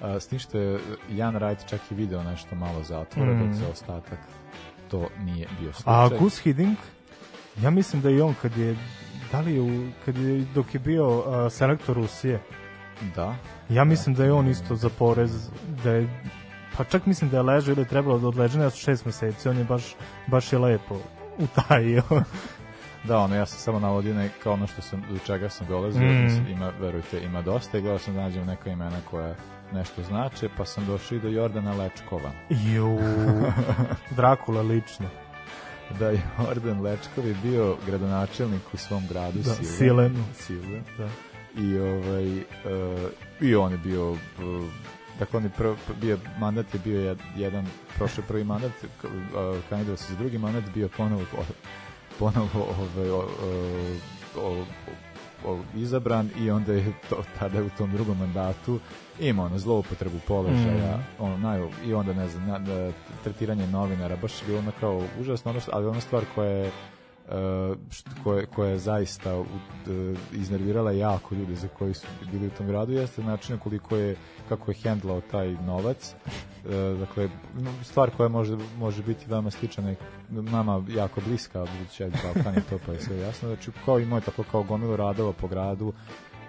A, 0.00 0.20
s 0.20 0.26
tim 0.26 0.38
što 0.38 0.58
je 0.58 0.80
Jan 1.10 1.34
Wright 1.34 1.66
čak 1.68 1.80
i 1.90 1.94
video 1.94 2.22
nešto 2.22 2.54
malo 2.54 2.82
zatvora, 2.82 3.32
Mm. 3.34 3.44
dok 3.46 3.52
za 3.54 3.68
ostatak 3.72 4.18
to 4.90 5.08
nije 5.18 5.48
bio 5.60 5.70
A 5.84 6.08
slučaj. 6.08 6.18
Gus 6.18 6.38
Hiddink, 6.42 6.78
ja 7.62 7.70
mislim 7.70 8.02
da 8.02 8.10
i 8.10 8.20
on 8.20 8.34
kad 8.42 8.56
je 8.56 8.76
da 9.32 9.40
li 9.40 9.54
je, 9.54 9.60
u, 9.60 9.68
kad 10.04 10.16
je 10.16 10.44
dok 10.54 10.74
je 10.74 10.80
bio 10.80 11.18
uh, 11.18 11.24
selektor 11.52 11.96
Rusije, 11.96 12.40
Da. 13.14 13.34
ja 13.68 13.84
mislim 13.84 14.14
da 14.14 14.24
je 14.24 14.32
on 14.32 14.48
isto 14.48 14.76
za 14.76 14.88
porez, 14.88 15.50
da 15.84 15.90
je 15.90 16.08
pa 16.76 16.84
čak 16.84 17.06
mislim 17.06 17.30
da 17.30 17.36
je 17.36 17.42
ležao 17.42 17.72
ili 17.72 17.80
je 17.80 17.88
trebalo 17.88 18.18
da 18.18 18.28
odleže 18.28 18.58
na 18.58 18.70
šest 18.70 19.04
meseci, 19.04 19.48
on 19.48 19.58
je 19.58 19.64
baš, 19.64 19.94
baš 20.26 20.52
je 20.52 20.58
lepo 20.58 20.96
utajio. 21.38 22.02
Da, 23.04 23.18
ono, 23.18 23.36
ja 23.36 23.46
sam 23.46 23.58
samo 23.58 23.78
navodio 23.80 24.14
ne, 24.14 24.30
kao 24.42 24.52
ono 24.52 24.66
što 24.66 24.82
sam, 24.82 25.04
do 25.10 25.18
čega 25.18 25.48
sam 25.48 25.66
dolazio, 25.66 26.02
Mm. 26.02 26.46
ima, 26.50 26.72
verujte, 26.80 27.20
ima 27.24 27.42
dosta 27.42 27.78
i 27.78 27.80
gledao 27.80 27.98
sam 27.98 28.14
da 28.14 28.20
nađem 28.20 28.46
neka 28.46 28.70
imena 28.70 28.96
koja 29.10 29.34
nešto 29.72 30.02
znače, 30.02 30.48
pa 30.56 30.64
sam 30.64 30.86
došao 30.86 31.16
i 31.16 31.20
do 31.20 31.28
Jordana 31.28 31.72
Lečkova. 31.74 32.30
Ju, 32.50 32.98
Drakula 34.16 34.62
lično. 34.62 35.06
Da, 35.98 36.10
Jordan 36.38 36.80
Lečkov 36.80 37.26
je 37.26 37.34
bio 37.44 37.76
gradonačelnik 37.86 38.62
u 38.72 38.76
svom 38.76 39.06
gradu 39.08 39.38
Da, 39.38 39.54
Silen. 39.54 39.66
Silenu. 39.76 40.24
Silen. 40.34 40.84
Da. 40.98 41.08
I, 41.62 41.78
ovaj, 41.78 42.36
uh, 42.38 42.42
I 43.40 43.54
on 43.54 43.72
je 43.72 43.78
bio... 43.78 44.10
Uh, 44.10 44.18
dakle, 45.18 45.36
on 45.38 45.44
je 45.44 45.50
prv, 45.56 45.74
bio, 46.00 46.18
mandat 46.38 46.74
je 46.74 46.80
bio 46.84 47.00
jed- 47.00 47.22
jedan, 47.36 47.66
prošao 47.96 48.24
prvi 48.28 48.44
mandat, 48.44 48.72
uh, 48.82 49.10
kandidovao 49.68 49.96
se 49.96 50.12
za 50.12 50.18
drugi 50.18 50.38
mandat, 50.38 50.64
bio 50.74 50.88
ponovo, 50.96 51.22
ponovo 52.18 52.66
ovaj, 52.78 53.10
o, 53.10 53.28
o, 54.36 54.50
o, 54.50 54.64
izabran 55.74 56.30
i 56.40 56.50
onda 56.50 56.72
je 56.72 56.92
to, 57.10 57.22
tada 57.38 57.62
u 57.62 57.68
tom 57.78 57.92
drugom 57.92 58.18
mandatu 58.18 58.80
imao 59.20 59.46
ono 59.46 59.58
zloupotrebu 59.58 60.18
položaja 60.28 60.96
Mm. 60.96 61.22
ono, 61.24 61.38
naj, 61.38 61.60
i 61.86 61.94
onda 61.94 62.12
ne 62.12 62.28
znam 62.28 62.46
na, 62.46 62.58
na, 62.58 62.92
tretiranje 63.24 63.66
novinara 63.66 64.16
baš 64.16 64.42
je 64.42 64.46
bilo 64.46 64.58
ono 64.58 64.72
kao 64.80 65.02
užasno 65.20 65.50
ono 65.50 65.60
što, 65.60 65.70
ali 65.74 65.86
ona 65.86 66.00
stvar 66.00 66.24
koja 66.34 66.50
je 66.50 66.70
Uh, 67.30 67.34
št- 67.90 68.22
koje, 68.24 68.46
koja 68.46 68.70
je 68.70 68.78
zaista 68.78 69.38
uh, 69.38 69.46
iznervirala 70.32 70.92
jako 70.92 71.34
ljude 71.34 71.54
za 71.54 71.68
koji 71.68 71.94
su 71.94 72.06
bili 72.32 72.46
u 72.46 72.50
tom 72.50 72.66
gradu 72.66 72.92
jeste 72.92 73.22
način 73.22 73.58
koliko 73.58 73.96
je 73.96 74.16
kako 74.48 74.70
je 74.70 74.74
hendlao 74.74 75.20
taj 75.20 75.52
novac. 75.52 76.14
Uh, 76.64 76.98
dakle 76.98 77.28
stvar 77.82 78.10
koja 78.16 78.28
može, 78.28 78.56
može 78.78 79.02
biti 79.02 79.26
veoma 79.28 79.50
slična 79.50 79.94
nama 80.28 80.84
jako 80.88 81.20
bliska 81.26 81.60
budući 81.60 82.02
je 82.02 82.10
Balkan 82.10 82.54
i 82.58 82.70
to 82.70 82.78
pa 82.86 82.92
je 82.92 83.00
sve 83.00 83.18
jasno. 83.18 83.48
Znači 83.48 83.70
kao 83.84 83.98
imao 83.98 84.16
je 84.16 84.24
tako 84.24 84.42
kao 84.50 84.62
gomilu 84.62 84.96
radova 84.96 85.32
po 85.32 85.48
gradu 85.48 85.92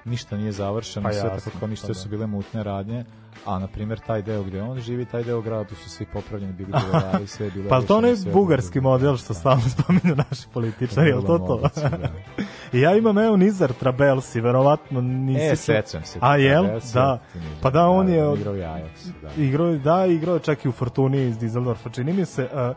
ništa 0.06 0.38
nije 0.38 0.52
završeno, 0.52 1.10
Pa 1.10 1.14
sve 1.14 1.30
tako 1.30 1.60
kao 1.60 1.68
ništa 1.68 1.88
pa 1.88 1.93
su 1.93 2.08
da. 2.08 2.10
bile 2.10 2.28
mutne 2.28 2.64
radnje, 2.64 3.06
a 3.45 3.60
na 3.60 3.68
primjer 3.68 4.00
taj 4.00 4.22
deo 4.22 4.43
gde 4.43 4.62
on 4.62 4.80
živi, 4.80 5.06
taj 5.06 5.24
deo 5.24 5.41
grada, 5.41 5.64
tu 5.64 5.76
su 5.76 5.89
svi 5.89 6.06
popravljeni, 6.14 6.54
bili 6.54 6.72
bulevari, 6.72 7.28
sve 7.38 7.45
je 7.45 7.52
bilo 7.52 7.70
Pa 7.70 7.82
to 7.82 7.97
onaj 7.97 8.14
bugarski 8.34 8.82
model 8.82 9.18
što 9.18 9.34
stalno 9.34 9.62
spominju 9.70 10.16
naši 10.16 10.47
političari, 10.54 11.10
je 11.10 11.16
li 11.16 11.26
to 11.26 11.38
to? 11.38 11.58
da. 11.58 12.10
I 12.78 12.82
ja 12.82 12.95
imam 12.95 13.18
evo 13.18 13.38
Nizar 13.38 13.74
Trabelsi, 13.74 14.41
verovatno 14.41 15.02
nisi... 15.02 15.45
E, 15.45 15.56
sećam 15.56 16.04
se. 16.04 16.20
A 16.22 16.38
jel? 16.38 16.64
Trabelsi, 16.64 16.93
Da. 16.93 17.20
Pa 17.62 17.70
da, 17.70 17.88
on 17.88 18.06
da, 18.06 18.14
je... 18.14 18.34
Igrao 18.34 18.56
je 18.56 18.66
Ajax, 18.66 19.12
da. 19.22 19.43
Igrao, 19.43 19.74
da, 19.74 20.06
igrao 20.06 20.39
čak 20.39 20.66
i 20.66 20.70
u 20.70 20.72
Fortuni 20.72 21.28
iz 21.28 21.38
Dizeldorfa, 21.38 21.89
čini 21.89 22.14
mi 22.14 22.26
se. 22.26 22.50
a, 22.54 22.74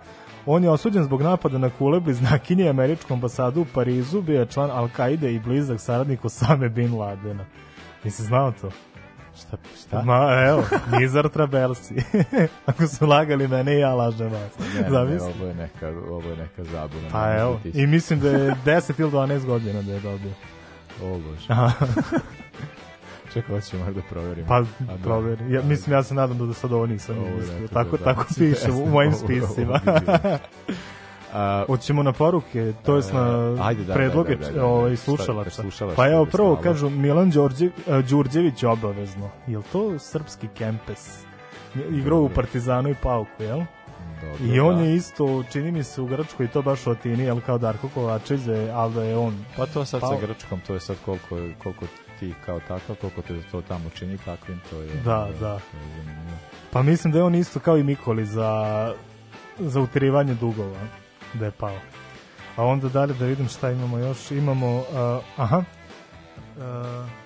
on 0.47 0.64
je 0.64 0.70
osuđen 0.70 1.05
zbog 1.05 1.22
napada 1.22 1.59
na 1.59 1.70
kule 1.70 2.01
bliznakinje 2.01 2.68
američku 2.68 3.14
ambasadu 3.14 3.61
u 3.61 3.66
Parizu, 3.74 4.22
bio 4.22 4.40
je 4.40 4.47
član 4.47 4.70
Al-Qaide 4.70 5.34
i 5.34 5.38
blizak 5.40 5.80
saradnik 5.80 6.24
Osame 6.24 6.68
Bin 6.68 6.99
Ladena. 6.99 7.45
Nisi 8.05 8.22
znao 8.22 8.53
to? 8.61 8.70
Šta? 9.36 9.57
šta? 9.82 10.03
Ma, 10.03 10.45
evo, 10.49 10.64
Nizar 10.99 11.28
Trabelsi. 11.28 11.95
Ako 12.66 12.86
su 12.86 13.07
lagali 13.07 13.49
mene, 13.49 13.78
ja 13.78 13.95
lažem 13.95 14.32
vas. 14.32 14.59
Ne, 14.74 14.80
ne, 14.80 14.90
Zamisli. 14.90 15.32
ovo 15.38 15.47
je 15.47 15.55
neka, 15.55 15.88
ovo 15.88 16.30
je 16.30 16.36
neka 16.36 16.64
zabuna. 16.64 17.09
Pa 17.12 17.26
ne 17.26 17.40
evo, 17.40 17.61
i 17.74 17.86
mislim 17.86 18.20
da 18.20 18.28
je 18.28 18.55
10 18.64 19.01
ili 19.01 19.11
12 19.11 19.47
godina 19.47 19.82
da 19.82 19.93
je 19.93 20.01
dobio. 20.01 20.32
O 21.03 21.18
bože. 21.18 21.47
Čekaj, 23.33 23.55
hoćemo 23.55 23.85
da 23.87 24.01
proverimo. 24.03 24.49
Pa, 24.49 24.61
da. 24.61 24.97
proveri. 25.03 25.53
Ja, 25.53 25.62
mislim, 25.62 25.93
ja 25.93 26.03
se 26.03 26.14
nadam 26.14 26.39
da 26.39 26.47
do 26.47 26.55
sada 26.55 26.74
ovo 26.76 26.87
nisam 26.87 27.18
Ovo 27.18 27.26
je 27.26 27.35
mislio. 27.35 27.68
Tako, 27.68 27.91
dodacija. 27.91 28.14
tako 28.14 28.24
piše 28.30 28.70
u 28.72 28.87
mojim 28.87 29.12
spisima. 29.14 29.80
A, 31.33 31.64
Hoćemo 31.66 32.03
na 32.03 32.12
poruke, 32.12 32.72
to 32.83 32.97
jest 32.97 33.12
na 33.12 33.55
E, 33.59 33.62
ajde, 33.62 33.85
da, 33.85 33.95
predloge 33.95 34.37
da, 34.37 34.45
da, 34.45 34.47
da, 34.47 34.59
da. 34.59 34.66
ovaj, 34.66 34.97
Šta- 34.97 35.05
slušalaca. 35.05 35.62
Pa 35.97 36.09
evo, 36.09 36.26
prvo 36.26 36.57
kažu 36.57 36.91
Milan 36.91 37.30
Đorđe, 37.30 37.66
e, 37.89 38.03
Đurđević 38.03 38.62
obavezno. 38.64 39.30
Jel 39.47 39.62
to 39.62 39.99
srpski 39.99 40.49
kempes? 40.49 41.24
Igrao 41.91 42.20
u 42.20 42.28
Partizanu 42.28 42.89
i 42.89 42.95
Pauku, 42.95 43.43
jel? 43.43 43.61
Dobro, 44.22 44.47
I 44.47 44.61
on 44.61 44.76
da. 44.76 44.83
je 44.83 44.95
isto, 44.95 45.45
čini 45.45 45.72
mi 45.72 45.85
se 45.85 46.03
u 46.03 46.07
Grčkoj, 46.07 46.49
to 46.49 46.62
baš 46.62 46.87
u 46.87 46.91
Atini, 46.91 47.22
jel 47.22 47.41
kao 47.41 47.59
Darko 47.59 47.89
Kovačević, 47.89 48.43
da 48.43 48.55
je- 48.55 48.70
ali 48.70 48.95
da 48.95 49.03
je 49.03 49.16
on... 49.16 49.45
Pa 49.57 49.66
to 49.66 49.85
sad 49.85 50.01
Pa- 50.01 50.07
sa 50.07 50.16
Grčkom, 50.16 50.61
to 50.61 50.74
je 50.74 50.80
sad 50.80 50.97
koliko, 51.05 51.37
je- 51.37 51.55
koliko 51.55 51.85
ti 52.23 52.35
kao 52.47 52.61
takav, 52.61 52.97
koliko 52.97 53.23
te 53.23 53.43
to 53.51 53.62
tamo 53.62 53.91
čini 53.91 54.18
takvim, 54.18 54.61
to 54.70 54.81
je... 54.81 54.95
Da, 55.05 55.29
da. 55.41 55.53
je 55.53 55.61
zanimljivo. 55.97 56.39
Pa 56.70 56.83
mislim 56.83 57.12
da 57.12 57.18
je 57.18 57.25
on 57.25 57.35
isto 57.35 57.61
kao 57.61 57.79
i 57.79 57.83
Mikoli 57.83 58.27
za, 58.27 58.95
za 59.59 59.81
utirivanje 59.81 60.35
dugova, 60.35 60.81
da 61.35 61.45
je 61.45 61.51
pao. 61.51 61.79
A 62.57 62.64
onda 62.64 62.89
dalje 62.89 63.14
da 63.14 63.27
vidim 63.27 63.49
šta 63.49 63.70
imamo 63.70 63.99
još. 63.99 64.31
Imamo, 64.31 64.77
uh, 64.77 64.85
aha, 65.37 65.59
uh, 65.59 67.22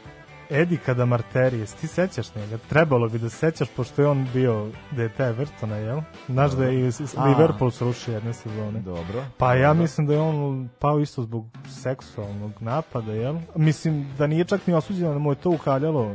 Edi 0.50 0.76
Kadamarteri, 0.76 1.58
jesi 1.58 1.76
ti 1.76 1.86
sećaš 1.86 2.34
njega? 2.34 2.58
Trebalo 2.68 3.08
bi 3.08 3.18
da 3.18 3.28
se 3.28 3.36
sećaš, 3.36 3.68
pošto 3.76 4.02
je 4.02 4.08
on 4.08 4.26
bio 4.34 4.68
dete 4.90 5.24
Evertona, 5.24 5.76
jel? 5.76 6.00
Znaš 6.28 6.52
da 6.52 6.64
je 6.64 6.80
i. 6.80 6.92
Liverpool 7.26 7.70
srušio 7.70 8.14
jedne 8.14 8.32
sezone. 8.32 8.80
Dobro. 8.80 9.24
Pa 9.38 9.54
ja 9.54 9.68
dobro. 9.68 9.82
mislim 9.82 10.06
da 10.06 10.12
je 10.12 10.20
on 10.20 10.68
pao 10.78 11.00
isto 11.00 11.22
zbog 11.22 11.46
seksualnog 11.68 12.52
napada, 12.60 13.12
jel? 13.12 13.36
Mislim 13.54 14.06
da 14.18 14.26
nije 14.26 14.44
čak 14.44 14.66
ni 14.66 14.74
osuđeno 14.74 15.12
da 15.12 15.18
mu 15.18 15.32
je 15.32 15.36
to 15.36 15.50
ukaljalo 15.50 16.14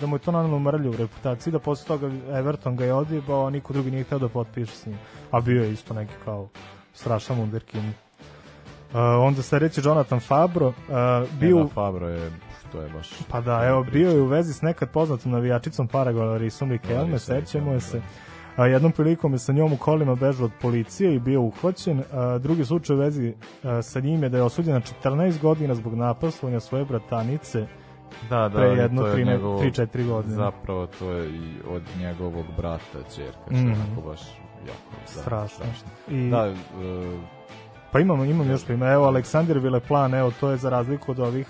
da 0.00 0.06
mu 0.06 0.16
je 0.16 0.20
to 0.20 0.32
nanalo 0.32 0.58
mrlju 0.58 0.90
u 0.90 0.96
reputaciji, 0.96 1.52
da 1.52 1.58
posle 1.58 1.86
toga 1.86 2.10
Everton 2.38 2.76
ga 2.76 2.84
je 2.84 2.94
odjebao, 2.94 3.46
a 3.46 3.50
niko 3.50 3.72
drugi 3.72 3.90
nije 3.90 4.04
hteo 4.04 4.18
da 4.18 4.28
potpiše 4.28 4.72
s 4.72 4.86
njim. 4.86 4.98
A 5.30 5.40
bio 5.40 5.62
je 5.62 5.72
isto 5.72 5.94
neki 5.94 6.12
kao 6.24 6.48
strašan 6.94 7.36
wunderkind. 7.36 7.90
Uh, 8.92 9.00
onda 9.00 9.42
sledeći 9.42 9.80
Jonathan 9.84 10.20
Fabro, 10.20 10.68
uh, 10.68 10.74
bio... 11.40 11.56
Ne, 11.56 11.62
da, 11.62 11.68
Fabro 11.68 12.08
je, 12.08 12.30
što 12.76 12.82
je 12.82 12.88
baš... 12.90 13.10
Pa 13.30 13.40
da, 13.40 13.64
evo, 13.64 13.84
bio 13.84 14.10
je 14.10 14.20
u 14.20 14.26
vezi 14.26 14.52
s 14.52 14.62
nekad 14.62 14.90
poznatom 14.90 15.32
navijačicom 15.32 15.88
Paragola 15.88 16.38
Riquelme, 16.38 16.94
Larisom 16.94 17.18
sećamo 17.18 17.72
je 17.72 17.80
se. 17.80 18.00
A, 18.56 18.66
jednom 18.66 18.92
prilikom 18.92 19.32
je 19.32 19.38
sa 19.38 19.52
njom 19.52 19.72
u 19.72 19.76
kolima 19.76 20.14
bežao 20.14 20.44
od 20.44 20.52
policije 20.62 21.14
i 21.14 21.18
bio 21.18 21.40
uhvaćen. 21.42 22.02
A, 22.12 22.38
drugi 22.38 22.64
slučaj 22.64 22.96
u 22.96 22.98
vezi 22.98 23.34
a, 23.64 23.82
sa 23.82 24.00
njim 24.00 24.22
je 24.22 24.28
da 24.28 24.36
je 24.36 24.42
osuđen 24.42 24.74
na 24.74 24.80
14 25.02 25.40
godina 25.40 25.74
zbog 25.74 25.94
napastvovanja 25.94 26.60
svoje 26.60 26.84
bratanice 26.84 27.66
Da, 28.30 28.38
da, 28.40 28.50
pre 28.50 28.66
jedno 28.66 29.02
to 29.02 29.08
je 29.08 29.14
3 29.14 29.24
njegovo- 29.26 29.60
3-4 29.60 30.06
godine. 30.06 30.34
Zapravo 30.34 30.86
to 30.88 31.10
je 31.10 31.30
i 31.30 31.40
od 31.68 31.82
njegovog 31.98 32.44
brata 32.56 32.82
čerka, 33.16 33.44
što 33.46 33.54
Mhm. 33.54 33.68
je 33.68 33.74
onako 33.76 34.00
baš 34.00 34.20
jako 34.58 34.96
da, 35.06 35.20
Strašno. 35.20 35.64
I- 36.08 36.30
Da, 36.30 36.46
e, 36.46 36.54
Pa 37.92 38.00
imamo, 38.00 38.24
imam 38.24 38.50
još 38.50 38.64
primjer. 38.64 38.92
Evo, 38.92 39.04
Aleksandar 39.04 39.58
Vileplan, 39.58 40.14
evo, 40.14 40.32
to 40.40 40.50
je 40.50 40.56
za 40.56 40.70
razliku 40.70 41.10
od 41.10 41.18
ovih 41.18 41.46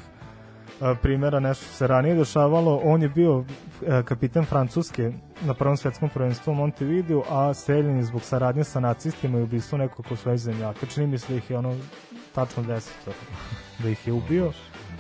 primjera 1.03 1.41
nešto 1.41 1.65
što 1.65 1.75
se 1.75 1.87
ranije 1.87 2.15
dešavalo. 2.15 2.81
On 2.85 3.03
je 3.03 3.09
bio 3.09 3.45
e, 3.87 4.03
kapiten 4.03 4.45
Francuske 4.45 5.13
na 5.45 5.55
prvom 5.55 5.77
svetskom 5.77 6.09
prvenstvu 6.09 6.51
u 6.51 6.55
Montevideo, 6.55 7.23
a 7.29 7.55
streljen 7.55 7.97
je 7.97 8.05
zbog 8.05 8.23
saradnje 8.23 8.65
sa 8.65 8.81
nacistima 8.81 9.39
i 9.39 9.43
ubistvo 9.43 9.79
nekoliko 9.79 10.17
svojih 10.17 10.41
zemljaka. 10.41 10.87
Čini 10.87 11.07
mi 11.07 11.19
se 11.19 11.33
da 11.33 11.39
ih 11.39 11.51
je 11.51 11.59
ono 11.59 11.75
tačno 12.35 12.63
deset 12.63 13.09
da 13.79 13.89
ih 13.89 14.07
je 14.07 14.13
ubio. 14.13 14.53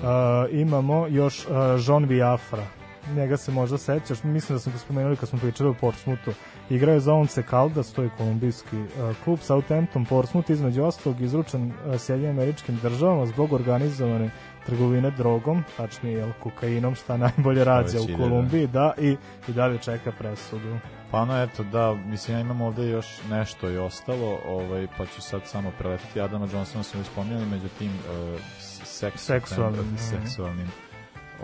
A, 0.05 0.47
imamo 0.51 1.07
još 1.07 1.47
Jean 1.87 2.05
Viafra. 2.05 2.67
Njega 3.15 3.37
se 3.37 3.53
možda 3.53 3.79
sećaš, 3.79 4.23
mislim 4.23 4.57
da 4.57 4.61
smo 4.61 4.73
ga 4.73 4.79
spomenuli 4.79 5.17
kad 5.17 5.29
smo 5.29 5.39
pričali 5.39 5.71
o 5.71 5.75
Portsmouthu. 5.75 6.31
Igrao 6.71 6.95
je 6.95 7.01
za 7.01 7.15
Once 7.15 7.43
Caldas, 7.51 7.93
to 7.93 8.03
je 8.03 8.11
kolumbijski 8.17 8.77
uh, 8.77 9.17
klub, 9.25 9.39
Southampton, 9.39 10.05
Portsmouth, 10.05 10.51
između 10.51 10.83
ostalog 10.83 11.21
izručen 11.21 11.67
uh, 11.67 12.01
Sjedinim 12.01 12.31
američkim 12.31 12.79
državama 12.83 13.27
zbog 13.27 13.53
organizovane 13.53 14.31
trgovine 14.67 15.11
drogom, 15.11 15.65
tačnije 15.77 16.19
jel, 16.19 16.33
kokainom, 16.43 16.95
šta 16.95 17.17
najbolje 17.17 17.65
rađa 17.65 18.01
u 18.01 18.05
ide, 18.05 18.17
Kolumbiji, 18.17 18.67
da, 18.67 18.93
i, 18.99 19.17
i 19.49 19.53
dalje 19.53 19.79
čeka 19.79 20.13
presudu. 20.19 20.79
Pa 21.11 21.19
ono, 21.19 21.43
eto, 21.43 21.63
da, 21.63 21.95
mislim, 21.95 22.37
ja 22.37 22.41
imam 22.41 22.61
ovde 22.61 22.89
još 22.89 23.07
nešto 23.31 23.71
i 23.71 23.79
ostalo, 23.79 24.39
ovaj, 24.47 24.87
pa 24.99 25.07
ću 25.07 25.23
sad 25.23 25.41
samo 25.45 25.73
preletiti. 25.79 26.21
Adama 26.21 26.49
Johnsona 26.53 26.85
smo 26.85 27.01
već 27.01 27.09
spominjali, 27.09 27.47
međutim, 27.47 27.91
uh, 27.91 28.41
seks, 28.85 29.21
Seksualnim, 29.21 29.81
mhm. 29.81 29.97
seksualnim 29.97 30.71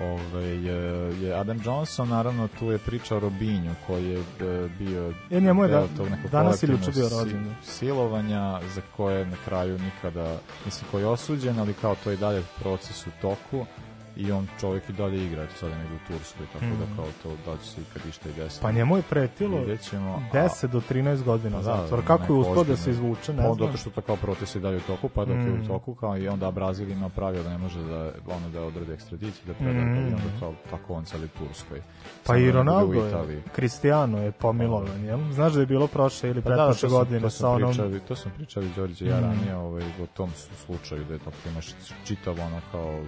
ovaj, 0.01 0.45
je, 0.45 0.75
je 1.19 1.35
Adam 1.35 1.61
Johnson, 1.65 2.09
naravno, 2.09 2.49
tu 2.49 2.67
je 2.67 2.79
priča 2.79 3.17
o 3.17 3.21
Robinju, 3.21 3.75
koji 3.87 4.05
je 4.05 4.19
e, 4.19 4.25
bio 4.79 5.15
E, 5.31 5.41
njemu 5.41 5.63
je 5.63 5.69
deo 5.69 5.81
da- 5.81 5.97
tog 5.97 6.09
nekog 6.09 6.31
danas 6.31 6.63
ili 6.63 6.73
juče 6.73 6.91
bio 6.91 7.09
rođendan. 7.11 7.55
silovanja 7.63 8.61
za 8.75 8.83
koje 8.97 9.27
na 9.27 9.37
kraju 9.45 9.79
nikada, 9.79 10.37
mislim, 10.65 10.89
koji 10.91 11.03
je 11.03 11.07
osuđen, 11.07 11.59
ali 11.59 11.75
kao 11.75 11.97
to 12.05 12.11
i 12.13 12.17
dalje 12.17 12.43
proces 12.61 13.07
u 13.07 13.11
toku 13.21 13.67
i 14.17 14.33
on 14.33 14.47
čovjek 14.61 14.89
i 14.89 14.93
dalje 14.93 15.27
igra 15.27 15.43
eto 15.43 15.55
sada 15.55 15.75
nego 15.75 15.95
u 15.95 16.09
Turskoj, 16.09 16.47
tako 16.53 16.65
Mhm. 16.65 16.81
da 16.81 16.97
kao 16.97 17.07
to 17.23 17.31
da 17.47 17.57
će 17.59 17.65
se 17.65 17.81
ikad 17.83 18.03
išta 18.07 18.29
i 18.29 18.33
desiti. 18.33 18.63
Pa 18.63 18.73
njemu 18.73 18.97
je 18.97 19.03
pretilo 19.03 19.77
ćemo, 19.79 20.11
a- 20.13 20.35
10 20.35 20.67
do 20.67 20.81
13 20.83 21.23
godina 21.23 21.57
Pa 21.57 21.63
da, 21.91 22.03
Kako 22.03 22.33
je 22.35 22.39
uspio 22.41 22.65
da 22.65 22.77
se 22.77 22.91
izvuče, 22.91 23.33
ne 23.33 23.39
Pa, 23.39 23.43
znam. 23.45 23.67
Zato 23.67 23.79
što 23.79 23.91
to 23.91 24.01
kao 24.01 24.17
proces 24.17 24.55
je 24.55 24.61
dalje 24.61 24.77
u 24.77 24.83
toku, 24.83 25.09
pa 25.09 25.25
dok 25.25 25.37
je 25.37 25.43
Mm. 25.45 25.63
u 25.63 25.69
toku, 25.69 25.95
kao 25.95 26.19
i 26.19 26.29
onda 26.29 26.51
Brazil 26.51 26.91
ima 26.91 27.09
pravilo 27.09 27.45
da 27.45 27.51
ne 27.51 27.59
može 27.59 27.81
da 27.81 27.99
ono 28.29 28.49
da 28.49 28.63
odradi 28.63 28.93
ekstradiciju, 28.93 29.43
da 29.47 29.55
preda, 29.55 29.73
Mm. 29.73 29.95
i 29.95 30.15
onda 30.15 30.39
kao 30.41 30.55
tako 30.71 30.95
on 30.95 31.05
je 31.13 31.25
u 31.25 31.39
Turskoj. 31.39 31.81
Pa 31.81 32.27
Samo 32.27 32.39
i 32.39 32.47
da 32.47 32.53
Ronaldo 32.53 32.95
je. 33.25 33.43
Cristiano 33.55 34.19
je 34.19 34.33
pomilovan, 34.33 35.05
jel? 35.05 35.33
Znaš 35.33 35.53
da 35.53 35.61
je 35.61 35.67
bilo 35.67 35.87
prošle 35.87 36.31
ili 36.31 36.43
Pa 36.43 36.51
da, 36.51 36.57
pretprošle 36.57 36.89
sam- 36.89 36.99
godine 36.99 37.31
sa 37.31 37.49
onom... 37.51 37.71
Pričali, 37.71 38.01
to 38.01 38.17
sam 38.17 38.33
pričali 38.33 38.71
Đorđe 38.77 39.05
i 39.05 39.09
ja 39.09 39.17
Mm. 39.17 39.23
ranije 39.23 39.57
ovaj, 39.57 39.83
o 40.03 40.07
tom 40.07 40.31
slučaju 40.57 41.05
da 41.05 41.13
je 41.13 41.19
tako 41.21 41.37
imaš 41.47 41.67
čitav 42.05 42.41
ono 42.41 42.61
kao, 42.73 43.01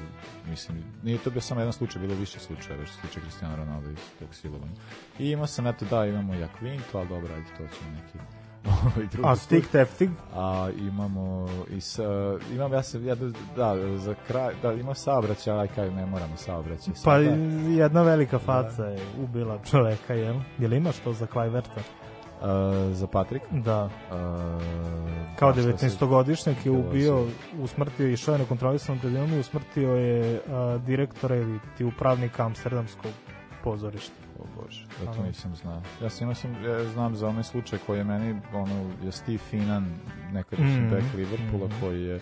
mislim, 0.47 0.85
nije 1.03 1.19
to 1.19 1.31
bio 1.31 1.41
samo 1.41 1.61
jedan 1.61 1.73
slučaj, 1.73 2.03
bilo 2.03 2.15
više 2.15 2.39
slučajeva 2.39 2.87
što 2.87 3.07
tiče 3.07 3.21
Cristiano 3.21 3.57
Ronaldo 3.57 3.91
i 3.91 3.97
tog 4.19 4.35
silovanja. 4.35 4.73
I 5.19 5.31
imao 5.31 5.47
sam, 5.47 5.67
eto 5.67 5.85
da, 5.91 6.07
imamo 6.07 6.35
i 6.35 6.43
Akvinto, 6.43 6.99
ali 6.99 7.09
dobro, 7.09 7.35
ajde, 7.35 7.47
to 7.49 7.77
ćemo 7.77 7.91
neki 7.91 8.19
ovaj 8.85 9.07
drugi 9.13 9.29
A 9.29 9.37
Stig 9.37 9.63
put. 9.63 9.73
Teftig? 9.73 10.11
A 10.35 10.71
imamo 10.79 11.49
i 11.71 11.81
sa, 11.81 12.03
imam 12.53 12.73
ja 12.73 12.83
se 12.83 13.05
ja 13.05 13.15
da, 13.15 13.27
da 13.57 13.99
za 13.99 14.15
kraj 14.27 14.55
da 14.63 14.73
ima 14.73 14.95
saobraćaj, 14.95 15.61
aj 15.61 15.69
kaj 15.69 15.91
ne 15.91 16.07
moramo 16.07 16.37
saobraćaj. 16.37 16.95
Pa 16.95 17.01
sada. 17.01 17.21
jedna 17.69 18.03
velika 18.03 18.39
faca 18.39 18.85
je 18.85 19.07
ubila 19.19 19.59
čoveka, 19.71 20.15
jel? 20.15 20.37
Jel 20.59 20.73
imaš 20.73 20.97
to 20.97 21.13
za 21.13 21.27
Klajverta? 21.27 21.81
E, 22.35 22.47
za 22.91 23.07
Patrik? 23.07 23.43
Da. 23.53 23.91
E, 24.05 24.15
Kao 25.37 25.53
pa 25.53 25.61
šta 25.61 25.79
se- 25.79 25.87
19-godišnjak 25.89 26.57
je 26.65 26.71
ubio, 26.71 27.27
se- 27.27 27.33
usmrtio 27.59 28.09
i 28.09 28.17
šao 28.17 28.33
je 28.33 28.39
nekontrolisanom 28.39 29.01
i 29.29 29.39
usmrtio 29.39 29.91
je 29.91 30.41
a, 30.49 30.79
direktora 30.79 31.37
ili 31.37 31.59
ti 31.79 31.85
upravnika 31.85 32.45
Amsterdamskog 32.45 33.13
pozorišta. 33.65 34.15
O 34.39 34.45
Bože, 34.57 34.85
ja 35.01 35.13
to 35.13 35.23
nisam 35.23 35.57
znao. 35.57 35.83
Ja 36.03 36.11
sam, 36.11 36.23
imao 36.23 36.35
sam, 36.35 36.65
ja 36.65 36.85
znam 36.85 37.17
za 37.17 37.29
onaj 37.29 37.43
slučaj 37.45 37.79
koji 37.79 37.99
je 37.99 38.05
meni, 38.05 38.41
ono, 38.53 38.75
je 39.03 39.13
Steve 39.13 39.39
Finan, 39.41 39.95
nekadašnji 40.33 40.77
Mhm, 40.77 40.91
bek 40.91 41.05
Liverpoola, 41.15 41.67
mhm. 41.67 41.81
koji 41.81 42.03
je 42.03 42.21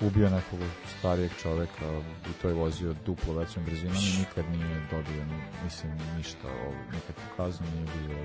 ubio 0.00 0.30
nekog 0.30 0.58
starijeg 0.88 1.30
čoveka 1.32 1.86
i 2.24 2.42
to 2.42 2.48
je 2.48 2.54
vozio 2.54 2.94
duplo 3.06 3.34
većom 3.34 3.64
brzinom 3.64 3.96
i 3.96 4.18
nikad 4.18 4.44
nije 4.50 4.80
dobio, 4.90 5.24
ni, 5.24 5.34
mislim, 5.64 5.92
ništa, 6.16 6.48
nikakvu 6.86 7.24
kaznu 7.36 7.66
nije 7.74 7.84
bio, 7.86 8.16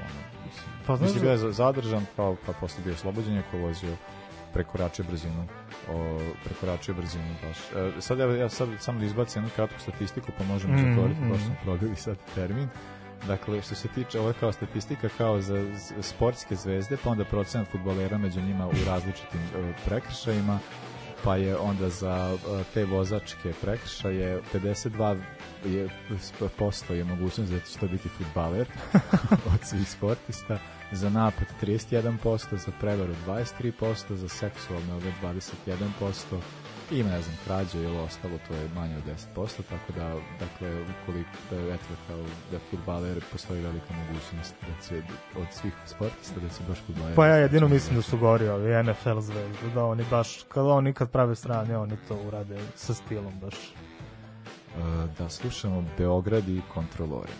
ono, 0.00 0.20
Pa 0.56 0.86
pa, 0.86 0.96
znaš 0.96 1.08
mislim, 1.08 1.14
da- 1.14 1.22
bio 1.22 1.30
je 1.30 1.38
za- 1.38 1.52
zadržan, 1.52 2.06
kao, 2.16 2.36
pa 2.46 2.52
posle 2.52 2.84
bio 2.84 2.94
oslobođen, 2.94 3.34
je 3.34 3.42
ko 3.50 3.58
vozio 3.58 3.96
prekoračio 4.52 5.04
brzinu 5.04 5.46
o, 5.90 6.18
prekoračio 6.44 6.94
brzinu 6.94 7.24
baš. 7.42 7.58
E, 7.58 8.00
sad 8.00 8.20
evo, 8.20 8.32
ja 8.32 8.48
sad 8.48 8.68
samo 8.78 8.98
da 8.98 9.06
izbacim 9.06 9.42
jednu 9.42 9.54
kratku 9.56 9.80
statistiku, 9.80 10.26
pa 10.38 10.44
možemo 10.44 10.74
Mm, 10.74 10.76
mm, 10.78 10.88
zatvoriti, 10.88 11.20
mm. 11.20 11.30
baš 11.30 11.40
smo 11.40 11.54
probili 11.64 11.96
sad 11.96 12.16
termin. 12.34 12.68
Dakle, 13.26 13.62
što 13.62 13.74
se 13.74 13.88
tiče, 13.88 14.20
ovo 14.20 14.28
je 14.28 14.34
kao 14.34 14.52
statistika 14.52 15.08
kao 15.18 15.40
za 15.40 15.64
sportske 16.00 16.56
zvezde, 16.56 16.96
pa 17.04 17.10
onda 17.10 17.24
procenat 17.24 17.68
futbolera 17.68 18.18
među 18.18 18.40
njima 18.40 18.66
u 18.66 18.84
različitim 18.86 19.40
e, 19.56 19.72
prekršajima, 19.86 20.58
pa 21.24 21.36
je 21.36 21.56
onda 21.56 21.88
za 21.88 22.30
e, 22.34 22.64
te 22.74 22.84
vozačke 22.84 23.52
prekršaje 23.60 24.40
52 24.54 25.20
je, 25.64 25.88
posto 26.58 26.94
je 26.94 27.04
mogućnost 27.04 27.52
da 27.52 27.60
će 27.60 27.78
to 27.78 27.88
biti 27.88 28.08
futbaler 28.08 28.66
od 29.54 29.60
svih 29.62 29.90
sportista, 29.90 30.58
za 30.94 31.10
napad 31.10 31.46
31%, 31.62 32.56
za 32.56 32.72
prevaru 32.80 33.12
23%, 33.26 34.14
za 34.14 34.28
seksualne 34.28 34.94
ove 34.94 35.12
21%, 35.22 36.40
i 36.90 36.98
ima, 36.98 37.10
ne 37.10 37.22
znam, 37.22 37.36
krađe 37.44 37.78
ili 37.78 37.96
ostalo, 37.96 38.34
to 38.48 38.54
je 38.54 38.68
manje 38.74 38.96
od 38.96 39.02
10%, 39.36 39.62
tako 39.70 39.92
da, 39.96 40.14
dakle, 40.40 40.82
ukoliko, 40.82 41.30
da, 41.50 41.74
eto, 41.74 41.84
kao 42.08 42.18
da 42.50 42.58
futbaler 42.70 43.20
postoji 43.32 43.60
velika 43.60 43.94
mogućnost 43.94 44.54
da 44.60 44.86
će 44.88 45.02
od 45.40 45.46
svih 45.50 45.72
sportista 45.86 46.40
da 46.40 46.48
će 46.48 46.62
baš 46.68 46.78
futbaler... 46.86 47.14
Pa 47.14 47.26
ja 47.26 47.36
jedino 47.36 47.68
mislim 47.68 47.96
da 47.96 48.02
su 48.02 48.18
gori 48.18 48.48
ovi 48.48 48.82
NFL 48.82 49.20
zvezde, 49.20 49.74
da 49.74 49.84
oni 49.84 50.04
baš, 50.10 50.42
kada 50.48 50.68
oni 50.68 50.92
kad 50.92 51.10
prave 51.10 51.34
strane, 51.34 51.78
oni 51.78 51.96
to 52.08 52.18
urade 52.26 52.58
sa 52.74 52.94
stilom 52.94 53.40
baš. 53.40 53.54
E, 53.54 53.74
da 55.18 55.28
slušamo 55.28 55.84
Beograd 55.98 56.48
i 56.48 56.62
kontrolori. 56.74 57.32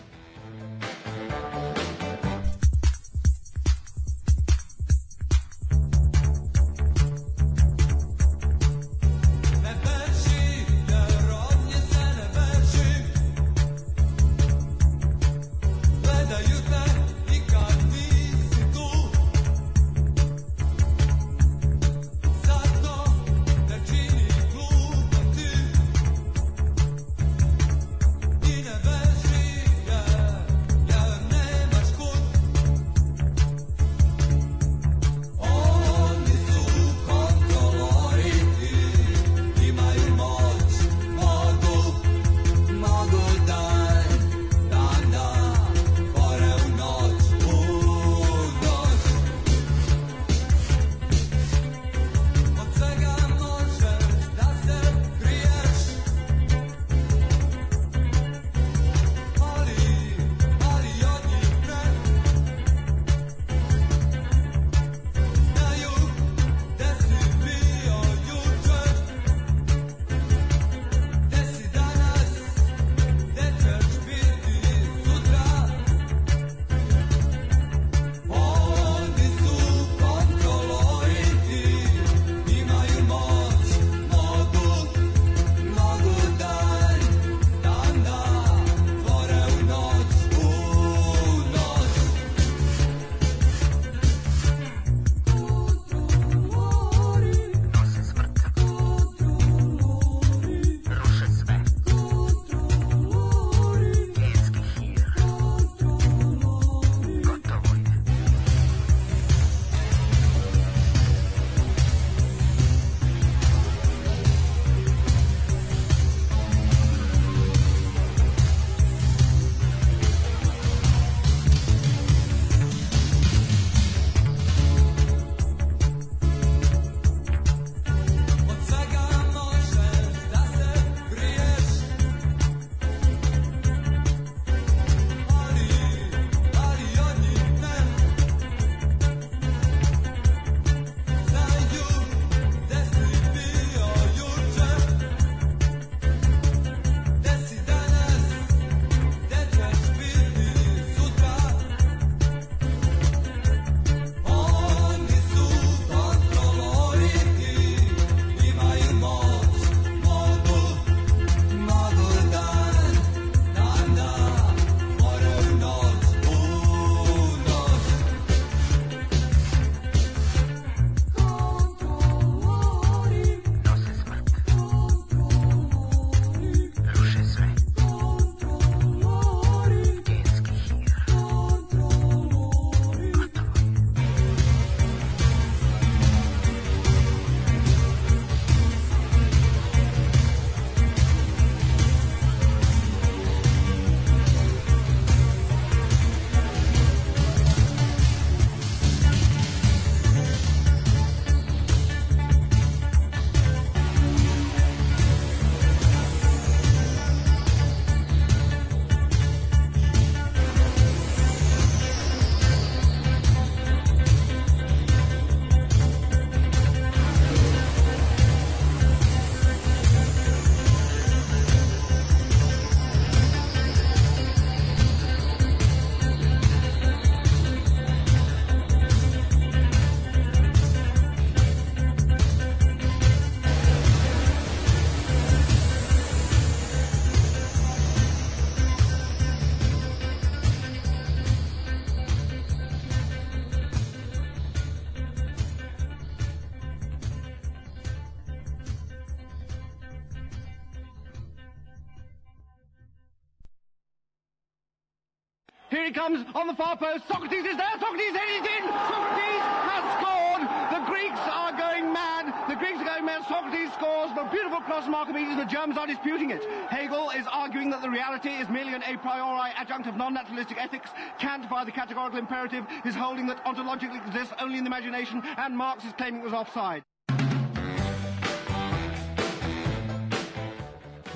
Here 255.85 255.93
he 255.93 255.99
comes 255.99 256.25
on 256.33 256.47
the 256.47 256.55
far 256.55 256.75
post. 256.75 257.07
Socrates 257.07 257.45
is 257.45 257.57
there. 257.57 257.77
Socrates 257.79 258.15
headed 258.17 258.41
in. 258.41 258.63
Socrates 258.89 259.45
has 259.69 259.85
scored. 260.01 260.41
The 260.73 260.81
Greeks 260.89 261.21
are 261.29 261.53
going 261.53 261.93
mad. 261.93 262.25
The 262.49 262.55
Greeks 262.55 262.79
are 262.81 262.85
going 262.85 263.05
mad. 263.05 263.21
Socrates 263.29 263.71
scores. 263.73 264.09
The 264.15 264.23
beautiful 264.31 264.61
cross 264.61 264.85
from 264.85 264.95
Archimedes. 264.95 265.37
The 265.37 265.45
Germans 265.45 265.77
are 265.77 265.85
disputing 265.85 266.31
it. 266.31 266.43
Hegel 266.71 267.11
is 267.11 267.27
arguing 267.31 267.69
that 267.69 267.83
the 267.83 267.89
reality 267.91 268.29
is 268.29 268.49
merely 268.49 268.73
an 268.73 268.81
a 268.81 268.97
priori 268.97 269.51
adjunct 269.55 269.85
of 269.85 269.95
non-naturalistic 269.95 270.57
ethics. 270.57 270.89
Kant, 271.19 271.47
by 271.51 271.63
the 271.63 271.71
categorical 271.71 272.17
imperative, 272.17 272.65
is 272.83 272.95
holding 272.95 273.27
that 273.27 273.45
ontologically 273.45 274.03
exists 274.07 274.33
only 274.39 274.57
in 274.57 274.63
the 274.63 274.71
imagination, 274.73 275.21
and 275.37 275.55
Marx 275.55 275.85
is 275.85 275.93
claiming 275.93 276.21
it 276.21 276.23
was 276.23 276.33
offside. 276.33 276.81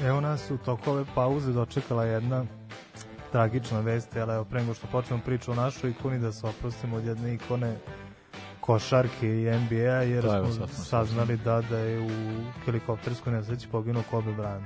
Evo 0.05 0.21
nas 0.21 0.49
u 0.51 0.57
toku 0.57 0.91
ove 0.91 1.05
pauze 1.15 1.51
dočekala 1.53 2.03
jedna 2.05 2.45
tragična 3.31 3.79
vest, 3.79 4.15
ali 4.15 4.33
evo 4.33 4.45
pre 4.45 4.59
nego 4.61 4.73
što 4.73 4.87
počnemo 4.87 5.21
priču 5.23 5.51
o 5.51 5.55
našoj 5.55 5.89
ikoni 5.89 6.19
da 6.19 6.31
se 6.31 6.47
oprostimo 6.47 6.97
od 6.97 7.05
jedne 7.05 7.33
ikone 7.33 7.75
košarke 8.61 9.27
i 9.29 9.51
NBA 9.57 9.75
jer 10.03 10.23
Da, 10.23 10.45
smo 10.47 10.67
saznali 10.67 11.37
da, 11.37 11.61
da 11.61 11.77
je 11.77 11.99
u 11.99 12.09
helikopterskoj 12.65 13.33
nesreći 13.33 13.67
poginuo 13.67 14.03
Kobe 14.11 14.31
Bryant 14.31 14.65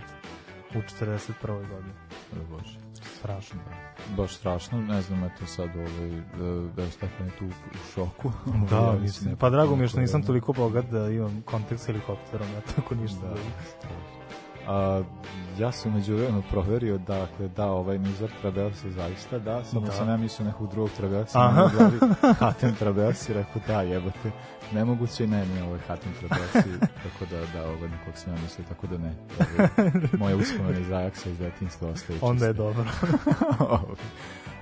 u 0.70 0.80
41. 1.02 1.32
godini. 1.48 1.94
O 2.34 2.52
Bože. 2.52 2.78
Strašno. 3.18 3.60
Baš 4.18 4.34
strašno, 4.34 4.82
ne 4.82 5.02
znam, 5.02 5.24
eto 5.24 5.46
sad 5.46 5.70
ovaj, 5.70 6.10
da, 6.38 6.74
da 6.76 6.84
je 6.84 6.92
Stefan 6.92 7.30
tu 7.40 7.46
u 7.46 7.52
šoku. 7.94 8.32
Da, 8.70 8.76
Ja 8.88 8.94
mislim. 8.94 9.36
Pa 9.36 9.50
drago 9.50 9.76
mi 9.76 9.84
je 9.84 9.88
što 9.88 10.00
nisam 10.00 10.22
da- 10.22 10.28
toliko 10.28 10.54
bogat 10.54 10.86
da 10.86 11.10
imam 11.10 11.42
kontakt 11.42 11.82
s 11.82 11.86
helikopterom, 11.86 12.48
ja 12.50 12.62
tako 12.76 12.96
ništa. 12.96 13.20
Da, 13.22 13.30
Da. 13.30 14.23
A, 14.68 15.02
ja 15.60 15.72
sam 15.72 15.94
među 15.94 16.16
vremenu 16.16 16.44
proverio 16.50 16.98
dakle, 16.98 17.48
da 17.48 17.66
ovaj 17.72 18.00
Nizar 18.00 18.30
Trabelsi 18.42 18.92
zaista 18.92 19.40
da, 19.40 19.64
samo 19.64 19.86
Da. 19.86 19.92
sam 19.92 20.10
ja 20.10 20.18
mislio 20.18 20.46
nekog 20.48 20.70
drugog 20.72 20.90
Trabelsi, 20.98 21.38
Aha. 21.38 21.70
glavi 21.78 22.00
Hatem 22.40 22.76
Trabelsi, 22.76 23.34
rekao 23.34 23.62
da, 23.68 23.82
jebate, 23.82 24.32
nemoguće 24.74 25.28
ne, 25.28 25.46
nije 25.46 25.64
ovaj 25.64 25.80
Hatem 25.88 26.12
Trabelsi, 26.20 26.80
tako 27.04 27.26
da, 27.32 27.60
da, 27.60 27.68
ovaj 27.68 27.90
nekog 27.90 28.14
sam 28.16 28.34
ja 28.34 28.40
mislio, 28.42 28.66
tako 28.70 28.88
da 28.88 28.98
ne. 28.98 29.14
Ovaj, 29.40 29.92
moje 30.18 30.36
uspomene 30.36 30.82
iz 30.82 30.92
Ajaksa 30.92 31.30
iz 31.30 31.38
detinjstva 31.40 31.90
ostaje 31.90 32.20
Onda 32.22 32.46
je 32.46 32.54
čiste. 32.54 32.64
dobro. 32.64 32.86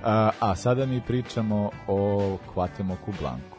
a, 0.04 0.30
a 0.40 0.56
sada 0.56 0.86
mi 0.86 1.00
pričamo 1.00 1.70
o 1.86 2.36
Kvatemoku 2.54 3.12
Blanku. 3.20 3.58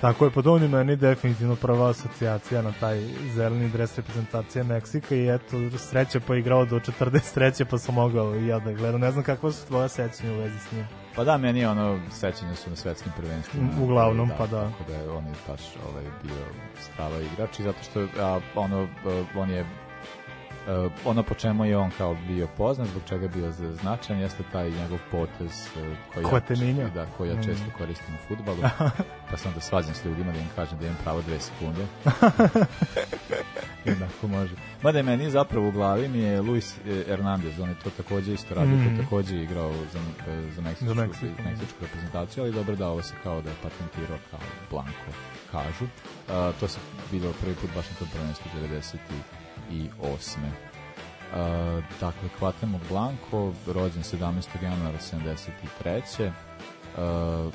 Tako 0.00 0.24
je, 0.24 0.30
pod 0.30 0.62
je 0.62 0.68
meni 0.68 0.96
definitivno 0.96 1.56
prva 1.56 1.90
asocijacija 1.90 2.62
na 2.62 2.72
taj 2.80 3.00
zeleni 3.34 3.68
dres 3.68 3.96
reprezentacije 3.96 4.64
Meksika 4.64 5.14
i 5.14 5.28
eto, 5.28 5.78
sreće 5.78 6.20
pa 6.20 6.36
igrao 6.36 6.64
do 6.64 6.80
43. 6.80 7.64
pa 7.64 7.78
sam 7.78 7.94
mogao 7.94 8.36
i 8.36 8.46
ja 8.46 8.58
da 8.58 8.72
gledam. 8.72 9.00
Ne 9.00 9.10
znam 9.10 9.24
kakva 9.24 9.52
su 9.52 9.66
tvoja 9.66 9.88
sećanja 9.88 10.32
u 10.32 10.36
vezi 10.36 10.58
s 10.58 10.72
njim. 10.72 10.84
Pa 11.16 11.24
da, 11.24 11.36
meni 11.36 11.60
je 11.60 11.68
ono, 11.68 12.00
sećanje 12.10 12.54
su 12.54 12.70
na 12.70 12.76
svetskim 12.76 13.12
prvenstvima. 13.16 13.68
Uglavnom, 13.80 14.30
pa 14.38 14.46
da. 14.46 14.70
Tako 14.70 14.90
da 14.90 14.96
je 14.96 15.10
on 15.10 15.26
je 15.26 15.34
baš 15.48 15.60
ovaj, 15.90 16.04
bio 16.22 16.44
strava 16.80 17.20
igrač 17.20 17.58
i 17.58 17.62
zato 17.62 17.78
što 17.82 18.06
a, 18.20 18.40
ono, 18.54 18.88
on 19.36 19.50
je 19.50 19.66
Uh, 20.66 20.92
ono 21.04 21.22
po 21.22 21.34
čemu 21.34 21.64
je 21.64 21.76
on 21.76 21.90
kao 21.90 22.16
bio 22.26 22.46
poznat, 22.48 22.88
zbog 22.88 23.02
čega 23.08 23.22
je 23.22 23.28
bio 23.28 23.52
značajan, 23.72 24.22
jeste 24.22 24.42
taj 24.52 24.70
njegov 24.70 24.98
potez 25.10 25.68
uh, 25.76 25.82
koji 26.14 26.24
ja, 26.24 26.30
Kvateminja. 26.30 26.88
da, 26.88 27.06
koji 27.06 27.28
ja 27.28 27.34
Mm. 27.36 27.42
često 27.44 27.64
koristim 27.78 28.14
u 28.14 28.28
futbalu, 28.28 28.58
pa 29.30 29.36
sam 29.36 29.52
da 29.54 29.60
svađam 29.60 29.94
s 29.94 30.04
ljudima 30.04 30.32
da 30.32 30.38
im 30.38 30.48
kažem 30.56 30.78
da 30.78 30.86
imam 30.86 30.98
pravo 31.02 31.22
dve 31.22 31.40
sekunde. 31.40 31.86
Jednako 33.84 34.28
može. 34.28 34.54
Mada 34.82 34.98
je 34.98 35.02
meni 35.02 35.30
zapravo 35.30 35.68
u 35.68 35.72
glavi 35.72 36.08
mi 36.08 36.18
je 36.18 36.40
Luis 36.40 36.74
eh, 36.78 37.04
Hernandez, 37.06 37.60
on 37.60 37.68
je 37.68 37.74
to 37.74 37.90
takođe 37.90 38.32
isto 38.34 38.54
radio, 38.54 38.76
to 38.76 39.02
takođe 39.02 39.36
igrao 39.36 39.72
za, 39.92 40.00
za, 40.54 40.62
meksičku, 40.62 40.86
Za 40.86 40.94
Meksiko. 40.94 41.42
meksičku 41.44 41.78
reprezentaciju, 41.82 42.42
ali 42.44 42.52
dobro 42.52 42.76
da 42.76 42.88
ovo 42.88 43.02
se 43.02 43.14
kao 43.22 43.42
da 43.42 43.50
je 43.50 43.56
patentirao 43.62 44.18
kao 44.30 44.40
Blanko, 44.70 45.10
kažu. 45.52 45.84
Uh, 45.84 46.54
to 46.60 46.68
se 46.68 46.78
bilo 47.12 47.32
prvi 47.40 47.54
put 47.54 47.70
baš 47.74 47.90
na 47.90 47.96
tom 47.98 48.08
prvenstvu 48.12 48.50
98. 48.56 48.96
Uh, 51.28 51.38
dakle, 51.92 52.28
Kvatemog 52.38 52.80
Blanko, 52.88 53.52
rođen 53.66 54.02
17. 54.02 54.18
januara 54.62 54.98
73. 54.98 56.30
Uh, 57.46 57.52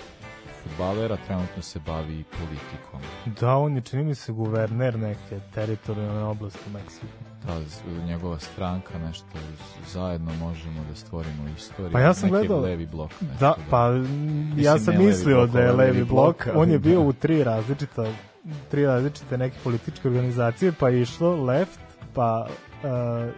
futbalera, 0.63 1.17
trenutno 1.17 1.61
se 1.61 1.79
bavi 1.79 2.23
politikom. 2.23 3.01
Da, 3.39 3.55
on 3.55 3.75
je 3.75 3.81
čini 3.81 4.03
mi 4.03 4.15
se 4.15 4.31
guverner 4.31 4.99
neke 4.99 5.39
teritorijalne 5.53 6.23
oblasti 6.23 6.59
u 6.67 6.73
Meksiku. 6.73 7.07
ta 7.47 7.61
z- 7.61 7.81
njegova 8.05 8.39
stranka 8.39 8.99
nešto 8.99 9.25
zajedno 9.87 10.31
možemo 10.35 10.83
da 10.83 10.95
stvorimo 10.95 11.47
istoriju. 11.57 11.91
Pa 11.91 11.99
ja 11.99 12.13
sam 12.13 12.29
Neki 12.29 12.37
gledao... 12.37 12.59
levi 12.59 12.85
blok. 12.85 13.11
Nešto, 13.21 13.35
Da, 13.39 13.55
pa 13.69 13.87
m, 13.87 14.53
ja 14.57 14.79
sam 14.79 14.97
mislio 14.97 15.35
blok, 15.37 15.49
da 15.49 15.59
je 15.59 15.71
levi 15.71 16.03
blok. 16.05 16.47
ali 16.47 16.57
On 16.57 16.71
je 16.71 16.79
bio 16.79 16.93
da. 16.93 16.99
u 16.99 17.13
tri 17.13 17.43
različita 17.43 18.05
tri 18.71 18.85
različite 18.85 19.37
neke 19.37 19.55
političke 19.63 20.07
organizacije, 20.07 20.71
pa 20.71 20.89
je 20.89 21.01
išlo 21.01 21.35
left, 21.37 21.79
pa 22.13 22.47
uh, 22.83 23.33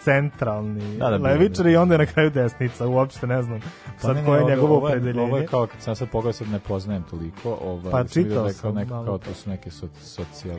centralni 0.00 0.98
Da, 0.98 1.10
da, 1.10 1.16
levičar 1.18 1.56
bilo 1.56 1.68
je. 1.68 1.72
i 1.72 1.76
onda 1.76 1.94
je 1.94 1.98
na 1.98 2.06
kraju 2.06 2.30
desnica, 2.30 2.86
uopšte 2.86 3.26
ne 3.26 3.42
znam 3.42 3.60
Pa 3.86 3.98
sad 3.98 4.16
ne, 4.16 4.20
ne, 4.20 4.26
koje 4.26 4.36
je 4.36 4.42
ovo- 4.42 4.50
njegovo 4.50 4.76
ovo 4.76 4.88
je- 4.88 4.92
opredeljenje. 4.92 5.20
Ovo 5.22 5.36
je 5.38 5.46
kao, 5.46 5.66
kad 5.66 5.80
sam 5.80 5.96
sad 5.96 6.10
pogledao, 6.10 6.32
sad 6.32 6.48
ne 6.48 6.58
poznajem 6.58 7.02
toliko, 7.02 7.58
ovaj, 7.62 7.92
Pa 7.92 8.04
čitao 8.04 8.34
da 8.36 8.42
kao 8.42 8.52
sam 8.52 8.74
malo 8.74 9.04
kao 9.04 9.18
to. 9.18 9.34
su 9.34 9.50
neke 9.50 9.70
so, 9.70 9.88
socijal, 9.96 10.58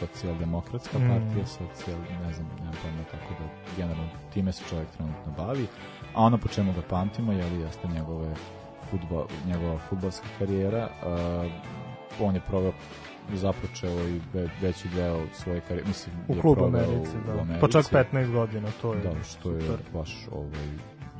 socijaldemokratska 0.00 0.98
Mm. 0.98 1.08
partija, 1.08 1.46
socijal, 1.46 1.98
ne 2.22 2.32
znam, 2.34 2.46
nemam 2.58 2.74
pojma, 2.82 3.02
tako 3.04 3.34
da 3.34 3.48
generalno 3.76 4.10
time 4.34 4.52
se 4.52 4.62
čovjek 4.70 4.88
trenutno 4.88 5.32
bavi, 5.36 5.66
a 6.14 6.22
ono 6.22 6.38
po 6.38 6.48
čemu 6.48 6.72
ga 6.72 6.82
pamtimo, 6.82 7.32
je 7.32 7.44
li 7.44 7.60
jeste 7.60 7.88
njegove 7.88 8.34
futbol, 8.90 9.24
njegova 9.46 9.78
futbolska 9.78 10.26
karijera, 10.38 10.88
uh, 11.02 11.50
on 12.20 12.34
je 12.34 12.40
proveo 12.40 12.72
započeo 13.34 14.08
i 14.08 14.20
ve, 14.34 14.48
veći 14.60 14.88
deo 14.94 15.20
svoje 15.32 15.60
karijere, 15.60 15.88
mislim, 15.88 16.14
u 16.28 16.34
je 16.34 16.40
klubu 16.40 16.54
proveo 16.54 16.80
Americi, 16.80 17.16
u, 17.16 17.26
da. 17.26 17.34
u 17.34 17.40
Americi. 17.40 17.60
Pa 17.60 17.68
čak 17.68 17.86
15 18.12 18.32
godina, 18.32 18.68
to 18.82 18.94
je 18.94 19.00
Da, 19.00 19.22
što 19.24 19.50
je 19.50 19.60
super. 19.60 19.78
baš 19.94 20.28
ovaj, 20.32 20.68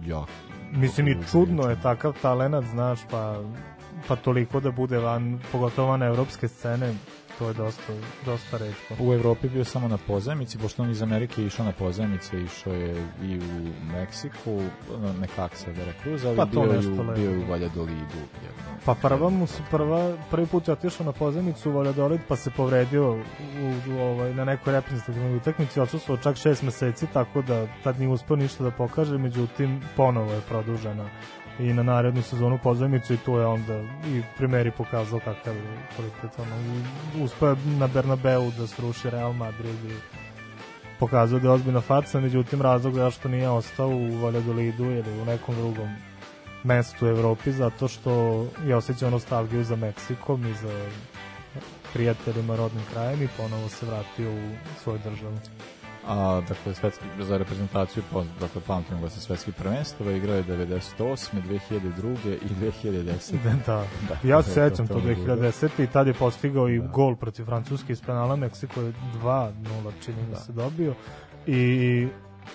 jako. 0.07 0.33
Mislim 0.73 1.09
i 1.09 1.15
dobro 1.15 1.29
čudno 1.31 1.71
je 1.71 1.81
takav 1.83 2.13
talenat, 2.23 2.65
znaš, 2.65 3.01
pa 3.11 3.43
pa 4.09 4.17
toliko 4.17 4.61
da 4.61 4.71
bude 4.71 4.99
van, 4.99 5.41
pogotovo 5.53 5.89
van 5.89 6.03
evropske 6.03 6.49
scene, 6.49 6.95
to 7.39 7.49
je 7.49 7.55
dosta, 7.55 7.93
dosta 8.25 8.59
redko. 8.59 8.95
U 8.99 9.15
Evropi 9.15 9.49
bio 9.49 9.65
samo 9.65 9.89
na 9.89 9.99
pozajmici, 10.07 10.59
pošto 10.59 10.83
on 10.83 10.91
iz 10.91 11.03
Amerike 11.03 11.41
je 11.41 11.47
išao 11.47 11.67
na 11.67 11.73
pozajmice, 11.73 12.43
išao 12.43 12.73
je 12.73 13.09
i 13.23 13.39
u 13.39 13.93
Meksiku, 13.93 14.61
nekak 15.21 15.57
se 15.57 15.73
Veracruz, 15.73 16.25
ali 16.25 16.37
Pa 16.37 16.45
bio, 16.45 16.63
je 16.63 16.79
u, 16.79 17.15
bio 17.15 17.31
je 17.31 17.39
u 17.39 17.51
Valjadolidu. 17.51 18.23
Jedno. 18.43 18.79
Pa 18.85 18.95
prva 18.95 19.31
mu 19.31 19.47
se 19.47 19.63
prva, 19.71 20.17
prvi 20.31 20.47
put 20.47 20.69
je 20.69 20.73
otišao 20.73 21.07
na 21.07 21.13
pozemicu 21.13 21.71
u 21.71 21.73
Valladolid 21.73 22.21
pa 22.29 22.37
se 22.37 22.51
povredio 22.51 23.13
u, 23.13 23.21
u, 23.91 24.01
ovaj, 24.01 24.35
na 24.35 24.45
nekoj 24.45 24.73
reprezentativnoj 24.73 25.37
utakmici, 25.37 25.81
odsustvo 25.81 26.17
čak 26.17 26.37
šest 26.37 26.63
meseci, 26.63 27.07
tako 27.13 27.43
da 27.43 27.67
tad 27.85 27.99
nije 27.99 28.09
uspeo 28.09 28.37
ništa 28.37 28.65
da 28.65 28.71
pokaže, 28.71 29.19
međutim 29.19 29.81
ponovo 29.97 30.33
je 30.33 30.41
produžena 30.41 31.09
i 31.59 31.73
na 31.73 31.83
narednu 31.83 32.23
sezonu 32.23 32.59
pozemicu 32.63 33.15
i 33.15 33.17
tu 33.17 33.37
je 33.37 33.47
onda 33.47 33.81
i 34.07 34.23
primeri 34.37 34.71
pokazao 34.71 35.19
kakav 35.19 35.57
je 35.57 35.63
kvalitet. 35.97 36.39
Ono, 36.39 37.51
je 37.51 37.57
na 37.79 37.87
Bernabeu 37.87 38.51
da 38.59 38.67
sruši 38.67 39.11
Real 39.11 39.33
Madrid 39.33 39.85
i 39.85 39.95
pokazao 40.99 41.39
da 41.39 41.49
je 41.49 41.53
ozbiljna 41.53 41.81
faca, 41.81 42.21
međutim 42.21 42.63
razlog 42.63 42.95
zašto 42.95 43.29
nije 43.29 43.49
ostao 43.49 43.89
u 43.89 44.17
Valjadolidu 44.23 44.85
ili 44.85 45.21
u 45.23 45.25
nekom 45.25 45.55
drugom 45.55 45.89
mestu 46.65 47.07
u 47.07 47.09
Evropi 47.09 47.53
zato 47.53 47.89
što 47.89 48.47
je 48.67 48.77
osjećao 48.77 49.11
nostalgiju 49.11 49.65
za 49.65 49.77
Meksikom 49.77 50.47
i 50.47 50.55
za 50.55 50.91
prijateljima 51.93 52.57
rodnim 52.57 52.85
krajem 52.93 53.23
i 53.23 53.29
ponovo 53.37 53.69
se 53.69 53.87
vratio 53.87 54.31
u 54.31 54.51
svoju 54.83 54.99
državu. 55.05 55.39
A, 56.09 56.41
dakle, 56.49 56.75
svetski, 56.75 57.05
za 57.21 57.37
reprezentaciju, 57.37 58.03
dakle, 58.41 58.61
pamtim 58.67 59.01
ga 59.01 59.09
sa 59.09 59.21
svetskih 59.21 59.55
prvenstava, 59.55 60.11
igrao 60.13 60.37
je 60.37 60.45
98. 60.45 61.43
2002. 61.43 62.35
i 62.35 62.49
2010. 62.83 63.33
da, 63.67 63.85
Da, 64.09 64.29
ja 64.29 64.37
to 64.37 64.43
se 64.43 64.51
sećam 64.51 64.87
to 64.87 64.95
totalno 64.95 65.19
ludo. 65.19 65.35
2010. 65.35 65.85
i 65.85 65.87
tad 65.87 66.07
je 66.07 66.15
postigao 66.15 66.69
i 66.69 66.79
Da. 66.79 66.87
gol 66.87 67.17
protiv 67.17 67.45
Francuske 67.45 67.93
iz 67.93 68.03
penala, 68.03 68.37
Meksiko 68.37 68.81
je 68.81 68.93
2-0 69.23 69.53
čini 70.05 70.23
mi 70.23 70.31
Da. 70.31 70.37
se 70.37 70.53
dobio 70.53 70.95
i 71.47 72.07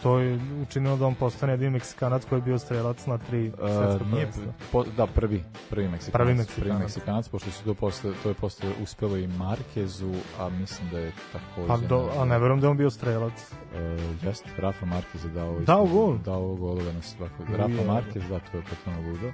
to 0.03 0.19
je 0.19 0.39
učinilo 0.61 0.97
da 0.97 1.05
on 1.05 1.15
postane 1.15 1.53
jedin 1.53 1.71
Meksikanac 1.71 2.25
koji 2.25 2.39
je 2.39 2.43
bio 2.43 2.59
strelac 2.59 3.05
na 3.05 3.17
tri 3.17 3.51
svetska 3.51 3.95
Uh, 3.95 4.01
nije, 4.03 4.25
prvenstva. 4.25 4.53
po, 4.71 4.83
da, 4.97 5.07
prvi, 5.07 5.43
prvi 5.69 5.87
Meksikanac. 5.87 6.13
Prvi 6.17 6.35
Meksikanac. 6.35 6.67
Prvi 6.67 6.79
Meksikanac, 6.79 7.27
pošto 7.27 7.51
su 7.51 7.63
to 7.63 7.73
posle, 7.73 8.11
to 8.23 8.29
je 8.29 8.35
posle 8.35 8.69
uspelo 8.83 9.17
i 9.17 9.27
Markezu, 9.27 10.11
a 10.39 10.49
mislim 10.49 10.89
da 10.89 10.99
je 10.99 11.11
takođe... 11.31 11.67
Pa 11.67 11.77
do, 11.79 12.09
a 12.17 12.25
ne 12.25 12.39
verujem 12.39 12.59
da 12.61 12.67
je 12.67 12.71
on 12.71 12.77
bio 12.77 12.89
strelac. 12.89 13.33
Uh, 13.33 14.25
jeste, 14.25 14.49
Rafa 14.57 14.85
Marquez 14.85 15.25
je 15.25 15.31
dao... 15.31 15.59
Dao 15.59 15.85
gol? 15.85 16.17
Dao 16.17 16.55
golove 16.55 16.93
na 16.93 17.01
svako. 17.01 17.43
Uje. 17.49 17.57
Rafa 17.57 17.83
Marquez, 17.83 18.29
da, 18.29 18.39
to 18.41 18.57
je 18.57 18.63
potpuno 18.63 18.97
ludo. 19.01 19.31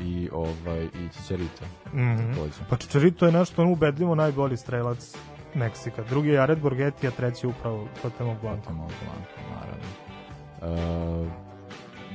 I, 0.00 0.28
ovaj, 0.32 0.84
i 0.84 1.08
Čičerito, 1.12 1.64
Mhm. 1.94 2.32
takođe. 2.32 2.54
Pa 2.70 2.76
Čičerito 2.76 3.26
je 3.26 3.32
nešto 3.32 3.64
ubedljivo 3.64 4.14
najbolji 4.14 4.56
strelac 4.56 5.14
Meksika. 5.54 6.02
Drugi 6.02 6.28
je 6.28 6.34
Jared 6.34 6.58
Borghetti, 6.60 7.08
a 7.08 7.10
treći 7.10 7.46
je 7.46 7.50
upravo 7.50 7.88
Totemo 8.02 8.36
Blanco. 8.42 8.60
Totemo 8.60 8.86
Blanco, 8.86 9.40
naravno. 9.50 11.22
Uh, 11.22 11.48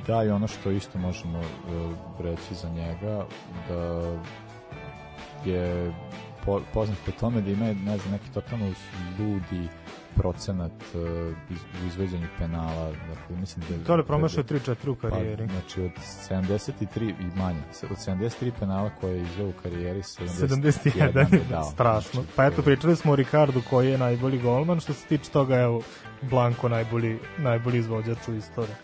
Da, 0.07 0.23
i 0.23 0.29
ono 0.29 0.47
što 0.47 0.71
isto 0.71 0.97
možemo 0.97 1.39
uh, 1.39 1.45
reći 2.19 2.55
za 2.55 2.69
njega, 2.69 3.25
da 3.69 4.01
je 5.45 5.93
po, 6.45 6.61
poznat 6.73 6.97
po 7.05 7.11
tome 7.11 7.41
da 7.41 7.51
ima, 7.51 7.65
ne 7.65 7.97
znam, 7.97 8.11
neki 8.11 8.31
totalno 8.33 8.65
ludi 9.19 9.67
procenat 10.15 10.71
uh, 10.71 11.01
iz, 11.49 11.57
u 11.83 11.87
izveđenju 11.87 12.27
penala. 12.39 12.91
Dakle, 12.91 13.35
mislim 13.39 13.65
da, 13.69 13.85
To 13.85 13.95
je 13.95 14.03
promašao 14.03 14.43
3-4 14.43 14.89
u 14.89 14.95
karijeri. 14.95 15.47
Pa, 15.47 15.53
znači, 15.53 15.81
od 15.81 15.91
73 16.29 17.09
i 17.09 17.37
manje, 17.39 17.59
od 17.83 17.97
73 17.97 18.51
penala 18.59 18.89
koje 19.01 19.15
je 19.15 19.21
izveo 19.23 19.49
u 19.49 19.53
karijeri, 19.63 20.01
71, 20.01 20.47
71 20.47 21.33
je 21.33 21.41
dao. 21.49 21.63
strašno. 21.63 22.21
Znači, 22.21 22.27
Pa 22.35 22.45
eto, 22.45 22.61
pričali 22.61 22.95
smo 22.95 23.11
o 23.11 23.15
Ricardu 23.15 23.61
koji 23.69 23.89
je 23.89 23.97
najbolji 23.97 24.39
golman, 24.39 24.79
što 24.79 24.93
se 24.93 25.07
tiče 25.07 25.31
toga, 25.31 25.55
evo, 25.59 25.81
Blanko 26.21 26.69
najbolji, 26.69 27.19
najbolji 27.37 27.79
izvođač 27.79 28.27
u 28.27 28.33
istoriji. 28.33 28.75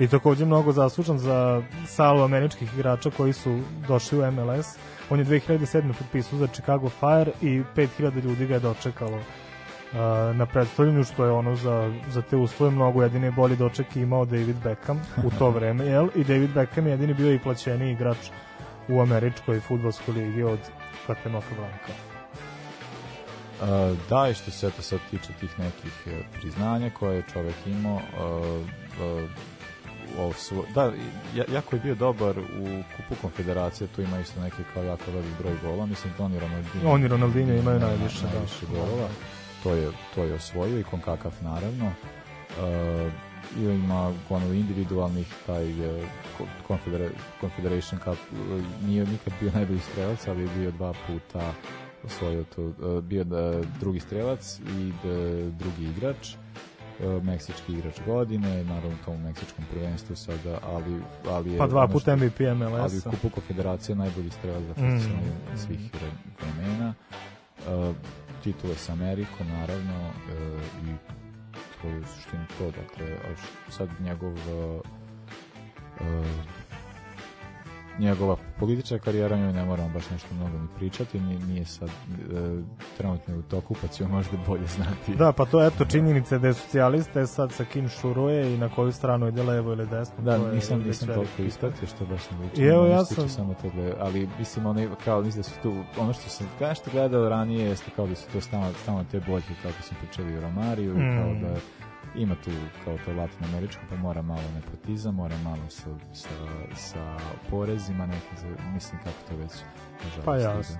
I 0.00 0.08
takođe 0.08 0.44
mnogo 0.44 0.72
zaslužan 0.72 1.18
za 1.18 1.62
salu 1.86 2.22
američkih 2.22 2.74
igrača 2.74 3.10
koji 3.10 3.32
su 3.32 3.60
došli 3.88 4.18
u 4.18 4.32
MLS. 4.32 4.66
On 5.10 5.18
je 5.18 5.24
2007. 5.24 5.92
potpisao 5.98 6.38
za 6.38 6.46
Chicago 6.46 6.88
Fire 6.88 7.32
i 7.42 7.62
5000 7.76 8.24
ljudi 8.24 8.46
ga 8.46 8.54
je 8.54 8.60
dočekalo 8.60 9.20
na 10.34 10.46
predstavljanju 10.46 11.04
što 11.04 11.24
je 11.24 11.30
ono 11.30 11.56
za, 11.56 11.94
za 12.10 12.22
te 12.22 12.36
uslove 12.36 12.72
mnogo 12.72 13.02
jedini 13.02 13.30
bolji 13.30 13.56
doček 13.56 13.96
imao 13.96 14.24
David 14.24 14.56
Beckham 14.64 15.00
u 15.24 15.30
to 15.38 15.50
vreme, 15.56 15.86
jel? 15.86 16.08
I 16.14 16.24
David 16.24 16.50
Beckham 16.54 16.86
je 16.86 16.90
jedini 16.90 17.14
bio 17.14 17.32
i 17.32 17.38
plaćeni 17.38 17.92
igrač 17.92 18.18
u 18.88 19.00
američkoj 19.00 19.60
futbolskoj 19.60 20.14
ligi 20.14 20.42
od 20.42 20.58
Cuauhtemoca 21.06 21.54
Blanka. 21.56 21.92
Uh, 23.60 23.98
da, 24.08 24.28
i 24.28 24.34
što 24.34 24.50
se 24.50 24.66
eto 24.66 24.82
sad 24.82 24.98
tiče 25.10 25.32
tih 25.40 25.58
nekih 25.58 25.92
uh, 26.06 26.12
priznanja 26.40 26.90
koje 26.90 27.16
je 27.16 27.22
čovek 27.32 27.66
imao, 27.66 27.94
uh, 27.94 28.00
uh, 30.26 30.36
svo, 30.36 30.64
da, 30.74 30.92
ja, 31.34 31.44
jako 31.52 31.76
je 31.76 31.80
bio 31.80 31.94
dobar 31.94 32.38
u 32.38 32.82
kupu 32.96 33.20
konfederacije, 33.22 33.88
tu 33.88 34.02
ima 34.02 34.20
isto 34.20 34.40
neki 34.40 34.62
kao 34.74 34.82
jako 34.82 35.10
velik 35.10 35.32
broj 35.38 35.54
gola, 35.62 35.86
mislim 35.86 36.12
da 36.18 36.24
Ronaldinho. 36.24 36.88
On 36.88 37.04
i 37.04 37.08
Ronaldinho 37.08 37.52
imaju 37.52 37.80
najviše, 37.80 38.22
da. 38.22 38.32
najviše 38.32 38.66
golova. 38.66 39.08
To 39.68 39.74
je, 39.74 39.88
to 40.14 40.24
je 40.24 40.34
osvojio 40.34 40.80
i 40.80 40.84
Konkakav 40.84 41.32
naravno. 41.42 41.86
Uh, 41.86 43.12
i 43.58 43.64
ima 43.64 44.12
gomilu 44.28 44.54
individualnih, 44.54 45.34
taj 45.46 45.64
uh, 45.88 46.04
Confedera- 46.68 47.10
Confederation 47.40 48.00
Cup 48.00 48.18
uh, 48.32 48.38
nije 48.86 49.06
nikad 49.06 49.32
bio 49.40 49.50
najbolji 49.52 49.80
strelac, 49.80 50.28
ali 50.28 50.42
je 50.42 50.48
bio 50.56 50.70
dva 50.70 50.94
puta 51.06 51.52
osvojio 52.04 52.44
to, 52.44 52.62
uh, 52.62 52.74
bio 53.02 53.24
da, 53.24 53.60
drugi 53.80 54.00
strelac 54.00 54.58
i 54.78 54.92
da, 55.04 55.14
drugi 55.50 55.84
igrač 55.86 56.28
uh, 56.28 57.22
meksički 57.24 57.72
igrač 57.72 57.94
godine, 58.06 58.64
naravno 58.64 58.96
u 59.02 59.04
tom 59.04 59.22
meksičkom 59.22 59.64
prvenstvu 59.70 60.16
sada, 60.16 60.58
ali, 60.64 61.00
ali 61.26 61.52
je 61.52 61.58
Pa 61.58 61.66
dva 61.66 61.82
ono 61.82 61.92
puta 61.92 62.16
MVP 62.16 62.40
ali 62.40 62.54
MLS-a. 62.56 63.08
u 63.08 63.12
kupu 63.12 63.30
konfederacije 63.30 63.96
najbolji 63.96 64.30
strelac 64.30 64.62
za 64.62 64.86
Mm, 64.86 65.00
svih 65.56 65.90
re- 65.94 66.10
vremena. 66.40 66.94
Uh, 67.68 67.96
titule 68.52 68.74
sa 68.74 68.92
Amerikom, 68.92 69.46
naravno, 69.48 70.08
uh, 70.08 70.62
i 70.88 70.96
to 71.82 71.88
je 71.88 72.00
u 72.00 72.04
suštini 72.04 72.44
to, 72.58 72.64
dakle, 72.70 73.16
sad 73.68 73.88
njegov 74.00 74.32
uh, 74.32 74.80
njegova 77.98 78.36
politička 78.58 78.98
karijera 78.98 79.36
njoj 79.36 79.52
ne 79.52 79.64
moramo 79.64 79.88
baš 79.88 80.10
nešto 80.10 80.34
mnogo 80.34 80.58
ni 80.58 80.68
pričati 80.76 81.20
nije, 81.20 81.38
nije 81.38 81.64
sad 81.64 81.88
uh, 81.88 82.64
trenutno 82.96 83.34
je 83.34 83.38
u 83.38 83.42
toku 83.42 83.74
pa 83.82 83.88
ćemo 83.88 84.08
možda 84.08 84.36
bolje 84.46 84.66
znati 84.66 85.14
Da, 85.14 85.32
pa 85.32 85.44
to 85.44 85.66
eto 85.66 85.84
činjenica 85.84 86.34
je 86.34 86.38
da 86.38 86.46
je 86.46 86.54
socijalista 86.54 87.20
je 87.20 87.26
sad 87.26 87.52
sa 87.52 87.64
kim 87.64 87.88
šuruje 87.88 88.54
i 88.54 88.58
na 88.58 88.68
koju 88.68 88.92
stranu 88.92 89.28
ide 89.28 89.42
levo 89.42 89.72
ili 89.72 89.86
desno. 89.86 90.14
Da, 90.24 90.38
to 90.38 90.46
je 90.46 90.54
nisam, 90.54 90.78
već 90.78 90.86
nisam 90.86 91.08
toliko 91.08 91.42
ispratio 91.42 91.88
što 91.88 92.06
baš 92.06 92.30
ne 92.30 92.38
liči. 92.38 92.62
I 92.62 92.64
evo, 92.66 92.86
ja 92.86 93.04
sam- 93.04 93.28
Samo 93.28 93.54
to 93.62 93.70
da, 93.70 93.92
ali 93.98 94.28
mislim, 94.38 94.66
ono, 94.66 94.86
kao, 95.04 95.22
mislim 95.22 95.42
da 95.42 95.48
su 95.48 95.54
tu, 95.62 95.74
ono 95.98 96.12
što 96.12 96.28
sam 96.28 96.46
kao 96.58 96.74
što 96.74 96.90
gledao 96.90 97.28
ranije, 97.28 97.68
jeste 97.68 97.90
kao 97.96 98.06
da 98.06 98.14
su 98.14 98.32
to 98.32 98.40
stalno, 98.40 98.72
stalno 98.82 99.04
te 99.10 99.20
boljke, 99.20 99.52
kao 99.62 99.70
da 99.70 99.82
sam 99.82 99.96
pričali 100.00 100.36
o 100.38 100.40
Romariju, 100.40 100.94
mm. 100.94 101.16
kao 101.16 101.34
da 101.48 101.54
ima 102.14 102.34
tu 102.34 102.50
kao 102.84 102.98
to 102.98 103.12
latinoameričko, 103.12 103.82
pa 103.90 103.96
mora 103.96 104.22
malo 104.22 104.42
nepotizam, 104.54 105.14
mora 105.14 105.36
malo 105.38 105.62
sa, 105.68 105.84
sa, 106.14 106.28
sa 106.76 107.16
porezima, 107.50 108.06
neki, 108.06 108.36
za- 108.36 108.62
mislim 108.64 108.98
kako 108.98 109.16
to 109.28 109.36
već 109.36 109.50
nažalost, 109.94 110.24
Pa 110.24 110.36
jasno. 110.36 110.76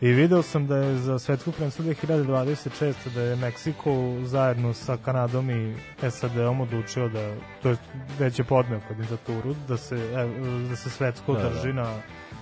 I 0.00 0.08
video 0.08 0.42
sam 0.42 0.66
da 0.66 0.76
je 0.76 0.96
za 0.96 1.18
svetsku 1.18 1.52
prvenstvo 1.52 1.84
2026. 1.84 2.94
da 3.08 3.20
je 3.20 3.36
Meksiko 3.36 3.90
zajedno 4.22 4.72
sa 4.74 4.96
Kanadom 4.96 5.50
i 5.50 5.74
SAD-om 6.10 6.60
odlučio 6.60 7.08
da, 7.08 7.32
to 7.62 7.68
jest 7.68 7.80
već 8.18 8.38
je 8.38 8.44
podneo 8.44 8.80
kandidaturu, 8.88 9.54
da 9.68 9.76
se, 9.76 9.96
e, 9.96 10.28
da 10.68 10.76
se 10.76 10.90
svetsko 10.90 11.34
Da, 11.34 11.42
da. 11.42 11.48
drži 11.50 11.72
na 11.72 11.94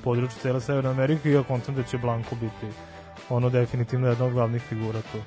području 0.05 0.39
cele 0.43 0.61
Severne 0.61 0.91
Amerike 0.91 1.30
i 1.30 1.34
ja 1.34 1.43
kontam 1.43 1.74
da 1.74 1.82
će 1.82 1.99
Blanko 1.99 2.34
biti 2.34 2.74
ono 3.28 3.51
definitivno 3.51 4.09
jedna 4.09 4.24
od 4.24 4.32
glavnih 4.32 4.62
figura 4.62 5.01
tu. 5.03 5.18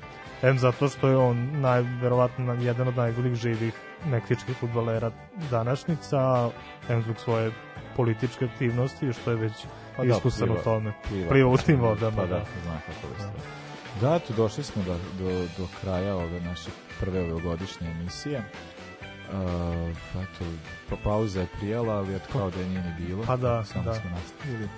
Em 0.42 0.58
zato 0.58 0.88
što 0.88 1.08
je 1.08 1.16
on 1.16 1.60
najverovatno 1.60 2.54
jedan 2.54 2.88
od 2.88 2.96
najboljih 2.96 3.34
živih 3.34 3.74
meksičkih 4.04 4.56
futbalera 4.56 5.10
današnjica, 5.50 6.50
em 6.88 7.02
zbog 7.02 7.18
svoje 7.18 7.52
političke 7.96 8.44
aktivnosti, 8.44 9.12
što 9.12 9.30
je 9.30 9.36
već 9.36 9.52
Pa 9.96 10.04
da, 10.04 10.08
iskusan 10.08 10.50
u 10.50 10.54
tome. 10.54 10.92
pliva- 11.04 11.28
Pliva 11.28 11.50
u 11.50 11.56
tim 11.56 11.80
vodama, 11.80 12.16
Pa 12.16 12.22
da, 12.22 12.28
da. 12.28 12.44
zna 12.64 12.78
kako 12.86 13.14
stvar. 13.14 13.30
Da, 14.00 14.14
eto, 14.16 14.32
došli 14.32 14.64
smo 14.64 14.82
do, 14.82 14.92
do, 15.18 15.30
do 15.58 15.66
kraja 15.80 16.16
ove 16.16 16.40
naše 16.40 16.70
prve 17.00 17.22
ovogodišnje 17.22 17.90
emisije. 17.90 18.42
Uh, 19.28 19.38
eto, 20.14 20.44
pa 20.90 20.96
pauza 20.96 21.40
je 21.40 21.46
prijela, 21.48 21.94
ali 21.94 22.14
eto 22.16 22.24
kao 22.32 22.50
da 22.50 22.60
je 22.60 22.66
nije 22.66 22.82
ni 22.82 23.06
bilo. 23.06 23.24
Pa 23.26 23.36
da, 23.36 23.64
samo 23.64 23.84
da. 23.84 23.94
smo 23.94 24.10
nastavili. 24.10 24.68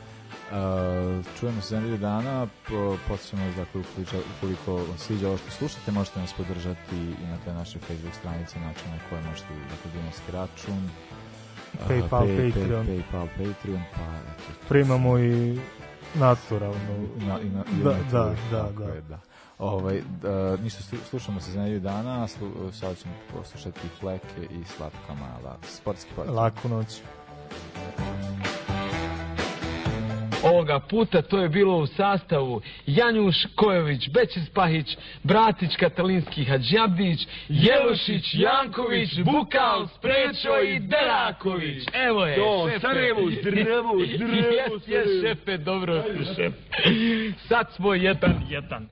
Uh, 0.44 1.24
čujemo 1.40 1.60
se 1.60 1.68
za 1.68 1.80
nedelju 1.80 1.98
dana, 1.98 2.46
po, 2.68 2.96
podsjećamo 3.08 3.46
vas 3.46 3.56
dakle 3.56 3.80
ukoliko, 3.80 4.16
ukoliko 4.36 4.74
vam 4.74 4.98
sviđa 4.98 5.28
ovo 5.28 5.36
što 5.36 5.50
slušate, 5.50 5.92
možete 5.92 6.20
nas 6.20 6.32
podržati 6.32 6.96
i 6.96 7.26
na 7.26 7.36
te 7.44 7.52
naše 7.52 7.78
Facebook 7.78 8.14
stranice, 8.14 8.60
način 8.60 8.90
na 8.90 8.98
koje 9.08 9.22
možete 9.22 9.48
dakle, 9.70 9.90
dinarski 9.92 10.32
račun, 10.32 10.84
uh, 10.84 11.88
PayPal, 11.88 12.26
pay, 12.26 12.52
Patreon. 12.52 12.86
Pay, 12.86 13.02
PayPal, 13.02 13.26
Patreon, 13.28 13.82
pa 13.94 14.02
eto, 14.02 14.58
Primamo 14.68 15.18
i 15.18 15.58
naturalno. 16.14 16.94
Na, 17.16 17.40
i 17.40 17.48
na, 17.48 17.64
i 17.80 17.82
da, 17.82 17.94
da, 18.10 18.34
da, 18.50 18.68
da. 18.78 18.84
Je, 18.84 19.00
da. 19.00 19.18
Ovaj, 19.58 20.02
da, 20.22 20.56
ništa, 20.56 20.82
slu- 20.82 21.04
slušamo 21.10 21.40
se 21.40 21.50
za 21.50 21.60
nedelju 21.60 21.80
dana, 21.80 22.28
slu, 22.28 22.72
sada 22.72 22.94
ćemo 22.94 23.14
poslušati 23.32 23.88
Fleke 24.00 24.42
i 24.50 24.64
Slatka 24.64 25.14
Mala, 25.14 25.56
sportski 25.62 26.10
podcast. 26.16 26.36
Laku 26.36 26.68
noć. 26.68 27.00
Ovoga 30.44 30.80
puta 30.80 31.22
to 31.22 31.38
je 31.38 31.48
bilo 31.48 31.76
u 31.76 31.86
sastavu 31.86 32.60
Janjuš 32.86 33.36
Kojović, 33.54 34.08
Bećis 34.10 34.50
Pahić, 34.54 34.96
Bratić 35.22 35.76
Katalinski 35.76 36.44
Hadžabdić, 36.44 37.26
Jelušić, 37.48 38.34
Janković, 38.34 39.10
Bukal, 39.20 39.88
Sprečo 39.98 40.60
i 40.62 40.78
Deraković. 40.78 41.84
Evo 41.92 42.26
je, 42.26 42.36
To, 42.36 42.68
šefe. 42.68 42.80
Sarajevo, 42.80 43.20
zdravo, 43.40 43.92
zdravo, 44.14 44.44
Jes, 44.52 44.88
jes, 44.88 45.08
šefe, 45.22 45.56
dobro. 45.56 46.02
šef. 46.36 46.52
Sad 47.48 47.72
smo 47.72 47.94
jedan, 47.94 48.46
jedan. 48.50 48.88